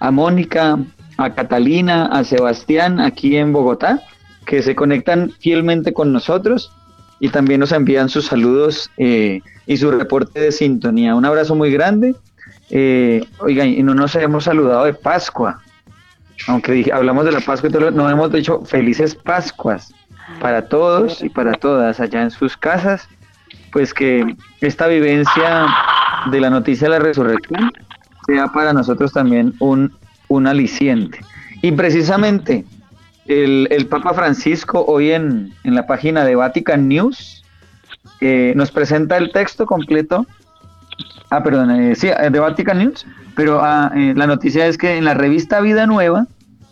a 0.00 0.10
Mónica, 0.10 0.78
a 1.18 1.34
Catalina, 1.34 2.06
a 2.06 2.24
Sebastián 2.24 3.00
aquí 3.00 3.36
en 3.36 3.52
Bogotá, 3.52 4.00
que 4.46 4.62
se 4.62 4.74
conectan 4.74 5.30
fielmente 5.40 5.92
con 5.92 6.12
nosotros 6.12 6.72
y 7.20 7.28
también 7.28 7.60
nos 7.60 7.72
envían 7.72 8.08
sus 8.08 8.26
saludos 8.26 8.90
eh, 8.96 9.40
y 9.66 9.76
su 9.76 9.90
reporte 9.90 10.40
de 10.40 10.52
sintonía. 10.52 11.14
Un 11.14 11.24
abrazo 11.26 11.54
muy 11.54 11.70
grande. 11.70 12.14
Eh, 12.70 13.24
oigan, 13.40 13.68
y 13.68 13.82
no 13.82 13.94
nos 13.94 14.14
hemos 14.14 14.44
saludado 14.44 14.84
de 14.84 14.94
Pascua, 14.94 15.60
aunque 16.46 16.72
dije- 16.72 16.92
hablamos 16.92 17.24
de 17.24 17.32
la 17.32 17.40
Pascua 17.40 17.68
y 17.70 17.94
no 17.94 18.08
hemos 18.08 18.30
dicho 18.32 18.62
felices 18.64 19.14
Pascuas 19.14 19.92
para 20.40 20.68
todos 20.68 21.22
y 21.22 21.30
para 21.30 21.52
todas 21.52 21.98
allá 22.00 22.22
en 22.22 22.30
sus 22.30 22.56
casas, 22.56 23.08
pues 23.72 23.92
que 23.94 24.36
esta 24.60 24.86
vivencia 24.86 25.66
de 26.30 26.40
la 26.40 26.50
noticia 26.50 26.86
de 26.88 26.98
la 26.98 26.98
resurrección 27.00 27.70
sea 28.26 28.48
para 28.48 28.72
nosotros 28.74 29.12
también 29.12 29.54
un, 29.58 29.92
un 30.28 30.46
aliciente. 30.46 31.20
Y 31.62 31.72
precisamente 31.72 32.64
el, 33.26 33.68
el 33.70 33.86
Papa 33.86 34.14
Francisco 34.14 34.84
hoy 34.86 35.10
en, 35.10 35.52
en 35.64 35.74
la 35.74 35.86
página 35.86 36.24
de 36.24 36.36
Vatican 36.36 36.88
News 36.88 37.44
eh, 38.20 38.52
nos 38.56 38.70
presenta 38.70 39.16
el 39.16 39.32
texto 39.32 39.66
completo. 39.66 40.26
Ah, 41.30 41.42
perdón, 41.42 41.70
eh, 41.70 41.94
eh, 42.00 42.30
de 42.30 42.38
Vatican 42.38 42.78
News, 42.78 43.06
pero 43.36 43.60
ah, 43.62 43.92
eh, 43.94 44.14
la 44.16 44.26
noticia 44.26 44.66
es 44.66 44.78
que 44.78 44.96
en 44.96 45.04
la 45.04 45.14
revista 45.14 45.60
Vida 45.60 45.86
Nueva, 45.86 46.26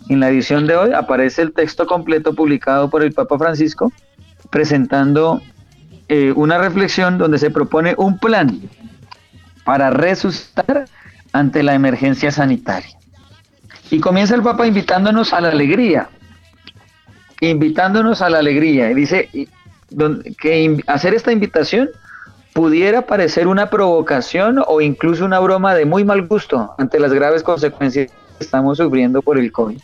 en 0.08 0.20
la 0.20 0.30
edición 0.30 0.66
de 0.66 0.76
hoy, 0.76 0.92
aparece 0.92 1.42
el 1.42 1.52
texto 1.52 1.86
completo 1.86 2.34
publicado 2.34 2.88
por 2.88 3.02
el 3.02 3.12
Papa 3.12 3.38
Francisco, 3.38 3.92
presentando 4.50 5.42
una 6.36 6.58
reflexión 6.58 7.18
donde 7.18 7.36
se 7.36 7.50
propone 7.50 7.94
un 7.98 8.20
plan 8.20 8.60
para 9.64 9.90
resucitar 9.90 10.84
ante 11.32 11.64
la 11.64 11.74
emergencia 11.74 12.30
sanitaria. 12.30 12.95
Y 13.90 14.00
comienza 14.00 14.34
el 14.34 14.42
Papa 14.42 14.66
invitándonos 14.66 15.32
a 15.32 15.40
la 15.40 15.48
alegría, 15.50 16.08
invitándonos 17.40 18.22
a 18.22 18.30
la 18.30 18.38
alegría. 18.38 18.90
Y 18.90 18.94
dice 18.94 19.28
que 20.40 20.82
hacer 20.86 21.14
esta 21.14 21.32
invitación 21.32 21.88
pudiera 22.52 23.02
parecer 23.02 23.46
una 23.46 23.68
provocación 23.68 24.62
o 24.66 24.80
incluso 24.80 25.24
una 25.24 25.38
broma 25.38 25.74
de 25.74 25.84
muy 25.84 26.04
mal 26.04 26.26
gusto 26.26 26.74
ante 26.78 26.98
las 26.98 27.12
graves 27.12 27.42
consecuencias 27.42 28.10
que 28.10 28.44
estamos 28.44 28.78
sufriendo 28.78 29.22
por 29.22 29.38
el 29.38 29.52
COVID. 29.52 29.78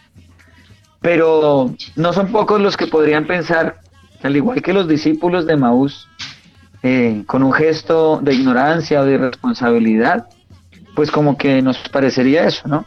Pero 1.01 1.75
no 1.97 2.13
son 2.13 2.33
pocos 2.33 2.61
los 2.61 2.77
que 2.77 2.87
podrían 2.87 3.27
pensar, 3.27 3.81
al 4.23 4.37
igual 4.37 4.63
que 4.63 4.73
los 4.73 4.89
discípulos 4.89 5.47
de 5.47 5.57
Maús, 5.57 6.09
eh, 6.83 7.23
con 7.27 7.43
un 7.43 7.53
gesto 7.53 8.21
de 8.23 8.35
ignorancia 8.35 9.01
o 9.01 9.05
de 9.05 9.15
irresponsabilidad, 9.15 10.29
pues 10.95 11.11
como 11.11 11.37
que 11.37 11.61
nos 11.63 11.79
parecería 11.91 12.47
eso, 12.47 12.67
¿no? 12.69 12.85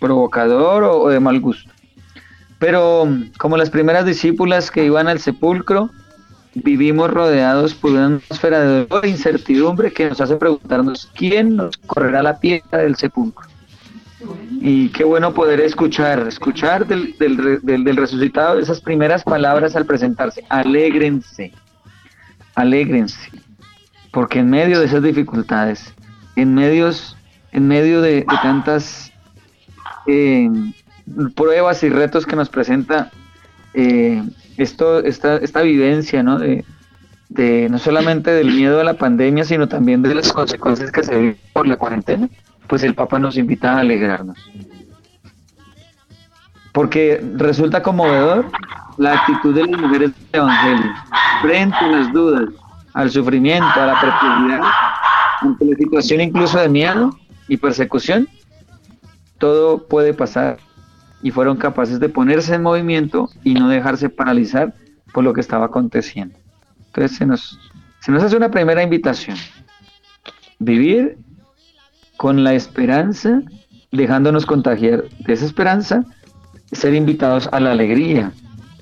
Provocador 0.00 0.84
o, 0.84 1.08
de 1.08 1.20
mal 1.20 1.40
gusto. 1.40 1.70
Pero 2.58 3.08
como 3.38 3.56
las 3.56 3.70
primeras 3.70 4.06
discípulas 4.06 4.70
que 4.70 4.84
iban 4.84 5.08
al 5.08 5.18
sepulcro, 5.20 5.90
vivimos 6.54 7.10
rodeados 7.10 7.74
por 7.74 7.90
una 7.92 8.06
atmósfera 8.06 8.60
de 8.60 8.86
dolor 8.86 9.04
e 9.04 9.08
incertidumbre 9.08 9.92
que 9.92 10.08
nos 10.08 10.20
hace 10.20 10.36
preguntarnos 10.36 11.10
quién 11.14 11.56
nos 11.56 11.76
correrá 11.78 12.22
la 12.22 12.38
piedra 12.38 12.78
del 12.78 12.96
sepulcro. 12.96 13.46
Y 14.60 14.88
qué 14.90 15.04
bueno 15.04 15.34
poder 15.34 15.60
escuchar, 15.60 16.26
escuchar 16.26 16.86
del, 16.86 17.14
del 17.18 17.36
re- 17.36 17.58
del- 17.62 17.84
del 17.84 17.96
resucitado 17.96 18.58
esas 18.58 18.80
primeras 18.80 19.22
palabras 19.24 19.76
al 19.76 19.84
presentarse. 19.84 20.42
Alégrense, 20.48 21.52
alégrense, 22.54 23.30
porque 24.12 24.38
en 24.38 24.48
medio 24.48 24.78
de 24.80 24.86
esas 24.86 25.02
dificultades, 25.02 25.92
en 26.36 26.54
medios, 26.54 27.16
en 27.52 27.68
medio 27.68 28.00
de 28.00 28.24
tantas 28.42 29.12
eh, 30.06 30.50
pruebas 31.34 31.82
y 31.82 31.88
retos 31.88 32.26
que 32.26 32.36
nos 32.36 32.48
presenta 32.48 33.10
eh, 33.74 34.22
esto, 34.56 35.00
esta, 35.00 35.36
esta 35.36 35.62
vivencia, 35.62 36.22
¿no? 36.22 36.38
De, 36.38 36.64
no 37.68 37.78
solamente 37.78 38.30
del 38.30 38.52
miedo 38.52 38.80
a 38.80 38.84
la 38.84 38.94
pandemia, 38.94 39.44
sino 39.44 39.66
también 39.66 40.02
de 40.02 40.14
las 40.14 40.32
consecuencias 40.32 40.92
que 40.92 41.02
se 41.02 41.18
viven 41.18 41.38
por 41.52 41.66
la 41.66 41.76
cuarentena, 41.76 42.28
pues 42.68 42.84
el 42.84 42.94
Papa 42.94 43.18
nos 43.18 43.36
invita 43.36 43.72
a 43.72 43.80
alegrarnos. 43.80 44.38
Porque 46.72 47.24
resulta 47.36 47.82
conmovedor 47.82 48.50
la 48.98 49.14
actitud 49.14 49.54
de 49.54 49.66
las 49.66 49.80
mujeres 49.80 50.12
del 50.12 50.40
Evangelio, 50.40 50.92
frente 51.42 51.76
a 51.76 51.88
las 51.88 52.12
dudas, 52.12 52.48
al 52.92 53.10
sufrimiento, 53.10 53.66
a 53.74 53.86
la 53.86 54.00
perplejidad, 54.00 54.60
ante 55.40 55.64
la 55.64 55.76
situación 55.76 56.20
incluso 56.20 56.58
de 56.60 56.68
miedo 56.68 57.10
y 57.48 57.56
persecución, 57.56 58.28
todo 59.38 59.86
puede 59.86 60.14
pasar 60.14 60.58
y 61.22 61.30
fueron 61.30 61.56
capaces 61.56 62.00
de 62.00 62.08
ponerse 62.08 62.54
en 62.54 62.62
movimiento 62.62 63.30
y 63.42 63.54
no 63.54 63.68
dejarse 63.68 64.10
paralizar 64.10 64.74
por 65.12 65.24
lo 65.24 65.32
que 65.32 65.40
estaba 65.40 65.66
aconteciendo. 65.66 66.36
Entonces 66.86 67.16
se 67.16 67.26
nos, 67.26 67.58
se 68.00 68.12
nos 68.12 68.22
hace 68.22 68.36
una 68.36 68.50
primera 68.50 68.82
invitación. 68.82 69.36
Vivir 70.58 71.16
con 72.16 72.44
la 72.44 72.54
esperanza, 72.54 73.42
dejándonos 73.90 74.44
contagiar 74.46 75.04
de 75.20 75.32
esa 75.32 75.46
esperanza, 75.46 76.04
ser 76.72 76.94
invitados 76.94 77.48
a 77.52 77.60
la 77.60 77.72
alegría, 77.72 78.32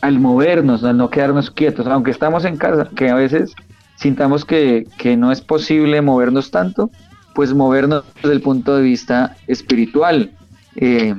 al 0.00 0.18
movernos, 0.18 0.82
al 0.84 0.96
no 0.96 1.10
quedarnos 1.10 1.50
quietos, 1.50 1.86
aunque 1.86 2.10
estamos 2.10 2.44
en 2.44 2.56
casa, 2.56 2.88
que 2.94 3.08
a 3.08 3.14
veces 3.14 3.54
sintamos 3.96 4.44
que, 4.44 4.86
que 4.98 5.16
no 5.16 5.30
es 5.30 5.40
posible 5.40 6.02
movernos 6.02 6.50
tanto, 6.50 6.90
pues 7.34 7.54
movernos 7.54 8.04
desde 8.16 8.32
el 8.32 8.42
punto 8.42 8.76
de 8.76 8.82
vista 8.82 9.36
espiritual, 9.46 10.32
eh, 10.76 11.14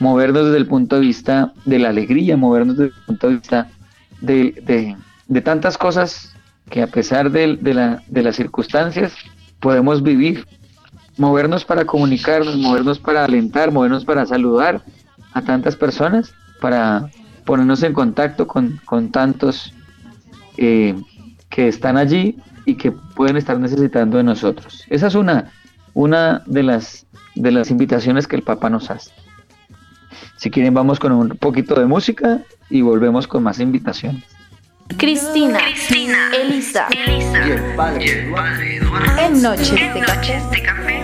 movernos 0.00 0.46
desde 0.46 0.58
el 0.58 0.66
punto 0.66 0.96
de 0.96 1.02
vista 1.02 1.52
de 1.64 1.78
la 1.78 1.88
alegría, 1.90 2.36
movernos 2.36 2.76
desde 2.76 2.94
el 2.94 3.04
punto 3.06 3.28
de 3.28 3.34
vista 3.34 3.70
de, 4.20 4.96
de- 5.28 5.40
tantas 5.42 5.76
cosas 5.78 6.34
que 6.70 6.82
a 6.82 6.86
pesar 6.86 7.30
de, 7.30 7.56
de 7.56 7.74
la- 7.74 8.02
de 8.06 8.22
las 8.22 8.36
circunstancias 8.36 9.12
podemos 9.60 10.02
vivir. 10.02 10.46
Movernos 11.18 11.64
para 11.64 11.84
comunicarnos, 11.84 12.56
movernos 12.56 12.98
para 12.98 13.24
alentar, 13.24 13.70
movernos 13.70 14.04
para 14.04 14.24
saludar 14.24 14.82
a 15.34 15.42
tantas 15.42 15.76
personas, 15.76 16.32
para 16.60 17.10
ponernos 17.44 17.82
en 17.82 17.92
contacto 17.92 18.46
con, 18.46 18.80
con 18.86 19.10
tantos 19.10 19.74
eh, 20.56 20.94
que 21.50 21.68
están 21.68 21.96
allí 21.96 22.36
y 22.64 22.76
que 22.76 22.92
pueden 22.92 23.36
estar 23.36 23.58
necesitando 23.58 24.16
de 24.16 24.22
nosotros. 24.24 24.84
Esa 24.88 25.08
es 25.08 25.14
una, 25.14 25.50
una 25.94 26.42
de, 26.46 26.62
las, 26.62 27.06
de 27.34 27.50
las 27.50 27.70
invitaciones 27.70 28.26
que 28.26 28.36
el 28.36 28.42
Papa 28.42 28.70
nos 28.70 28.90
hace. 28.90 29.10
Si 30.36 30.50
quieren 30.50 30.74
vamos 30.74 30.98
con 30.98 31.12
un 31.12 31.28
poquito 31.30 31.78
de 31.78 31.86
música 31.86 32.42
y 32.68 32.82
volvemos 32.82 33.26
con 33.26 33.42
más 33.42 33.60
invitaciones. 33.60 34.24
Cristina, 34.98 35.60
Elisa, 36.34 36.88
en 39.18 39.42
Noches 39.42 40.50
de 40.50 40.62
Café. 40.62 41.02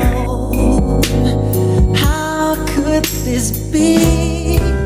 How 1.95 2.57
could 2.75 3.05
this 3.25 3.71
be? 3.73 4.78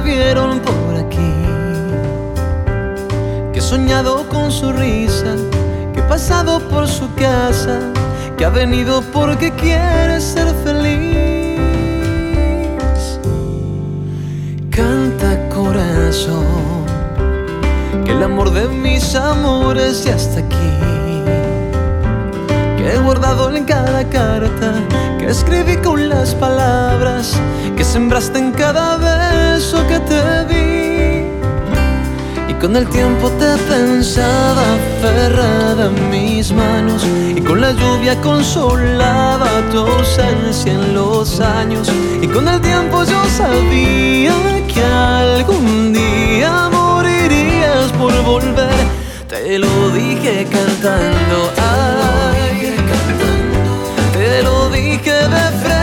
Vieron 0.00 0.60
por 0.60 0.96
aquí. 0.96 1.32
Que 3.52 3.58
he 3.58 3.62
soñado 3.62 4.28
con 4.28 4.50
su 4.50 4.72
risa, 4.72 5.36
que 5.92 6.00
he 6.00 6.02
pasado 6.04 6.60
por 6.68 6.88
su 6.88 7.12
casa, 7.14 7.78
que 8.36 8.44
ha 8.44 8.50
venido 8.50 9.02
porque 9.12 9.52
quiere 9.52 10.20
ser 10.20 10.48
feliz. 10.64 11.58
Canta 14.70 15.48
corazón, 15.48 16.84
que 18.04 18.12
el 18.12 18.22
amor 18.22 18.50
de 18.50 18.68
mis 18.68 19.14
amores 19.14 20.04
ya 20.04 20.16
está 20.16 20.40
aquí 20.40 20.70
que 22.80 22.94
he 22.94 22.98
guardado 22.98 23.54
en 23.54 23.64
cada 23.64 24.02
carta, 24.08 24.72
que 25.18 25.26
escribí 25.26 25.76
con 25.76 26.08
las 26.08 26.34
palabras 26.34 27.38
que 27.76 27.84
sembraste 27.84 28.38
en 28.38 28.52
cada 28.52 28.96
que 29.60 30.00
te 30.00 30.44
di. 30.46 31.24
Y 32.48 32.54
con 32.54 32.76
el 32.76 32.88
tiempo 32.88 33.28
te 33.38 33.56
pensaba 33.68 34.62
aferrada 34.80 35.86
en 35.86 36.10
mis 36.10 36.50
manos 36.50 37.06
y 37.36 37.40
con 37.42 37.60
la 37.60 37.72
lluvia 37.72 38.18
consolaba 38.22 39.48
tu 39.70 39.78
ausencia 39.78 40.72
en 40.72 40.94
los 40.94 41.40
años. 41.40 41.90
Y 42.22 42.26
con 42.26 42.48
el 42.48 42.60
tiempo 42.62 43.04
yo 43.04 43.22
sabía 43.36 44.32
que 44.66 44.82
algún 44.82 45.92
día 45.92 46.70
morirías 46.72 47.92
por 47.98 48.12
volver. 48.24 48.80
Te 49.28 49.58
lo 49.58 49.90
dije 49.90 50.46
cantando, 50.50 51.52
ay, 51.58 52.76
te 54.14 54.42
lo 54.42 54.70
dije 54.70 55.12
de 55.12 55.44
frente 55.60 55.79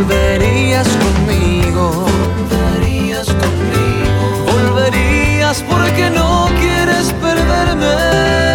volverías 0.00 0.88
conmigo. 0.88 2.06
Volverías 2.50 3.26
conmigo. 3.28 4.46
Volverías 4.52 5.62
porque 5.68 6.10
no 6.10 6.48
quieres 6.58 7.12
perderme. 7.20 8.49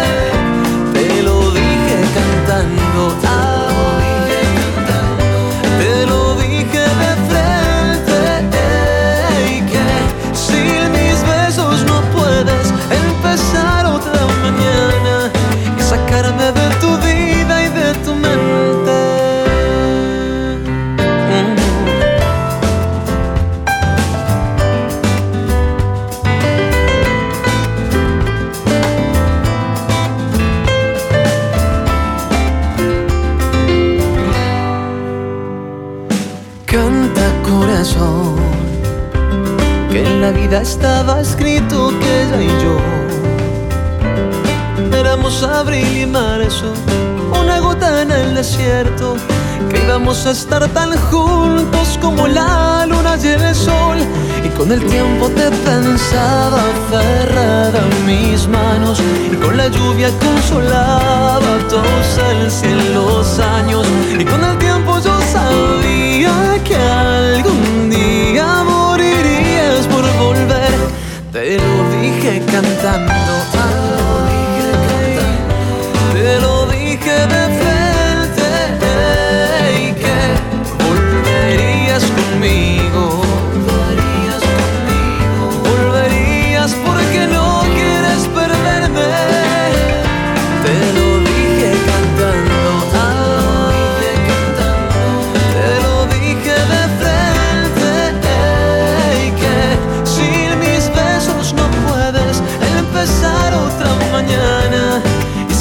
Estaba 40.76 41.20
escrito 41.22 41.88
que 42.00 42.22
ella 42.22 42.42
y 42.42 42.48
yo 42.62 42.76
éramos 44.94 45.42
abril 45.42 46.02
y 46.02 46.06
marzo, 46.06 46.70
una 47.40 47.60
gota 47.60 48.02
en 48.02 48.10
el 48.10 48.34
desierto, 48.34 49.16
que 49.70 49.82
íbamos 49.82 50.26
a 50.26 50.32
estar 50.32 50.68
tan 50.68 50.90
juntos 51.10 51.98
como 52.00 52.28
la 52.28 52.84
luna 52.86 53.16
y 53.22 53.28
el 53.28 53.54
sol. 53.54 53.98
Y 54.44 54.48
con 54.50 54.70
el 54.70 54.84
tiempo 54.84 55.28
te 55.30 55.50
pensaba 55.68 56.60
aferrada 56.74 57.80
a 57.80 58.06
mis 58.06 58.46
manos, 58.46 59.00
y 59.32 59.36
con 59.36 59.56
la 59.56 59.68
lluvia 59.68 60.10
consolaba 60.26 61.52
tu 61.68 61.76
ausencia 61.76 62.68
en 62.70 62.94
los 62.94 63.38
años. 63.38 63.86
Y 64.18 64.24
con 64.24 64.44
el 64.44 64.56
tiempo 64.58 64.98
yo 64.98 65.14
sabía 65.32 66.62
que 66.64 66.76
algún 66.76 67.65
cantando. 72.62 73.35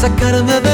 Sacarme 0.06 0.64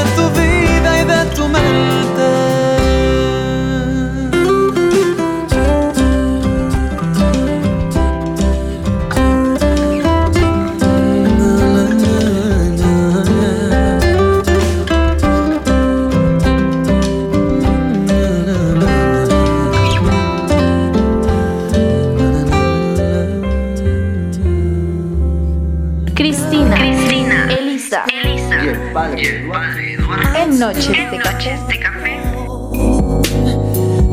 de 31.43 31.79
Café. 31.79 32.21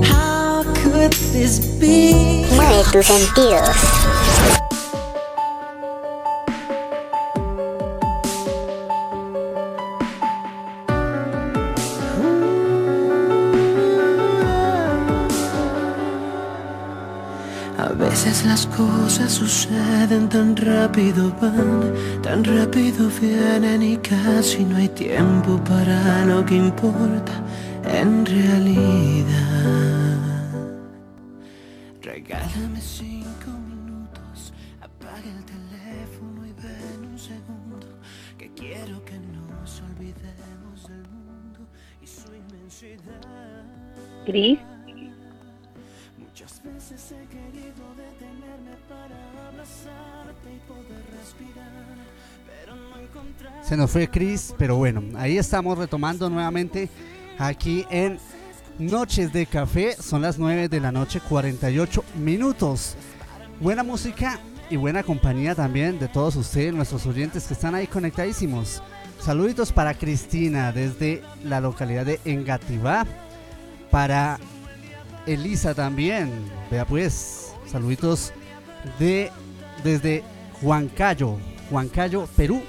How 0.02 0.64
could 0.82 1.12
this 1.30 1.60
be? 1.78 2.46
Mueve 2.56 2.90
tus 2.90 3.06
sentidos. 3.06 3.68
A 17.76 17.92
veces 17.92 18.46
las 18.46 18.66
cosas 18.68 19.32
suceden 19.32 20.30
tan 20.30 20.56
rápido 20.56 21.30
van, 21.42 21.92
tan 22.28 22.44
rápido 22.44 23.08
vienen 23.22 23.82
y 23.82 23.96
casi 23.96 24.62
no 24.62 24.76
hay 24.76 24.88
tiempo 24.88 25.58
para 25.64 26.26
lo 26.26 26.44
que 26.44 26.56
importa 26.56 27.32
en 27.84 28.26
realidad. 28.26 29.26
Regálame 32.02 32.80
cinco 32.82 33.50
minutos, 33.70 34.52
apaga 34.82 35.30
el 35.38 35.42
teléfono 35.54 36.46
y 36.46 36.52
ven 36.52 37.10
un 37.12 37.18
segundo, 37.18 37.86
que 38.36 38.52
quiero 38.52 39.02
que 39.06 39.18
nos 39.18 39.80
olvidemos 39.88 40.86
del 40.86 41.08
mundo 41.08 41.60
y 42.02 42.06
su 42.06 42.28
inmensidad. 42.34 43.64
Cris, 44.26 44.58
Se 53.68 53.76
nos 53.76 53.90
fue 53.90 54.08
Chris, 54.08 54.54
pero 54.56 54.76
bueno, 54.76 55.02
ahí 55.18 55.36
estamos 55.36 55.76
retomando 55.76 56.30
nuevamente 56.30 56.88
aquí 57.36 57.84
en 57.90 58.18
Noches 58.78 59.30
de 59.30 59.44
Café. 59.44 59.94
Son 60.00 60.22
las 60.22 60.38
9 60.38 60.70
de 60.70 60.80
la 60.80 60.90
noche, 60.90 61.20
48 61.20 62.02
minutos. 62.14 62.96
Buena 63.60 63.82
música 63.82 64.40
y 64.70 64.76
buena 64.76 65.02
compañía 65.02 65.54
también 65.54 65.98
de 65.98 66.08
todos 66.08 66.36
ustedes, 66.36 66.72
nuestros 66.72 67.04
oyentes 67.04 67.46
que 67.46 67.52
están 67.52 67.74
ahí 67.74 67.86
conectadísimos. 67.86 68.82
Saluditos 69.20 69.70
para 69.70 69.92
Cristina 69.92 70.72
desde 70.72 71.22
la 71.44 71.60
localidad 71.60 72.06
de 72.06 72.20
Engativá. 72.24 73.04
Para 73.90 74.38
Elisa 75.26 75.74
también. 75.74 76.30
Vea 76.70 76.86
pues, 76.86 77.52
saluditos 77.70 78.32
de 78.98 79.30
desde 79.84 80.24
Huancayo, 80.62 81.36
Huancayo, 81.70 82.26
Perú. 82.34 82.62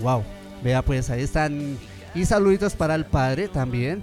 Wow, 0.00 0.22
vea 0.62 0.82
pues, 0.82 1.10
ahí 1.10 1.22
están. 1.22 1.78
Y 2.14 2.24
saluditos 2.24 2.74
para 2.74 2.94
el 2.94 3.06
padre 3.06 3.48
también 3.48 4.02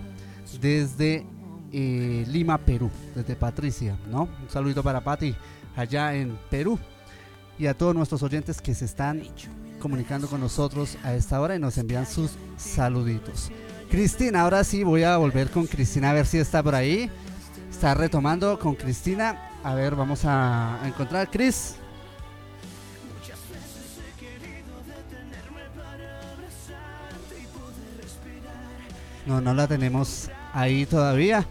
desde 0.60 1.26
eh, 1.72 2.26
Lima, 2.28 2.58
Perú, 2.58 2.90
desde 3.16 3.36
Patricia, 3.36 3.98
¿no? 4.10 4.24
Un 4.24 4.50
saludito 4.50 4.82
para 4.82 5.02
Pati 5.02 5.36
allá 5.76 6.16
en 6.16 6.38
Perú 6.50 6.80
y 7.58 7.68
a 7.68 7.78
todos 7.78 7.94
nuestros 7.96 8.24
oyentes 8.24 8.62
que 8.62 8.74
se 8.74 8.86
están 8.86 9.22
comunicando 9.80 10.28
con 10.28 10.42
nosotros 10.42 10.98
a 11.04 11.14
esta 11.14 11.40
hora 11.40 11.56
y 11.56 11.60
nos 11.60 11.78
envían 11.78 12.06
sus 12.06 12.32
saluditos. 12.58 13.52
Cristina, 13.90 14.42
ahora 14.42 14.64
sí 14.64 14.84
voy 14.84 15.04
a 15.04 15.18
volver 15.18 15.50
con 15.50 15.66
Cristina 15.66 16.12
a 16.12 16.14
ver 16.14 16.26
si 16.26 16.38
está 16.38 16.62
por 16.62 16.76
ahí. 16.76 17.10
Está 17.72 17.96
retomando 17.96 18.60
con 18.60 18.76
Cristina. 18.76 19.50
A 19.64 19.74
ver, 19.74 19.96
vamos 19.96 20.22
a, 20.26 20.80
encontrar 20.86 21.30
Cris. 21.32 21.76
No, 29.30 29.40
no 29.42 29.54
la 29.54 29.68
tenemos 29.68 30.28
ahí 30.54 30.88
todavía. 30.88 31.46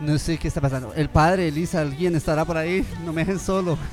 No 0.00 0.18
sé 0.18 0.38
qué 0.38 0.48
está 0.48 0.60
pasando. 0.60 0.92
El 0.94 1.08
padre, 1.08 1.46
Elisa, 1.46 1.80
alguien 1.80 2.16
estará 2.16 2.44
por 2.44 2.56
ahí. 2.56 2.84
No 3.04 3.12
me 3.12 3.24
dejen 3.24 3.38
solo. 3.38 3.78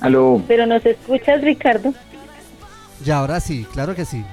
Aló. 0.00 0.40
pero 0.46 0.66
nos 0.66 0.84
escuchas, 0.86 1.40
Ricardo. 1.42 1.92
ya, 3.04 3.18
ahora 3.18 3.40
sí, 3.40 3.66
claro 3.72 3.94
que 3.94 4.04
sí. 4.04 4.24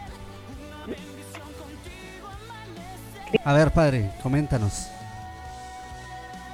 A 3.43 3.53
ver, 3.53 3.71
padre, 3.71 4.11
coméntanos. 4.21 4.87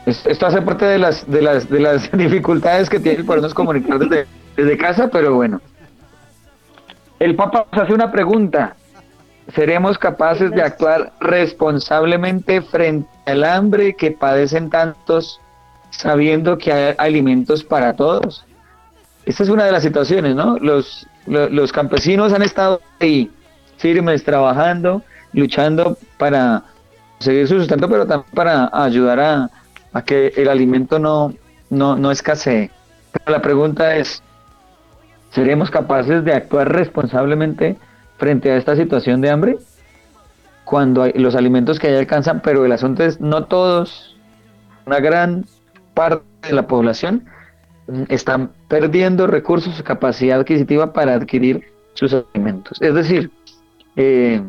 Es- 0.06 0.26
Esto 0.26 0.48
hace 0.48 0.62
parte 0.62 0.86
de 0.86 0.98
las, 0.98 1.30
de 1.30 1.42
las, 1.42 1.70
de 1.70 1.80
las 1.80 2.10
dificultades 2.12 2.90
que 2.90 3.00
tiene 3.00 3.20
el 3.20 3.26
podernos 3.26 3.54
comunicar 3.54 4.00
desde, 4.00 4.26
desde 4.56 4.78
casa, 4.78 5.10
pero 5.12 5.36
bueno. 5.36 5.62
El 7.22 7.36
Papa 7.36 7.68
nos 7.72 7.84
hace 7.84 7.94
una 7.94 8.12
pregunta. 8.12 8.76
¿Seremos 9.54 10.00
capaces 10.00 10.50
de 10.50 10.64
actuar 10.64 11.14
responsablemente 11.20 12.62
frente 12.64 13.08
al 13.28 13.44
hambre 13.44 13.94
que 13.96 14.10
padecen 14.12 14.72
tantos, 14.72 15.40
sabiendo 15.92 16.58
que 16.58 16.74
hay 16.74 16.96
alimentos 16.98 17.64
para 17.64 17.96
todos? 17.96 18.44
Esta 19.26 19.44
es 19.44 19.50
una 19.50 19.66
de 19.66 19.72
las 19.72 19.84
situaciones, 19.84 20.36
¿no? 20.36 20.58
Los, 20.58 21.06
lo- 21.28 21.48
los 21.50 21.72
campesinos 21.72 22.34
han 22.34 22.42
estado 22.42 22.82
ahí 23.00 23.30
firmes, 23.78 24.24
trabajando, 24.24 25.04
luchando 25.34 25.98
para 26.18 26.64
conseguir 27.20 27.48
su 27.48 27.60
sustento, 27.60 27.88
pero 27.88 28.08
también 28.08 28.34
para 28.34 28.68
ayudar 28.74 29.20
a, 29.20 29.50
a 29.94 30.02
que 30.02 30.34
el 30.38 30.50
alimento 30.50 30.98
no, 30.98 31.36
no, 31.70 31.96
no 31.96 32.10
escasee. 32.10 32.72
Pero 33.12 33.32
la 33.38 33.42
pregunta 33.44 33.96
es, 33.96 34.24
¿seremos 35.32 35.72
capaces 35.72 36.24
de 36.24 36.34
actuar 36.34 36.72
responsablemente 36.72 37.78
frente 38.18 38.52
a 38.52 38.58
esta 38.58 38.76
situación 38.76 39.22
de 39.22 39.30
hambre? 39.30 39.58
Cuando 40.66 41.04
hay- 41.04 41.14
los 41.14 41.36
alimentos 41.36 41.80
que 41.80 41.88
hay 41.88 41.96
alcanzan, 41.96 42.42
pero 42.42 42.66
el 42.66 42.72
asunto 42.72 43.04
es, 43.04 43.20
no 43.20 43.46
todos, 43.46 44.16
una 44.86 45.00
gran 45.00 45.46
parte 45.94 46.24
de 46.48 46.54
la 46.54 46.68
población 46.68 47.26
mm, 47.88 48.04
están 48.10 48.52
perdiendo 48.68 49.28
recursos, 49.28 49.82
capacidad 49.84 50.40
adquisitiva 50.40 50.94
para 50.94 51.14
adquirir 51.16 51.66
sus 51.94 52.14
alimentos. 52.34 52.82
Es 52.82 52.94
decir, 52.94 53.32
eh, 53.96 54.42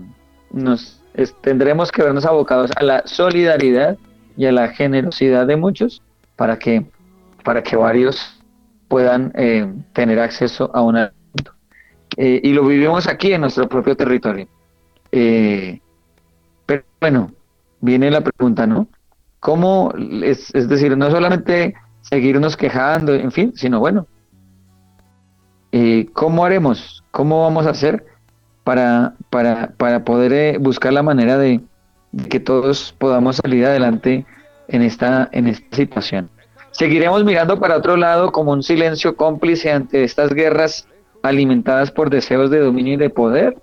nos 0.52 1.00
tendremos 1.40 1.90
que 1.90 2.02
vernos 2.02 2.24
abocados 2.24 2.70
a 2.76 2.82
la 2.82 3.02
solidaridad 3.06 3.96
y 4.36 4.46
a 4.46 4.52
la 4.52 4.68
generosidad 4.68 5.46
de 5.46 5.56
muchos 5.56 6.02
para 6.36 6.58
que, 6.58 6.86
para 7.44 7.62
que 7.62 7.76
varios 7.76 8.40
puedan 8.92 9.32
eh, 9.36 9.72
tener 9.94 10.20
acceso 10.20 10.70
a 10.74 10.82
un 10.82 10.96
alimento. 10.96 11.54
Eh, 12.18 12.42
y 12.44 12.52
lo 12.52 12.66
vivimos 12.66 13.06
aquí 13.06 13.32
en 13.32 13.40
nuestro 13.40 13.66
propio 13.66 13.96
territorio. 13.96 14.46
Eh, 15.10 15.80
pero 16.66 16.84
bueno, 17.00 17.32
viene 17.80 18.10
la 18.10 18.20
pregunta, 18.20 18.66
¿no? 18.66 18.86
¿Cómo, 19.40 19.94
es, 20.22 20.54
es 20.54 20.68
decir, 20.68 20.94
no 20.94 21.10
solamente 21.10 21.74
seguirnos 22.02 22.54
quejando, 22.54 23.14
en 23.14 23.32
fin, 23.32 23.54
sino 23.56 23.80
bueno, 23.80 24.06
eh, 25.72 26.10
¿cómo 26.12 26.44
haremos? 26.44 27.02
¿Cómo 27.12 27.40
vamos 27.44 27.66
a 27.66 27.70
hacer 27.70 28.04
para, 28.62 29.14
para, 29.30 29.68
para 29.78 30.04
poder 30.04 30.58
buscar 30.58 30.92
la 30.92 31.02
manera 31.02 31.38
de, 31.38 31.62
de 32.12 32.28
que 32.28 32.40
todos 32.40 32.94
podamos 32.98 33.36
salir 33.36 33.64
adelante 33.64 34.26
en 34.68 34.82
esta, 34.82 35.30
en 35.32 35.46
esta 35.46 35.74
situación? 35.74 36.28
¿Seguiremos 36.72 37.24
mirando 37.24 37.58
para 37.60 37.76
otro 37.76 37.96
lado 37.96 38.32
como 38.32 38.52
un 38.52 38.62
silencio 38.62 39.14
cómplice 39.16 39.70
ante 39.70 40.04
estas 40.04 40.32
guerras 40.32 40.88
alimentadas 41.22 41.90
por 41.90 42.10
deseos 42.10 42.50
de 42.50 42.60
dominio 42.60 42.94
y 42.94 42.96
de 42.96 43.10
poder? 43.10 43.56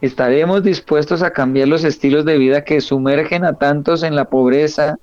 ¿Estaremos 0.00 0.64
dispuestos 0.64 1.22
a 1.22 1.30
cambiar 1.30 1.68
los 1.68 1.84
estilos 1.84 2.24
de 2.24 2.36
vida 2.38 2.64
que 2.64 2.80
sumergen 2.80 3.44
a 3.44 3.54
tantos 3.54 4.02
en 4.02 4.16
la 4.16 4.24
pobreza, 4.24 4.98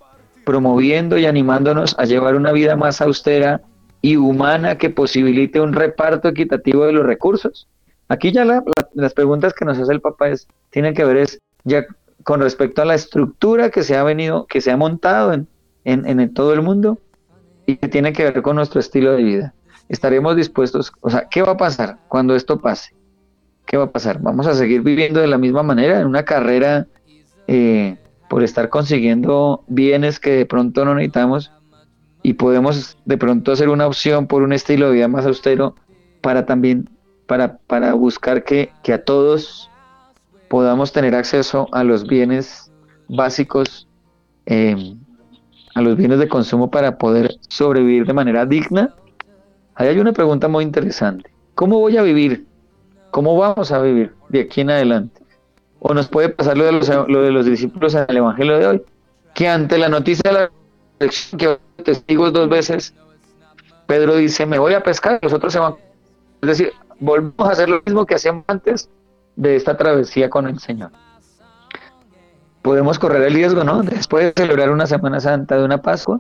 promoviendo 0.46 1.18
y 1.18 1.26
animándonos 1.26 1.96
a 1.98 2.04
llevar 2.06 2.36
una 2.36 2.52
vida 2.52 2.76
más 2.76 3.02
austera 3.02 3.62
y 4.02 4.18
humana 4.18 4.78
que 4.78 4.90
posibilite 4.90 5.62
un 5.62 5.74
reparto 5.74 6.28
equitativo 6.28 6.86
de 6.86 6.92
los 6.92 7.06
recursos? 7.06 7.68
Aquí 8.10 8.32
ya 8.34 8.44
la- 8.44 8.56
la- 8.66 8.90
las 8.94 9.14
preguntas 9.14 9.54
que 9.54 9.64
nos 9.64 9.78
hace 9.80 9.94
el 9.94 10.02
Papa 10.02 10.30
es, 10.30 10.48
tienen 10.70 10.94
que 10.94 11.06
ver 11.06 11.18
es 11.18 11.40
ya 11.64 11.86
con 12.24 12.42
respecto 12.42 12.82
a 12.82 12.86
la 12.86 12.96
estructura 12.96 13.70
que 13.70 13.84
se 13.84 13.96
ha 13.96 14.04
venido, 14.04 14.46
que 14.48 14.60
se 14.60 14.72
ha 14.72 14.78
montado 14.78 15.32
en, 15.32 15.48
en, 15.92 16.20
en 16.20 16.34
todo 16.34 16.54
el 16.54 16.62
mundo 16.62 17.00
y 17.66 17.78
que 17.78 17.88
tiene 17.88 18.14
que 18.14 18.24
ver 18.24 18.42
con 18.42 18.56
nuestro 18.56 18.80
estilo 18.80 19.12
de 19.14 19.24
vida. 19.24 19.54
Estaremos 19.90 20.36
dispuestos, 20.36 20.92
o 21.02 21.10
sea, 21.10 21.28
¿qué 21.30 21.42
va 21.42 21.54
a 21.54 21.58
pasar 21.58 21.98
cuando 22.08 22.36
esto 22.36 22.60
pase? 22.60 22.96
¿Qué 23.66 23.78
va 23.78 23.86
a 23.86 23.92
pasar? 23.92 24.20
¿Vamos 24.22 24.48
a 24.48 24.54
seguir 24.54 24.82
viviendo 24.82 25.20
de 25.20 25.28
la 25.28 25.38
misma 25.38 25.64
manera 25.64 26.00
en 26.00 26.08
una 26.08 26.24
carrera 26.24 26.88
eh, 27.48 27.98
por 28.30 28.44
estar 28.44 28.70
consiguiendo 28.70 29.64
bienes 29.68 30.20
que 30.20 30.32
de 30.32 30.46
pronto 30.46 30.86
no 30.86 30.96
necesitamos 30.96 31.52
y 32.22 32.34
podemos 32.34 32.98
de 33.06 33.18
pronto 33.18 33.52
hacer 33.52 33.70
una 33.70 33.88
opción 33.88 34.28
por 34.28 34.44
un 34.44 34.54
estilo 34.54 34.88
de 34.88 34.94
vida 34.94 35.08
más 35.08 35.26
austero 35.26 35.76
para 36.22 36.46
también, 36.46 36.90
para, 37.28 37.58
para 37.58 37.94
buscar 37.94 38.44
que, 38.44 38.72
que 38.84 38.94
a 38.94 39.04
todos 39.04 39.70
podamos 40.50 40.92
tener 40.92 41.16
acceso 41.16 41.68
a 41.72 41.84
los 41.84 42.08
bienes 42.08 42.72
básicos, 43.08 43.88
eh, 44.46 44.96
a 45.76 45.82
los 45.82 45.96
bienes 45.96 46.20
de 46.20 46.28
consumo 46.28 46.70
para 46.70 46.98
poder 46.98 47.36
sobrevivir 47.48 48.06
de 48.06 48.14
manera 48.14 48.46
digna? 48.46 48.94
Ahí 49.76 49.88
hay 49.88 50.00
una 50.00 50.14
pregunta 50.14 50.48
muy 50.48 50.64
interesante. 50.64 51.32
¿Cómo 51.56 51.80
voy 51.80 51.98
a 51.98 52.02
vivir? 52.02 52.46
¿Cómo 53.12 53.38
vamos 53.38 53.72
a 53.72 53.82
vivir 53.82 54.14
de 54.30 54.42
aquí 54.42 54.62
en 54.62 54.72
adelante? 54.72 55.22
O 55.80 55.94
nos 55.94 56.08
puede 56.08 56.30
pasar 56.30 56.58
lo 56.58 56.66
de 56.66 56.72
los, 56.74 56.90
lo 56.90 57.22
de 57.22 57.32
los 57.32 57.46
discípulos 57.46 57.96
en 57.96 58.06
el 58.08 58.18
Evangelio 58.18 58.58
de 58.58 58.68
hoy, 58.68 58.82
que 59.34 59.48
ante 59.48 59.78
la 59.78 59.90
noticia 59.90 60.32
de 60.32 60.34
la 60.34 60.52
que 61.38 61.60
testigos 61.84 62.34
dos 62.34 62.50
veces, 62.50 62.94
Pedro 63.88 64.16
dice, 64.16 64.46
me 64.46 64.60
voy 64.60 64.74
a 64.74 64.84
pescar, 64.84 65.20
los 65.22 65.34
otros 65.34 65.54
se 65.54 65.60
van. 65.60 65.76
Es 66.42 66.50
decir, 66.50 66.74
volvemos 67.00 67.48
a 67.48 67.52
hacer 67.52 67.70
lo 67.70 67.82
mismo 67.86 68.06
que 68.06 68.16
hacíamos 68.16 68.44
antes 68.48 68.90
de 69.36 69.56
esta 69.56 69.78
travesía 69.78 70.30
con 70.30 70.48
el 70.48 70.60
Señor. 70.60 70.92
Podemos 72.70 73.00
correr 73.00 73.24
el 73.24 73.34
riesgo, 73.34 73.64
¿no? 73.64 73.82
Después 73.82 74.26
de 74.26 74.34
celebrar 74.44 74.70
una 74.70 74.86
Semana 74.86 75.20
Santa, 75.20 75.58
de 75.58 75.66
una 75.66 75.82
Pascua, 75.82 76.20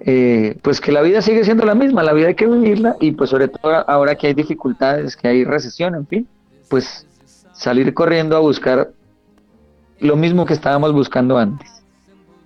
eh, 0.00 0.58
pues 0.60 0.78
que 0.78 0.92
la 0.92 1.00
vida 1.00 1.22
sigue 1.22 1.42
siendo 1.42 1.64
la 1.64 1.74
misma, 1.74 2.02
la 2.02 2.12
vida 2.12 2.28
hay 2.28 2.34
que 2.34 2.46
vivirla 2.46 2.96
y 3.00 3.12
pues 3.12 3.30
sobre 3.30 3.48
todo 3.48 3.88
ahora 3.88 4.14
que 4.14 4.26
hay 4.26 4.34
dificultades, 4.34 5.16
que 5.16 5.28
hay 5.28 5.42
recesión, 5.42 5.94
en 5.94 6.06
fin, 6.06 6.28
pues 6.68 7.06
salir 7.54 7.94
corriendo 7.94 8.36
a 8.36 8.40
buscar 8.40 8.90
lo 10.00 10.16
mismo 10.16 10.44
que 10.44 10.52
estábamos 10.52 10.92
buscando 10.92 11.38
antes. 11.38 11.82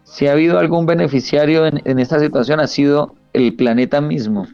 Si 0.05 0.29
ha 0.29 0.33
habido 0.33 0.61
algún 0.61 0.87
beneficiario 0.87 1.67
en, 1.67 1.83
en 1.85 1.99
esta 1.99 2.21
situación 2.21 2.61
ha 2.61 2.69
sido 2.69 3.17
el 3.33 3.53
planeta 3.57 4.01
mismo. 4.01 4.47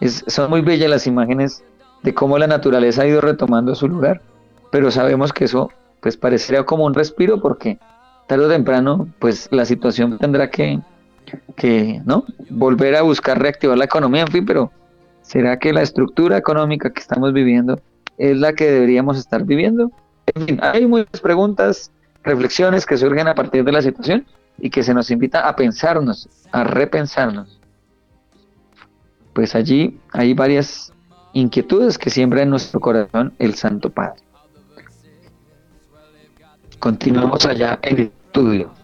Es- 0.00 0.22
son 0.28 0.50
muy 0.50 0.60
bellas 0.60 0.88
las 0.88 1.08
imágenes 1.08 1.64
de 2.04 2.14
cómo 2.14 2.38
la 2.38 2.46
naturaleza 2.46 3.02
ha 3.02 3.06
ido 3.08 3.20
retomando 3.20 3.74
su 3.74 3.88
lugar, 3.88 4.22
pero 4.70 4.92
sabemos 4.92 5.32
que 5.32 5.46
eso 5.46 5.72
pues 6.02 6.16
parecería 6.16 6.64
como 6.64 6.84
un 6.84 6.94
respiro 6.94 7.40
porque 7.40 7.78
tarde 8.26 8.44
o 8.44 8.48
temprano 8.48 9.08
pues 9.20 9.48
la 9.52 9.64
situación 9.64 10.18
tendrá 10.18 10.50
que, 10.50 10.80
que 11.56 12.02
¿no? 12.04 12.24
volver 12.50 12.96
a 12.96 13.02
buscar 13.02 13.40
reactivar 13.40 13.78
la 13.78 13.84
economía, 13.84 14.22
en 14.22 14.28
fin, 14.28 14.44
pero 14.44 14.72
¿será 15.22 15.58
que 15.58 15.72
la 15.72 15.82
estructura 15.82 16.36
económica 16.36 16.90
que 16.92 17.00
estamos 17.00 17.32
viviendo 17.32 17.80
es 18.18 18.36
la 18.36 18.52
que 18.52 18.70
deberíamos 18.70 19.16
estar 19.16 19.44
viviendo? 19.44 19.92
En 20.34 20.46
fin, 20.46 20.58
hay 20.60 20.86
muchas 20.86 21.20
preguntas, 21.20 21.92
reflexiones 22.24 22.84
que 22.84 22.96
surgen 22.96 23.28
a 23.28 23.34
partir 23.34 23.64
de 23.64 23.72
la 23.72 23.80
situación 23.80 24.26
y 24.58 24.70
que 24.70 24.82
se 24.82 24.94
nos 24.94 25.10
invita 25.10 25.48
a 25.48 25.54
pensarnos, 25.54 26.28
a 26.50 26.64
repensarnos. 26.64 27.60
Pues 29.32 29.54
allí 29.54 30.00
hay 30.12 30.34
varias 30.34 30.92
inquietudes 31.32 31.96
que 31.96 32.10
siembra 32.10 32.42
en 32.42 32.50
nuestro 32.50 32.80
corazón 32.80 33.32
el 33.38 33.54
Santo 33.54 33.88
Padre. 33.90 34.20
Continuamos 36.82 37.46
allá 37.46 37.78
en 37.82 37.96
el 37.96 38.12
estudio. 38.26 38.74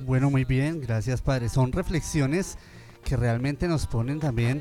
Bueno, 0.00 0.30
muy 0.30 0.44
bien, 0.44 0.80
gracias 0.80 1.22
padre. 1.22 1.48
Son 1.48 1.70
reflexiones 1.70 2.58
que 3.04 3.16
realmente 3.16 3.68
nos 3.68 3.86
ponen 3.86 4.18
también 4.18 4.60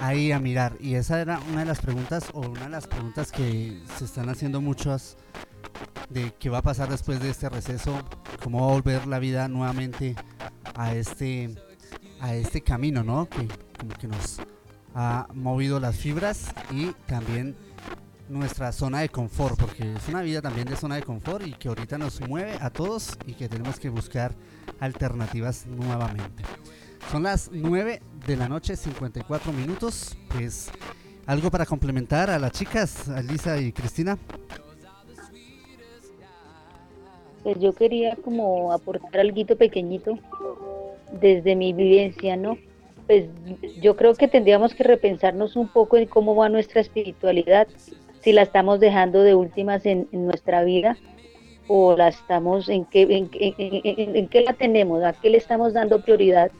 ahí 0.00 0.32
a 0.32 0.40
mirar. 0.40 0.76
Y 0.80 0.96
esa 0.96 1.20
era 1.20 1.38
una 1.48 1.60
de 1.60 1.66
las 1.66 1.80
preguntas 1.80 2.30
o 2.32 2.40
una 2.40 2.64
de 2.64 2.70
las 2.70 2.88
preguntas 2.88 3.30
que 3.30 3.80
se 3.98 4.04
están 4.04 4.30
haciendo 4.30 4.60
muchas 4.60 5.16
de 6.08 6.34
qué 6.40 6.50
va 6.50 6.58
a 6.58 6.62
pasar 6.62 6.88
después 6.88 7.20
de 7.20 7.30
este 7.30 7.48
receso, 7.48 7.94
cómo 8.42 8.58
va 8.58 8.72
a 8.72 8.74
volver 8.74 9.06
la 9.06 9.20
vida 9.20 9.46
nuevamente 9.46 10.16
a 10.74 10.96
este 10.96 11.54
a 12.18 12.34
este 12.34 12.62
camino, 12.62 13.04
¿no? 13.04 13.28
Que 13.28 13.46
como 13.78 13.92
que 13.92 14.08
nos 14.08 14.40
ha 14.96 15.28
movido 15.34 15.78
las 15.78 15.94
fibras 15.94 16.52
y 16.72 16.86
también 17.06 17.54
nuestra 18.30 18.72
zona 18.72 19.00
de 19.00 19.08
confort, 19.08 19.58
porque 19.58 19.92
es 19.92 20.08
una 20.08 20.22
vida 20.22 20.40
también 20.40 20.66
de 20.66 20.76
zona 20.76 20.94
de 20.96 21.02
confort 21.02 21.46
y 21.46 21.52
que 21.52 21.68
ahorita 21.68 21.98
nos 21.98 22.20
mueve 22.20 22.52
a 22.60 22.70
todos 22.70 23.18
y 23.26 23.34
que 23.34 23.48
tenemos 23.48 23.78
que 23.78 23.90
buscar 23.90 24.34
alternativas 24.78 25.66
nuevamente. 25.66 26.42
Son 27.10 27.24
las 27.24 27.50
9 27.52 28.00
de 28.26 28.36
la 28.36 28.48
noche, 28.48 28.76
54 28.76 29.52
minutos. 29.52 30.16
Pues 30.28 30.70
algo 31.26 31.50
para 31.50 31.66
complementar 31.66 32.30
a 32.30 32.38
las 32.38 32.52
chicas, 32.52 33.08
a 33.08 33.20
Lisa 33.20 33.60
y 33.60 33.72
Cristina. 33.72 34.16
Pues 37.42 37.58
yo 37.58 37.72
quería 37.72 38.16
como 38.16 38.72
aportar 38.72 39.20
algo 39.20 39.44
pequeñito 39.56 40.18
desde 41.20 41.56
mi 41.56 41.72
vivencia, 41.72 42.36
¿no? 42.36 42.58
Pues 43.06 43.28
yo 43.80 43.96
creo 43.96 44.14
que 44.14 44.28
tendríamos 44.28 44.74
que 44.74 44.84
repensarnos 44.84 45.56
un 45.56 45.66
poco 45.66 45.96
en 45.96 46.06
cómo 46.06 46.36
va 46.36 46.48
nuestra 46.48 46.80
espiritualidad, 46.80 47.66
si 48.20 48.32
la 48.32 48.42
estamos 48.42 48.80
dejando 48.80 49.22
de 49.22 49.34
últimas 49.34 49.84
en, 49.86 50.08
nuestra 50.12 50.62
vida 50.64 50.96
o 51.68 51.96
la 51.96 52.08
estamos, 52.08 52.68
en 52.68 52.84
qué, 52.84 53.02
en, 53.02 53.30
en- 53.32 54.16
en- 54.16 54.28
qué 54.28 54.40
la 54.42 54.52
tenemos, 54.54 55.02
a 55.04 55.12
qué 55.12 55.30
le 55.30 55.38
estamos 55.38 55.72
dando 55.72 56.02
prioridad 56.02 56.50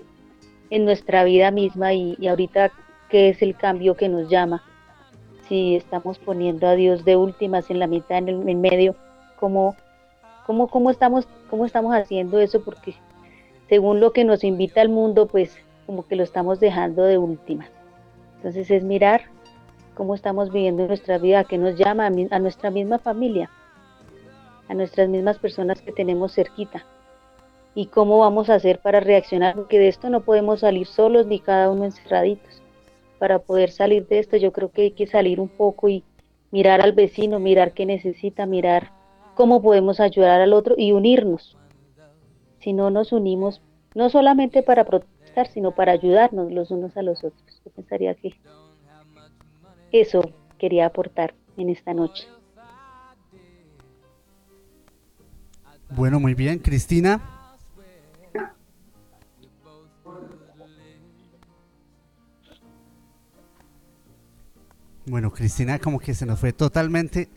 en 0.70 0.84
nuestra 0.84 1.24
vida 1.24 1.50
misma 1.50 1.92
y, 1.92 2.16
y 2.20 2.28
ahorita 2.28 2.70
qué 3.08 3.28
es 3.30 3.42
el 3.42 3.56
cambio 3.56 3.96
que 3.96 4.08
nos 4.08 4.28
llama. 4.30 4.62
Si 5.48 5.74
estamos 5.74 6.18
poniendo 6.18 6.68
a 6.68 6.76
Dios 6.76 7.04
de 7.04 7.16
últimas 7.16 7.70
en 7.70 7.80
la 7.80 7.88
mitad, 7.88 8.18
en 8.18 8.28
el 8.28 8.48
en 8.48 8.60
medio, 8.60 8.94
cómo, 9.38 9.74
cómo, 10.46 10.68
cómo, 10.68 10.90
estamos, 10.90 11.26
cómo 11.48 11.66
estamos 11.66 11.92
haciendo 11.94 12.38
eso, 12.38 12.62
porque 12.62 12.94
según 13.68 13.98
lo 13.98 14.12
que 14.12 14.24
nos 14.24 14.44
invita 14.44 14.80
el 14.80 14.90
mundo, 14.90 15.26
pues 15.26 15.56
como 15.86 16.06
que 16.06 16.14
lo 16.14 16.22
estamos 16.22 16.60
dejando 16.60 17.02
de 17.02 17.18
últimas. 17.18 17.68
Entonces 18.36 18.70
es 18.70 18.84
mirar 18.84 19.22
cómo 20.00 20.14
estamos 20.14 20.50
viviendo 20.50 20.86
nuestra 20.86 21.18
vida, 21.18 21.40
a 21.40 21.44
qué 21.44 21.58
nos 21.58 21.76
llama 21.76 22.06
a, 22.06 22.10
mi- 22.10 22.26
a 22.30 22.38
nuestra 22.38 22.70
misma 22.70 22.98
familia, 23.00 23.50
a 24.66 24.72
nuestras 24.72 25.10
mismas 25.10 25.38
personas 25.38 25.82
que 25.82 25.92
tenemos 25.92 26.32
cerquita 26.32 26.86
y 27.74 27.84
cómo 27.84 28.18
vamos 28.18 28.48
a 28.48 28.54
hacer 28.54 28.78
para 28.78 29.00
reaccionar, 29.00 29.56
porque 29.56 29.78
de 29.78 29.88
esto 29.88 30.08
no 30.08 30.22
podemos 30.22 30.60
salir 30.60 30.86
solos 30.86 31.26
ni 31.26 31.38
cada 31.38 31.68
uno 31.68 31.84
encerraditos. 31.84 32.62
Para 33.18 33.40
poder 33.40 33.70
salir 33.72 34.08
de 34.08 34.20
esto 34.20 34.38
yo 34.38 34.52
creo 34.52 34.70
que 34.70 34.82
hay 34.84 34.90
que 34.92 35.06
salir 35.06 35.38
un 35.38 35.48
poco 35.50 35.90
y 35.90 36.02
mirar 36.50 36.80
al 36.80 36.92
vecino, 36.92 37.38
mirar 37.38 37.74
qué 37.74 37.84
necesita, 37.84 38.46
mirar 38.46 38.92
cómo 39.34 39.60
podemos 39.60 40.00
ayudar 40.00 40.40
al 40.40 40.54
otro 40.54 40.76
y 40.78 40.92
unirnos. 40.92 41.58
Si 42.60 42.72
no 42.72 42.88
nos 42.88 43.12
unimos, 43.12 43.60
no 43.94 44.08
solamente 44.08 44.62
para 44.62 44.84
protestar, 44.86 45.46
sino 45.48 45.72
para 45.72 45.92
ayudarnos 45.92 46.50
los 46.50 46.70
unos 46.70 46.96
a 46.96 47.02
los 47.02 47.22
otros. 47.22 47.60
Yo 47.66 47.70
pensaría 47.72 48.14
que 48.14 48.32
eso 49.92 50.32
quería 50.58 50.86
aportar 50.86 51.34
en 51.56 51.70
esta 51.70 51.94
noche. 51.94 52.26
Bueno, 55.90 56.20
muy 56.20 56.34
bien. 56.34 56.58
Cristina. 56.58 57.20
Bueno, 65.06 65.32
Cristina 65.32 65.78
como 65.80 65.98
que 65.98 66.14
se 66.14 66.24
nos 66.24 66.38
fue 66.38 66.52
totalmente 66.52 67.28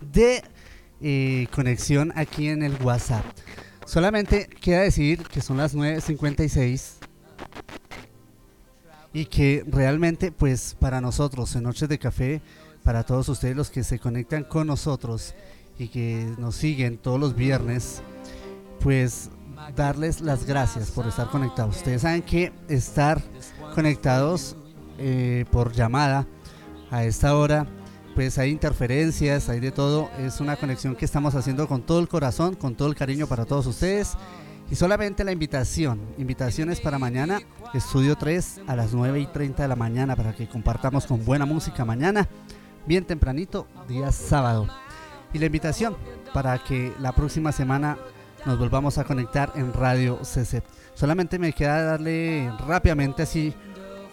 de 0.00 0.44
eh, 1.00 1.48
conexión 1.50 2.12
aquí 2.14 2.48
en 2.48 2.62
el 2.62 2.80
WhatsApp. 2.82 3.24
Solamente 3.84 4.46
queda 4.46 4.82
decir 4.82 5.24
que 5.24 5.40
son 5.40 5.56
las 5.56 5.74
9.56 5.74 6.98
y 9.16 9.24
que 9.24 9.64
realmente 9.66 10.30
pues 10.30 10.76
para 10.78 11.00
nosotros 11.00 11.56
en 11.56 11.62
Noches 11.62 11.88
de 11.88 11.98
Café, 11.98 12.42
para 12.84 13.02
todos 13.02 13.30
ustedes 13.30 13.56
los 13.56 13.70
que 13.70 13.82
se 13.82 13.98
conectan 13.98 14.44
con 14.44 14.66
nosotros 14.66 15.34
y 15.78 15.88
que 15.88 16.34
nos 16.36 16.56
siguen 16.56 16.98
todos 16.98 17.18
los 17.18 17.34
viernes, 17.34 18.02
pues 18.78 19.30
darles 19.74 20.20
las 20.20 20.44
gracias 20.44 20.90
por 20.90 21.06
estar 21.06 21.30
conectados. 21.30 21.76
Ustedes 21.76 22.02
saben 22.02 22.20
que 22.20 22.52
estar 22.68 23.22
conectados 23.74 24.54
eh, 24.98 25.46
por 25.50 25.72
llamada 25.72 26.26
a 26.90 27.04
esta 27.04 27.34
hora, 27.38 27.66
pues 28.14 28.36
hay 28.36 28.50
interferencias, 28.50 29.48
hay 29.48 29.60
de 29.60 29.72
todo. 29.72 30.10
Es 30.18 30.42
una 30.42 30.56
conexión 30.56 30.94
que 30.94 31.06
estamos 31.06 31.34
haciendo 31.34 31.66
con 31.68 31.80
todo 31.80 32.00
el 32.00 32.08
corazón, 32.08 32.54
con 32.54 32.74
todo 32.74 32.88
el 32.88 32.94
cariño 32.94 33.26
para 33.26 33.46
todos 33.46 33.64
ustedes. 33.64 34.14
Y 34.68 34.74
solamente 34.74 35.22
la 35.22 35.30
invitación, 35.30 36.00
invitaciones 36.18 36.80
para 36.80 36.98
mañana, 36.98 37.40
estudio 37.72 38.16
3 38.16 38.62
a 38.66 38.74
las 38.74 38.92
9 38.92 39.20
y 39.20 39.26
30 39.26 39.62
de 39.62 39.68
la 39.68 39.76
mañana 39.76 40.16
para 40.16 40.34
que 40.34 40.48
compartamos 40.48 41.06
con 41.06 41.24
buena 41.24 41.46
música 41.46 41.84
mañana, 41.84 42.28
bien 42.84 43.04
tempranito, 43.04 43.68
día 43.86 44.10
sábado. 44.10 44.66
Y 45.32 45.38
la 45.38 45.46
invitación 45.46 45.96
para 46.34 46.58
que 46.58 46.92
la 46.98 47.12
próxima 47.12 47.52
semana 47.52 47.96
nos 48.44 48.58
volvamos 48.58 48.98
a 48.98 49.04
conectar 49.04 49.52
en 49.54 49.72
Radio 49.72 50.24
CC. 50.24 50.64
Solamente 50.94 51.38
me 51.38 51.52
queda 51.52 51.82
darle 51.82 52.50
rápidamente 52.66 53.22
así 53.22 53.54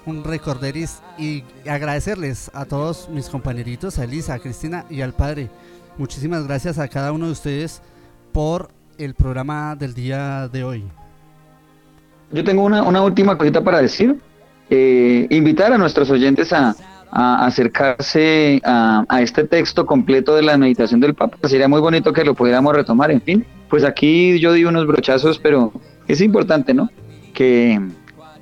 un 0.05 0.23
recorderis 0.23 1.01
y 1.17 1.43
agradecerles 1.67 2.51
a 2.53 2.65
todos 2.65 3.09
mis 3.09 3.27
compañeritos, 3.27 3.97
a 3.97 4.03
Elisa, 4.03 4.35
a 4.35 4.39
Cristina 4.39 4.85
y 4.89 5.01
al 5.01 5.13
padre. 5.13 5.49
Muchísimas 5.97 6.45
gracias 6.45 6.77
a 6.77 6.87
cada 6.87 7.11
uno 7.11 7.25
de 7.25 7.31
ustedes 7.31 7.81
por 8.31 8.69
el 8.97 9.13
programa 9.13 9.75
del 9.75 9.93
día 9.93 10.47
de 10.47 10.63
hoy. 10.63 10.83
Yo 12.31 12.43
tengo 12.43 12.63
una, 12.63 12.83
una 12.83 13.01
última 13.01 13.37
cosita 13.37 13.63
para 13.63 13.81
decir. 13.81 14.17
Eh, 14.69 15.27
invitar 15.29 15.71
a 15.71 15.77
nuestros 15.77 16.09
oyentes 16.09 16.51
a, 16.53 16.75
acercarse 17.11 18.59
a, 18.65 19.05
este 19.21 19.43
texto 19.43 19.85
completo 19.85 20.35
de 20.35 20.41
la 20.41 20.57
meditación 20.57 20.99
del 20.99 21.13
Papa. 21.13 21.37
Sería 21.47 21.67
muy 21.67 21.79
bonito 21.79 22.11
que 22.11 22.23
lo 22.23 22.33
pudiéramos 22.33 22.73
retomar. 22.73 23.11
En 23.11 23.21
fin, 23.21 23.45
pues 23.69 23.83
aquí 23.83 24.39
yo 24.39 24.51
di 24.51 24.65
unos 24.65 24.87
brochazos, 24.87 25.37
pero 25.37 25.71
es 26.07 26.21
importante, 26.21 26.73
¿no? 26.73 26.89
Que, 27.33 27.79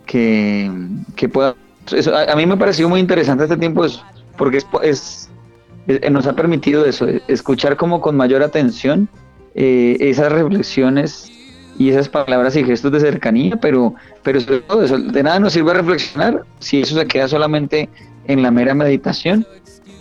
que, 0.06 0.72
que 1.18 1.28
pueda... 1.28 1.56
Eso, 1.92 2.16
a, 2.16 2.32
a, 2.32 2.36
mí 2.38 2.46
me 2.46 2.54
ha 2.54 2.58
parecido 2.58 2.88
muy 2.88 3.02
interesante 3.02 3.44
este 3.44 3.58
tiempo 3.58 3.84
es, 3.84 4.02
porque 4.38 4.58
es, 4.58 4.68
es, 4.84 5.30
es, 5.88 6.12
nos 6.12 6.26
ha 6.28 6.34
permitido 6.34 6.86
eso, 6.86 7.08
escuchar 7.28 7.76
como 7.76 8.00
con 8.00 8.16
mayor 8.16 8.42
atención 8.42 9.10
eh, 9.56 9.98
esas 10.00 10.32
reflexiones 10.32 11.32
y 11.78 11.90
esas 11.90 12.10
palabras 12.10 12.56
y 12.56 12.64
gestos 12.64 12.92
de 12.92 13.00
cercanía, 13.00 13.56
pero, 13.62 13.96
pero 14.24 14.40
sobre 14.40 14.60
todo 14.60 14.84
eso, 14.84 14.98
de 14.98 15.24
nada 15.24 15.40
nos 15.40 15.54
sirve 15.54 15.74
reflexionar 15.74 16.42
si 16.60 16.82
eso 16.82 16.98
se 17.00 17.08
queda 17.08 17.28
solamente 17.28 17.90
en 18.28 18.44
la 18.44 18.52
mera 18.52 18.74
meditación, 18.74 19.46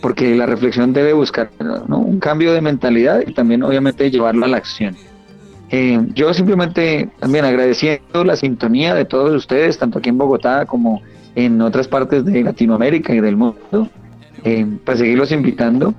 porque 0.03 0.35
la 0.35 0.47
reflexión 0.47 0.93
debe 0.93 1.13
buscar 1.13 1.51
un 1.89 2.21
cambio 2.21 2.53
de 2.53 2.61
mentalidad 2.61 3.23
y 3.27 3.33
también 3.33 3.63
obviamente 3.63 4.11
llevarlo 4.11 4.45
a 4.45 4.49
la 4.49 4.57
acción. 4.57 4.97
Eh, 5.71 6.01
yo 6.15 6.35
simplemente 6.35 7.09
también 7.21 7.45
agradeciendo 7.45 8.25
la 8.25 8.37
sintonía 8.37 8.95
de 8.95 9.05
todos 9.05 9.35
ustedes, 9.35 9.79
tanto 9.79 9.99
aquí 9.99 10.09
en 10.09 10.19
Bogotá 10.19 10.67
como 10.67 11.01
en 11.37 11.61
otras 11.61 11.87
partes 11.87 12.25
de 12.25 12.43
Latinoamérica 12.43 13.15
y 13.15 13.21
del 13.21 13.37
mundo, 13.37 13.89
eh, 14.43 14.67
para 14.85 14.99
seguirlos 14.99 15.31
invitando 15.33 15.95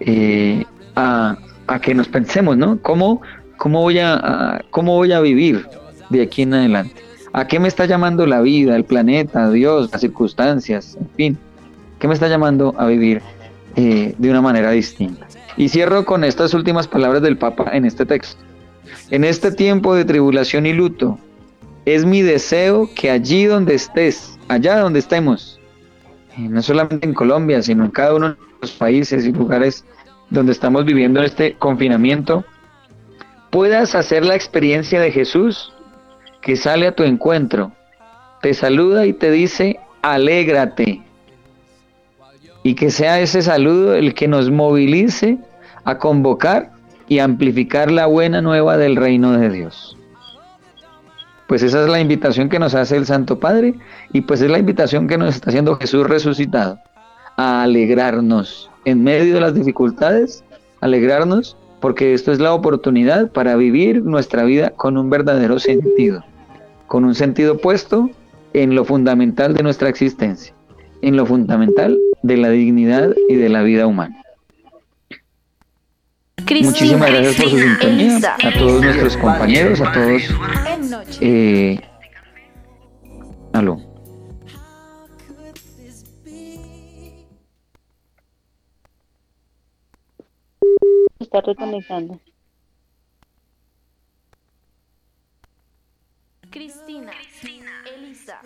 eh, 0.00 0.64
a, 0.96 1.36
a, 1.66 1.80
que 1.80 1.94
nos 1.94 2.08
pensemos, 2.08 2.56
¿no? 2.56 2.78
¿Cómo, 2.80 3.22
cómo, 3.56 3.82
voy 3.82 3.98
a, 3.98 4.62
¿Cómo 4.70 4.94
voy 4.94 5.12
a 5.12 5.20
vivir 5.20 5.66
de 6.10 6.22
aquí 6.22 6.42
en 6.42 6.54
adelante? 6.54 7.02
¿A 7.32 7.46
qué 7.46 7.58
me 7.58 7.68
está 7.68 7.86
llamando 7.86 8.26
la 8.26 8.40
vida, 8.40 8.76
el 8.76 8.84
planeta, 8.84 9.50
Dios, 9.50 9.90
las 9.92 10.00
circunstancias, 10.00 10.96
en 11.00 11.08
fin? 11.16 11.38
¿Qué 11.98 12.06
me 12.06 12.14
está 12.14 12.28
llamando 12.28 12.74
a 12.78 12.86
vivir 12.86 13.22
eh, 13.76 14.14
de 14.16 14.30
una 14.30 14.40
manera 14.40 14.70
distinta? 14.70 15.26
Y 15.56 15.68
cierro 15.68 16.04
con 16.04 16.24
estas 16.24 16.54
últimas 16.54 16.86
palabras 16.86 17.22
del 17.22 17.36
Papa 17.36 17.70
en 17.72 17.84
este 17.84 18.06
texto. 18.06 18.40
En 19.10 19.24
este 19.24 19.50
tiempo 19.50 19.94
de 19.94 20.04
tribulación 20.04 20.66
y 20.66 20.72
luto, 20.72 21.18
es 21.84 22.04
mi 22.04 22.22
deseo 22.22 22.88
que 22.94 23.10
allí 23.10 23.44
donde 23.44 23.74
estés, 23.74 24.38
allá 24.48 24.78
donde 24.78 25.00
estemos, 25.00 25.60
no 26.36 26.62
solamente 26.62 27.06
en 27.06 27.14
Colombia, 27.14 27.62
sino 27.62 27.84
en 27.84 27.90
cada 27.90 28.14
uno 28.14 28.30
de 28.30 28.36
los 28.60 28.72
países 28.72 29.26
y 29.26 29.32
lugares 29.32 29.84
donde 30.30 30.52
estamos 30.52 30.84
viviendo 30.84 31.22
este 31.22 31.54
confinamiento, 31.54 32.44
puedas 33.50 33.94
hacer 33.94 34.24
la 34.24 34.34
experiencia 34.34 35.00
de 35.00 35.12
Jesús 35.12 35.72
que 36.40 36.56
sale 36.56 36.86
a 36.86 36.94
tu 36.94 37.04
encuentro, 37.04 37.72
te 38.42 38.52
saluda 38.52 39.06
y 39.06 39.12
te 39.12 39.30
dice, 39.30 39.78
alégrate. 40.02 41.02
Y 42.62 42.74
que 42.74 42.90
sea 42.90 43.20
ese 43.20 43.42
saludo 43.42 43.94
el 43.94 44.14
que 44.14 44.28
nos 44.28 44.50
movilice 44.50 45.38
a 45.84 45.98
convocar 45.98 46.72
y 47.08 47.18
amplificar 47.18 47.90
la 47.90 48.06
buena 48.06 48.42
nueva 48.42 48.76
del 48.76 48.96
reino 48.96 49.32
de 49.32 49.50
Dios. 49.50 49.96
Pues 51.46 51.62
esa 51.62 51.82
es 51.82 51.88
la 51.88 52.00
invitación 52.00 52.48
que 52.48 52.58
nos 52.58 52.74
hace 52.74 52.96
el 52.96 53.06
Santo 53.06 53.38
Padre 53.38 53.74
y 54.12 54.22
pues 54.22 54.40
es 54.40 54.50
la 54.50 54.58
invitación 54.58 55.06
que 55.06 55.18
nos 55.18 55.34
está 55.34 55.50
haciendo 55.50 55.76
Jesús 55.76 56.06
resucitado, 56.06 56.78
a 57.36 57.62
alegrarnos 57.62 58.70
en 58.84 59.02
medio 59.02 59.34
de 59.34 59.40
las 59.40 59.54
dificultades, 59.54 60.44
alegrarnos 60.80 61.56
porque 61.80 62.14
esto 62.14 62.32
es 62.32 62.38
la 62.38 62.54
oportunidad 62.54 63.30
para 63.30 63.56
vivir 63.56 64.02
nuestra 64.02 64.44
vida 64.44 64.70
con 64.70 64.96
un 64.96 65.10
verdadero 65.10 65.58
sentido, 65.58 66.24
con 66.86 67.04
un 67.04 67.14
sentido 67.14 67.58
puesto 67.58 68.08
en 68.54 68.74
lo 68.74 68.86
fundamental 68.86 69.52
de 69.52 69.62
nuestra 69.62 69.90
existencia, 69.90 70.54
en 71.02 71.16
lo 71.16 71.26
fundamental 71.26 71.98
de 72.22 72.38
la 72.38 72.48
dignidad 72.48 73.14
y 73.28 73.34
de 73.34 73.50
la 73.50 73.62
vida 73.62 73.86
humana. 73.86 74.22
Cristina, 76.46 76.70
Muchísimas 76.70 77.10
gracias 77.10 77.36
por 77.36 77.50
su 77.50 77.58
sintonía, 77.58 78.36
a 78.42 78.58
todos 78.58 78.82
nuestros 78.82 79.16
compañeros, 79.18 79.80
a 79.82 79.92
todos. 79.92 80.22
En 80.66 80.90
noche. 80.90 81.18
Eh, 81.20 81.80
aló. 83.52 83.93
Está 91.34 91.50
reconectando. 91.50 92.20
Cristina, 96.48 97.10
Elisa, 97.92 98.40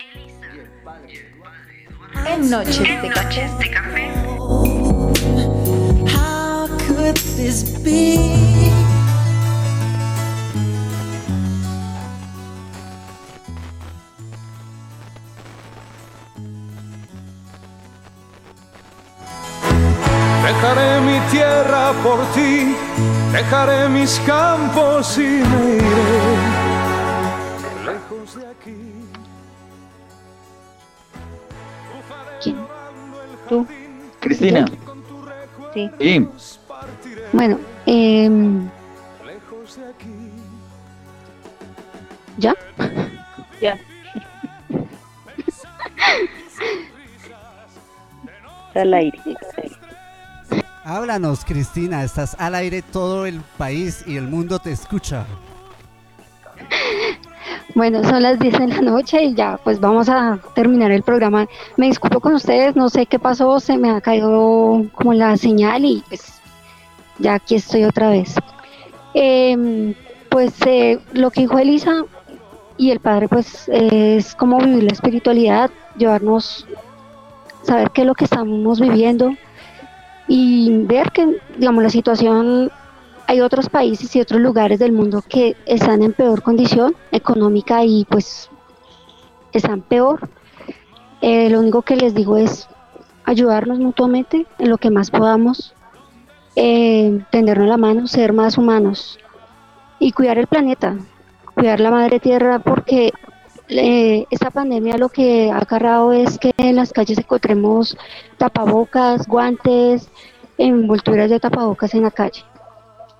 en 2.25 2.49
noches 2.49 3.01
de 3.01 3.09
café. 3.13 4.09
How 6.07 6.67
could 6.87 7.15
this 7.37 7.79
be? 7.83 8.88
Dejaré 20.43 21.01
mi 21.01 21.19
tierra 21.31 21.91
por 22.01 22.19
ti, 22.33 22.75
dejaré 23.31 23.89
mis 23.89 24.19
campos 24.21 25.17
y 25.17 25.21
me 25.21 25.75
iré 25.75 26.37
lejos 27.85 28.35
de 28.35 28.47
aquí. 28.47 28.77
¿Quién? 32.41 32.55
¿Tú? 33.47 33.67
Cristina. 34.21 34.65
Sí. 35.73 35.91
Sí. 35.99 36.27
Bueno, 37.33 37.59
eh, 37.85 38.29
¿ya? 42.37 42.55
Ya. 43.61 43.77
Está 48.69 48.81
al 48.81 48.93
aire. 48.93 49.19
Háblanos, 50.85 51.43
Cristina, 51.43 52.03
estás 52.03 52.37
al 52.39 52.55
aire, 52.55 52.81
todo 52.81 53.25
el 53.25 53.41
país 53.57 54.03
y 54.07 54.15
el 54.15 54.27
mundo 54.27 54.59
te 54.59 54.71
escucha. 54.71 55.25
Bueno, 57.75 58.03
son 58.03 58.23
las 58.23 58.39
10 58.39 58.59
de 58.59 58.67
la 58.67 58.81
noche 58.81 59.23
y 59.23 59.35
ya, 59.35 59.59
pues 59.63 59.79
vamos 59.79 60.09
a 60.09 60.39
terminar 60.55 60.91
el 60.91 61.03
programa. 61.03 61.47
Me 61.77 61.87
disculpo 61.87 62.19
con 62.19 62.33
ustedes, 62.33 62.75
no 62.75 62.89
sé 62.89 63.05
qué 63.05 63.19
pasó, 63.19 63.59
se 63.59 63.77
me 63.77 63.91
ha 63.91 64.01
caído 64.01 64.85
como 64.93 65.13
la 65.13 65.37
señal 65.37 65.85
y 65.85 66.03
pues 66.07 66.39
ya 67.19 67.35
aquí 67.35 67.55
estoy 67.55 67.83
otra 67.83 68.09
vez. 68.09 68.35
Eh, 69.13 69.95
pues 70.29 70.53
eh, 70.65 70.99
lo 71.13 71.29
que 71.29 71.41
dijo 71.41 71.59
Elisa 71.59 72.03
y 72.77 72.91
el 72.91 72.99
padre, 72.99 73.27
pues 73.27 73.69
es 73.69 74.33
como 74.35 74.59
vivir 74.59 74.83
la 74.83 74.93
espiritualidad, 74.93 75.69
llevarnos, 75.97 76.65
saber 77.63 77.91
qué 77.91 78.01
es 78.01 78.07
lo 78.07 78.15
que 78.15 78.25
estamos 78.25 78.79
viviendo 78.79 79.33
y 80.29 80.85
ver 80.85 81.11
que, 81.11 81.41
digamos, 81.57 81.83
la 81.83 81.89
situación, 81.89 82.71
hay 83.27 83.41
otros 83.41 83.67
países 83.67 84.15
y 84.15 84.21
otros 84.21 84.39
lugares 84.39 84.77
del 84.77 84.91
mundo 84.91 85.23
que 85.27 85.57
están 85.65 86.03
en 86.03 86.13
peor 86.13 86.43
condición 86.43 86.95
económica 87.11 87.83
y 87.83 88.05
pues 88.05 88.49
están 89.51 89.81
peor. 89.81 90.29
Eh, 91.21 91.49
lo 91.49 91.59
único 91.59 91.81
que 91.81 91.95
les 91.95 92.13
digo 92.13 92.37
es 92.37 92.69
ayudarnos 93.25 93.79
mutuamente 93.79 94.45
en 94.59 94.69
lo 94.69 94.77
que 94.77 94.91
más 94.91 95.09
podamos, 95.09 95.73
eh, 96.55 97.23
tendernos 97.31 97.67
la 97.67 97.77
mano, 97.77 98.07
ser 98.07 98.31
más 98.31 98.57
humanos 98.57 99.17
y 99.97 100.11
cuidar 100.11 100.37
el 100.37 100.45
planeta, 100.45 100.95
cuidar 101.55 101.79
la 101.79 101.89
madre 101.89 102.19
tierra 102.19 102.59
porque 102.59 103.13
eh, 103.69 104.25
esta 104.29 104.49
pandemia 104.51 104.97
lo 104.97 105.09
que 105.09 105.51
ha 105.51 105.57
agarrado 105.59 106.11
es 106.13 106.37
que 106.37 106.51
en 106.57 106.75
las 106.75 106.91
calles 106.91 107.17
encontremos 107.17 107.97
tapabocas, 108.37 109.27
guantes, 109.27 110.09
envolturas 110.57 111.29
de 111.29 111.39
tapabocas 111.39 111.93
en 111.93 112.03
la 112.03 112.11
calle. 112.11 112.43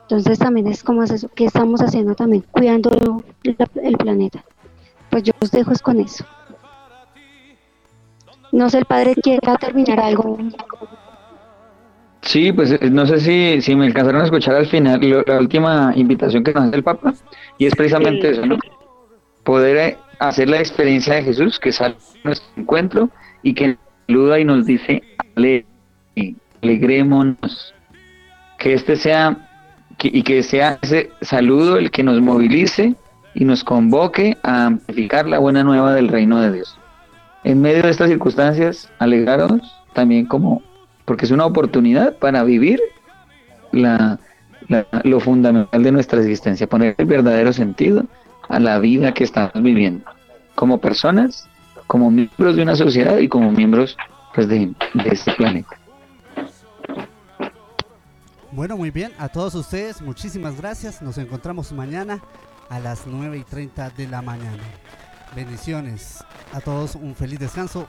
Entonces 0.03 0.39
también 0.39 0.67
es 0.67 0.83
como 0.83 1.03
es 1.03 1.11
eso, 1.11 1.29
que 1.29 1.45
estamos 1.45 1.81
haciendo 1.81 2.15
también, 2.15 2.43
cuidando 2.51 2.89
la- 3.43 3.67
el 3.83 3.97
planeta. 3.97 4.43
Pues 5.09 5.23
yo 5.23 5.33
os 5.41 5.51
dejo 5.51 5.71
es 5.71 5.81
con 5.81 5.99
eso. 5.99 6.25
No 8.51 8.69
sé, 8.69 8.79
el 8.79 8.85
padre 8.85 9.13
quiera 9.15 9.55
terminar 9.57 9.99
algo. 9.99 10.37
Sí, 12.23 12.51
pues 12.51 12.71
eh, 12.71 12.89
no 12.91 13.05
sé 13.05 13.19
si, 13.19 13.61
si 13.61 13.75
me 13.75 13.85
alcanzaron 13.85 14.21
a 14.21 14.25
escuchar 14.25 14.55
al 14.55 14.65
final 14.67 14.99
lo- 15.07 15.23
la 15.25 15.39
última 15.39 15.93
invitación 15.95 16.43
que 16.43 16.53
nos 16.53 16.63
hace 16.65 16.75
el 16.75 16.83
Papa, 16.83 17.13
y 17.57 17.65
es 17.67 17.75
precisamente 17.75 18.31
eso, 18.31 18.45
¿no? 18.45 18.57
Poder 19.43 19.77
eh, 19.77 19.97
hacer 20.19 20.49
la 20.49 20.59
experiencia 20.59 21.15
de 21.15 21.23
Jesús 21.23 21.59
que 21.59 21.71
sale 21.71 21.95
a 21.95 22.27
nuestro 22.27 22.49
encuentro 22.57 23.09
y 23.41 23.53
que 23.53 23.77
saluda 24.07 24.39
y 24.39 24.45
nos 24.45 24.65
dice, 24.65 25.03
"Ale- 25.35 25.65
alegrémonos, 26.61 27.73
que 28.57 28.73
este 28.73 28.95
sea, 28.95 29.37
que- 29.97 30.09
y 30.11 30.23
que 30.23 30.43
sea 30.43 30.77
ese 30.81 31.11
saludo 31.21 31.77
el 31.77 31.91
que 31.91 32.03
nos 32.03 32.19
movilice 32.21 32.95
y 33.33 33.45
nos 33.45 33.63
convoque 33.63 34.37
a 34.43 34.65
amplificar 34.65 35.27
la 35.27 35.39
buena 35.39 35.63
nueva 35.63 35.93
del 35.93 36.09
reino 36.09 36.41
de 36.41 36.51
Dios. 36.51 36.77
En 37.43 37.61
medio 37.61 37.83
de 37.83 37.89
estas 37.91 38.09
circunstancias, 38.09 38.91
alegraros 38.99 39.61
también 39.93 40.25
como 40.25 40.61
porque 41.05 41.25
es 41.25 41.31
una 41.31 41.45
oportunidad 41.45 42.17
para 42.17 42.43
vivir 42.43 42.79
la, 43.71 44.19
la- 44.67 44.85
lo 45.03 45.19
fundamental 45.19 45.81
de 45.81 45.91
nuestra 45.91 46.19
existencia, 46.19 46.67
poner 46.67 46.93
el 46.97 47.05
verdadero 47.05 47.51
sentido 47.53 48.05
a 48.49 48.59
la 48.59 48.79
vida 48.79 49.13
que 49.13 49.23
estamos 49.23 49.53
viviendo, 49.55 50.05
como 50.55 50.79
personas, 50.79 51.47
como 51.87 52.11
miembros 52.11 52.55
de 52.55 52.63
una 52.63 52.75
sociedad 52.75 53.17
y 53.19 53.27
como 53.27 53.51
miembros 53.51 53.95
pues, 54.35 54.47
de, 54.47 54.73
de 54.93 55.09
este 55.09 55.31
planeta. 55.33 55.79
Bueno, 58.51 58.75
muy 58.75 58.91
bien, 58.91 59.13
a 59.19 59.29
todos 59.29 59.55
ustedes, 59.55 60.01
muchísimas 60.01 60.57
gracias. 60.57 61.01
Nos 61.01 61.17
encontramos 61.17 61.71
mañana 61.71 62.21
a 62.69 62.79
las 62.79 63.05
9 63.05 63.37
y 63.37 63.43
30 63.43 63.91
de 63.91 64.07
la 64.07 64.21
mañana. 64.21 64.63
Bendiciones. 65.35 66.23
A 66.53 66.59
todos 66.59 66.95
un 66.95 67.15
feliz 67.15 67.39
descanso. 67.39 67.87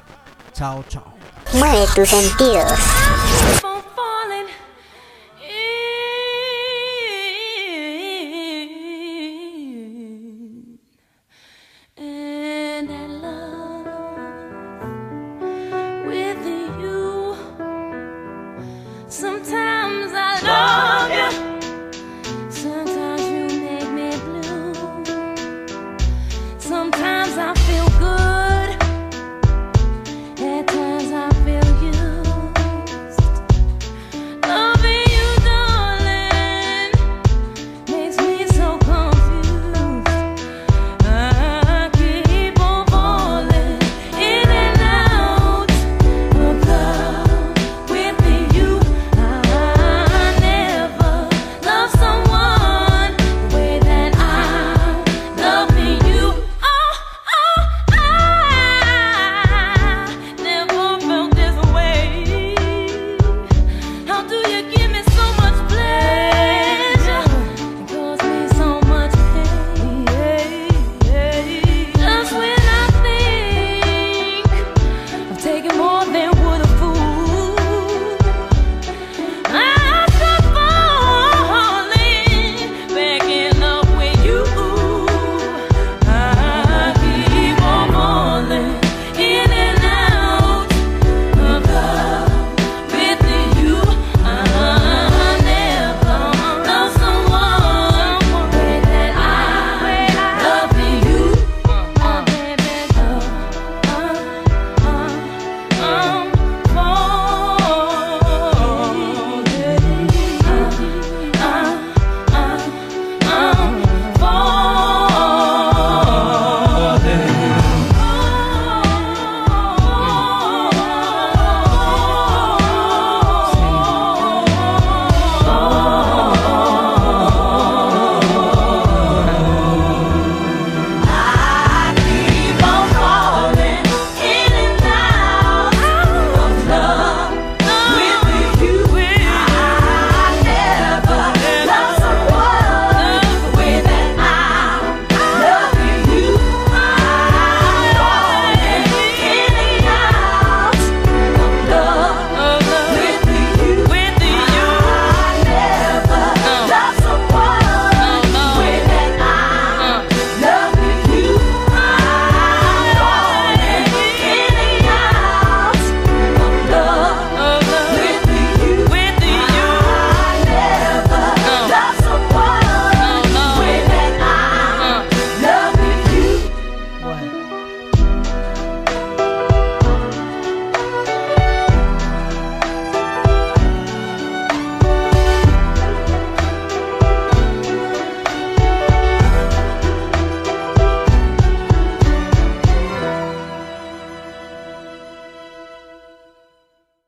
Chao, 0.53 0.85
chao. 0.89 1.15
Mueve 1.55 1.87
tus 1.95 2.09
sentidos. 2.09 2.73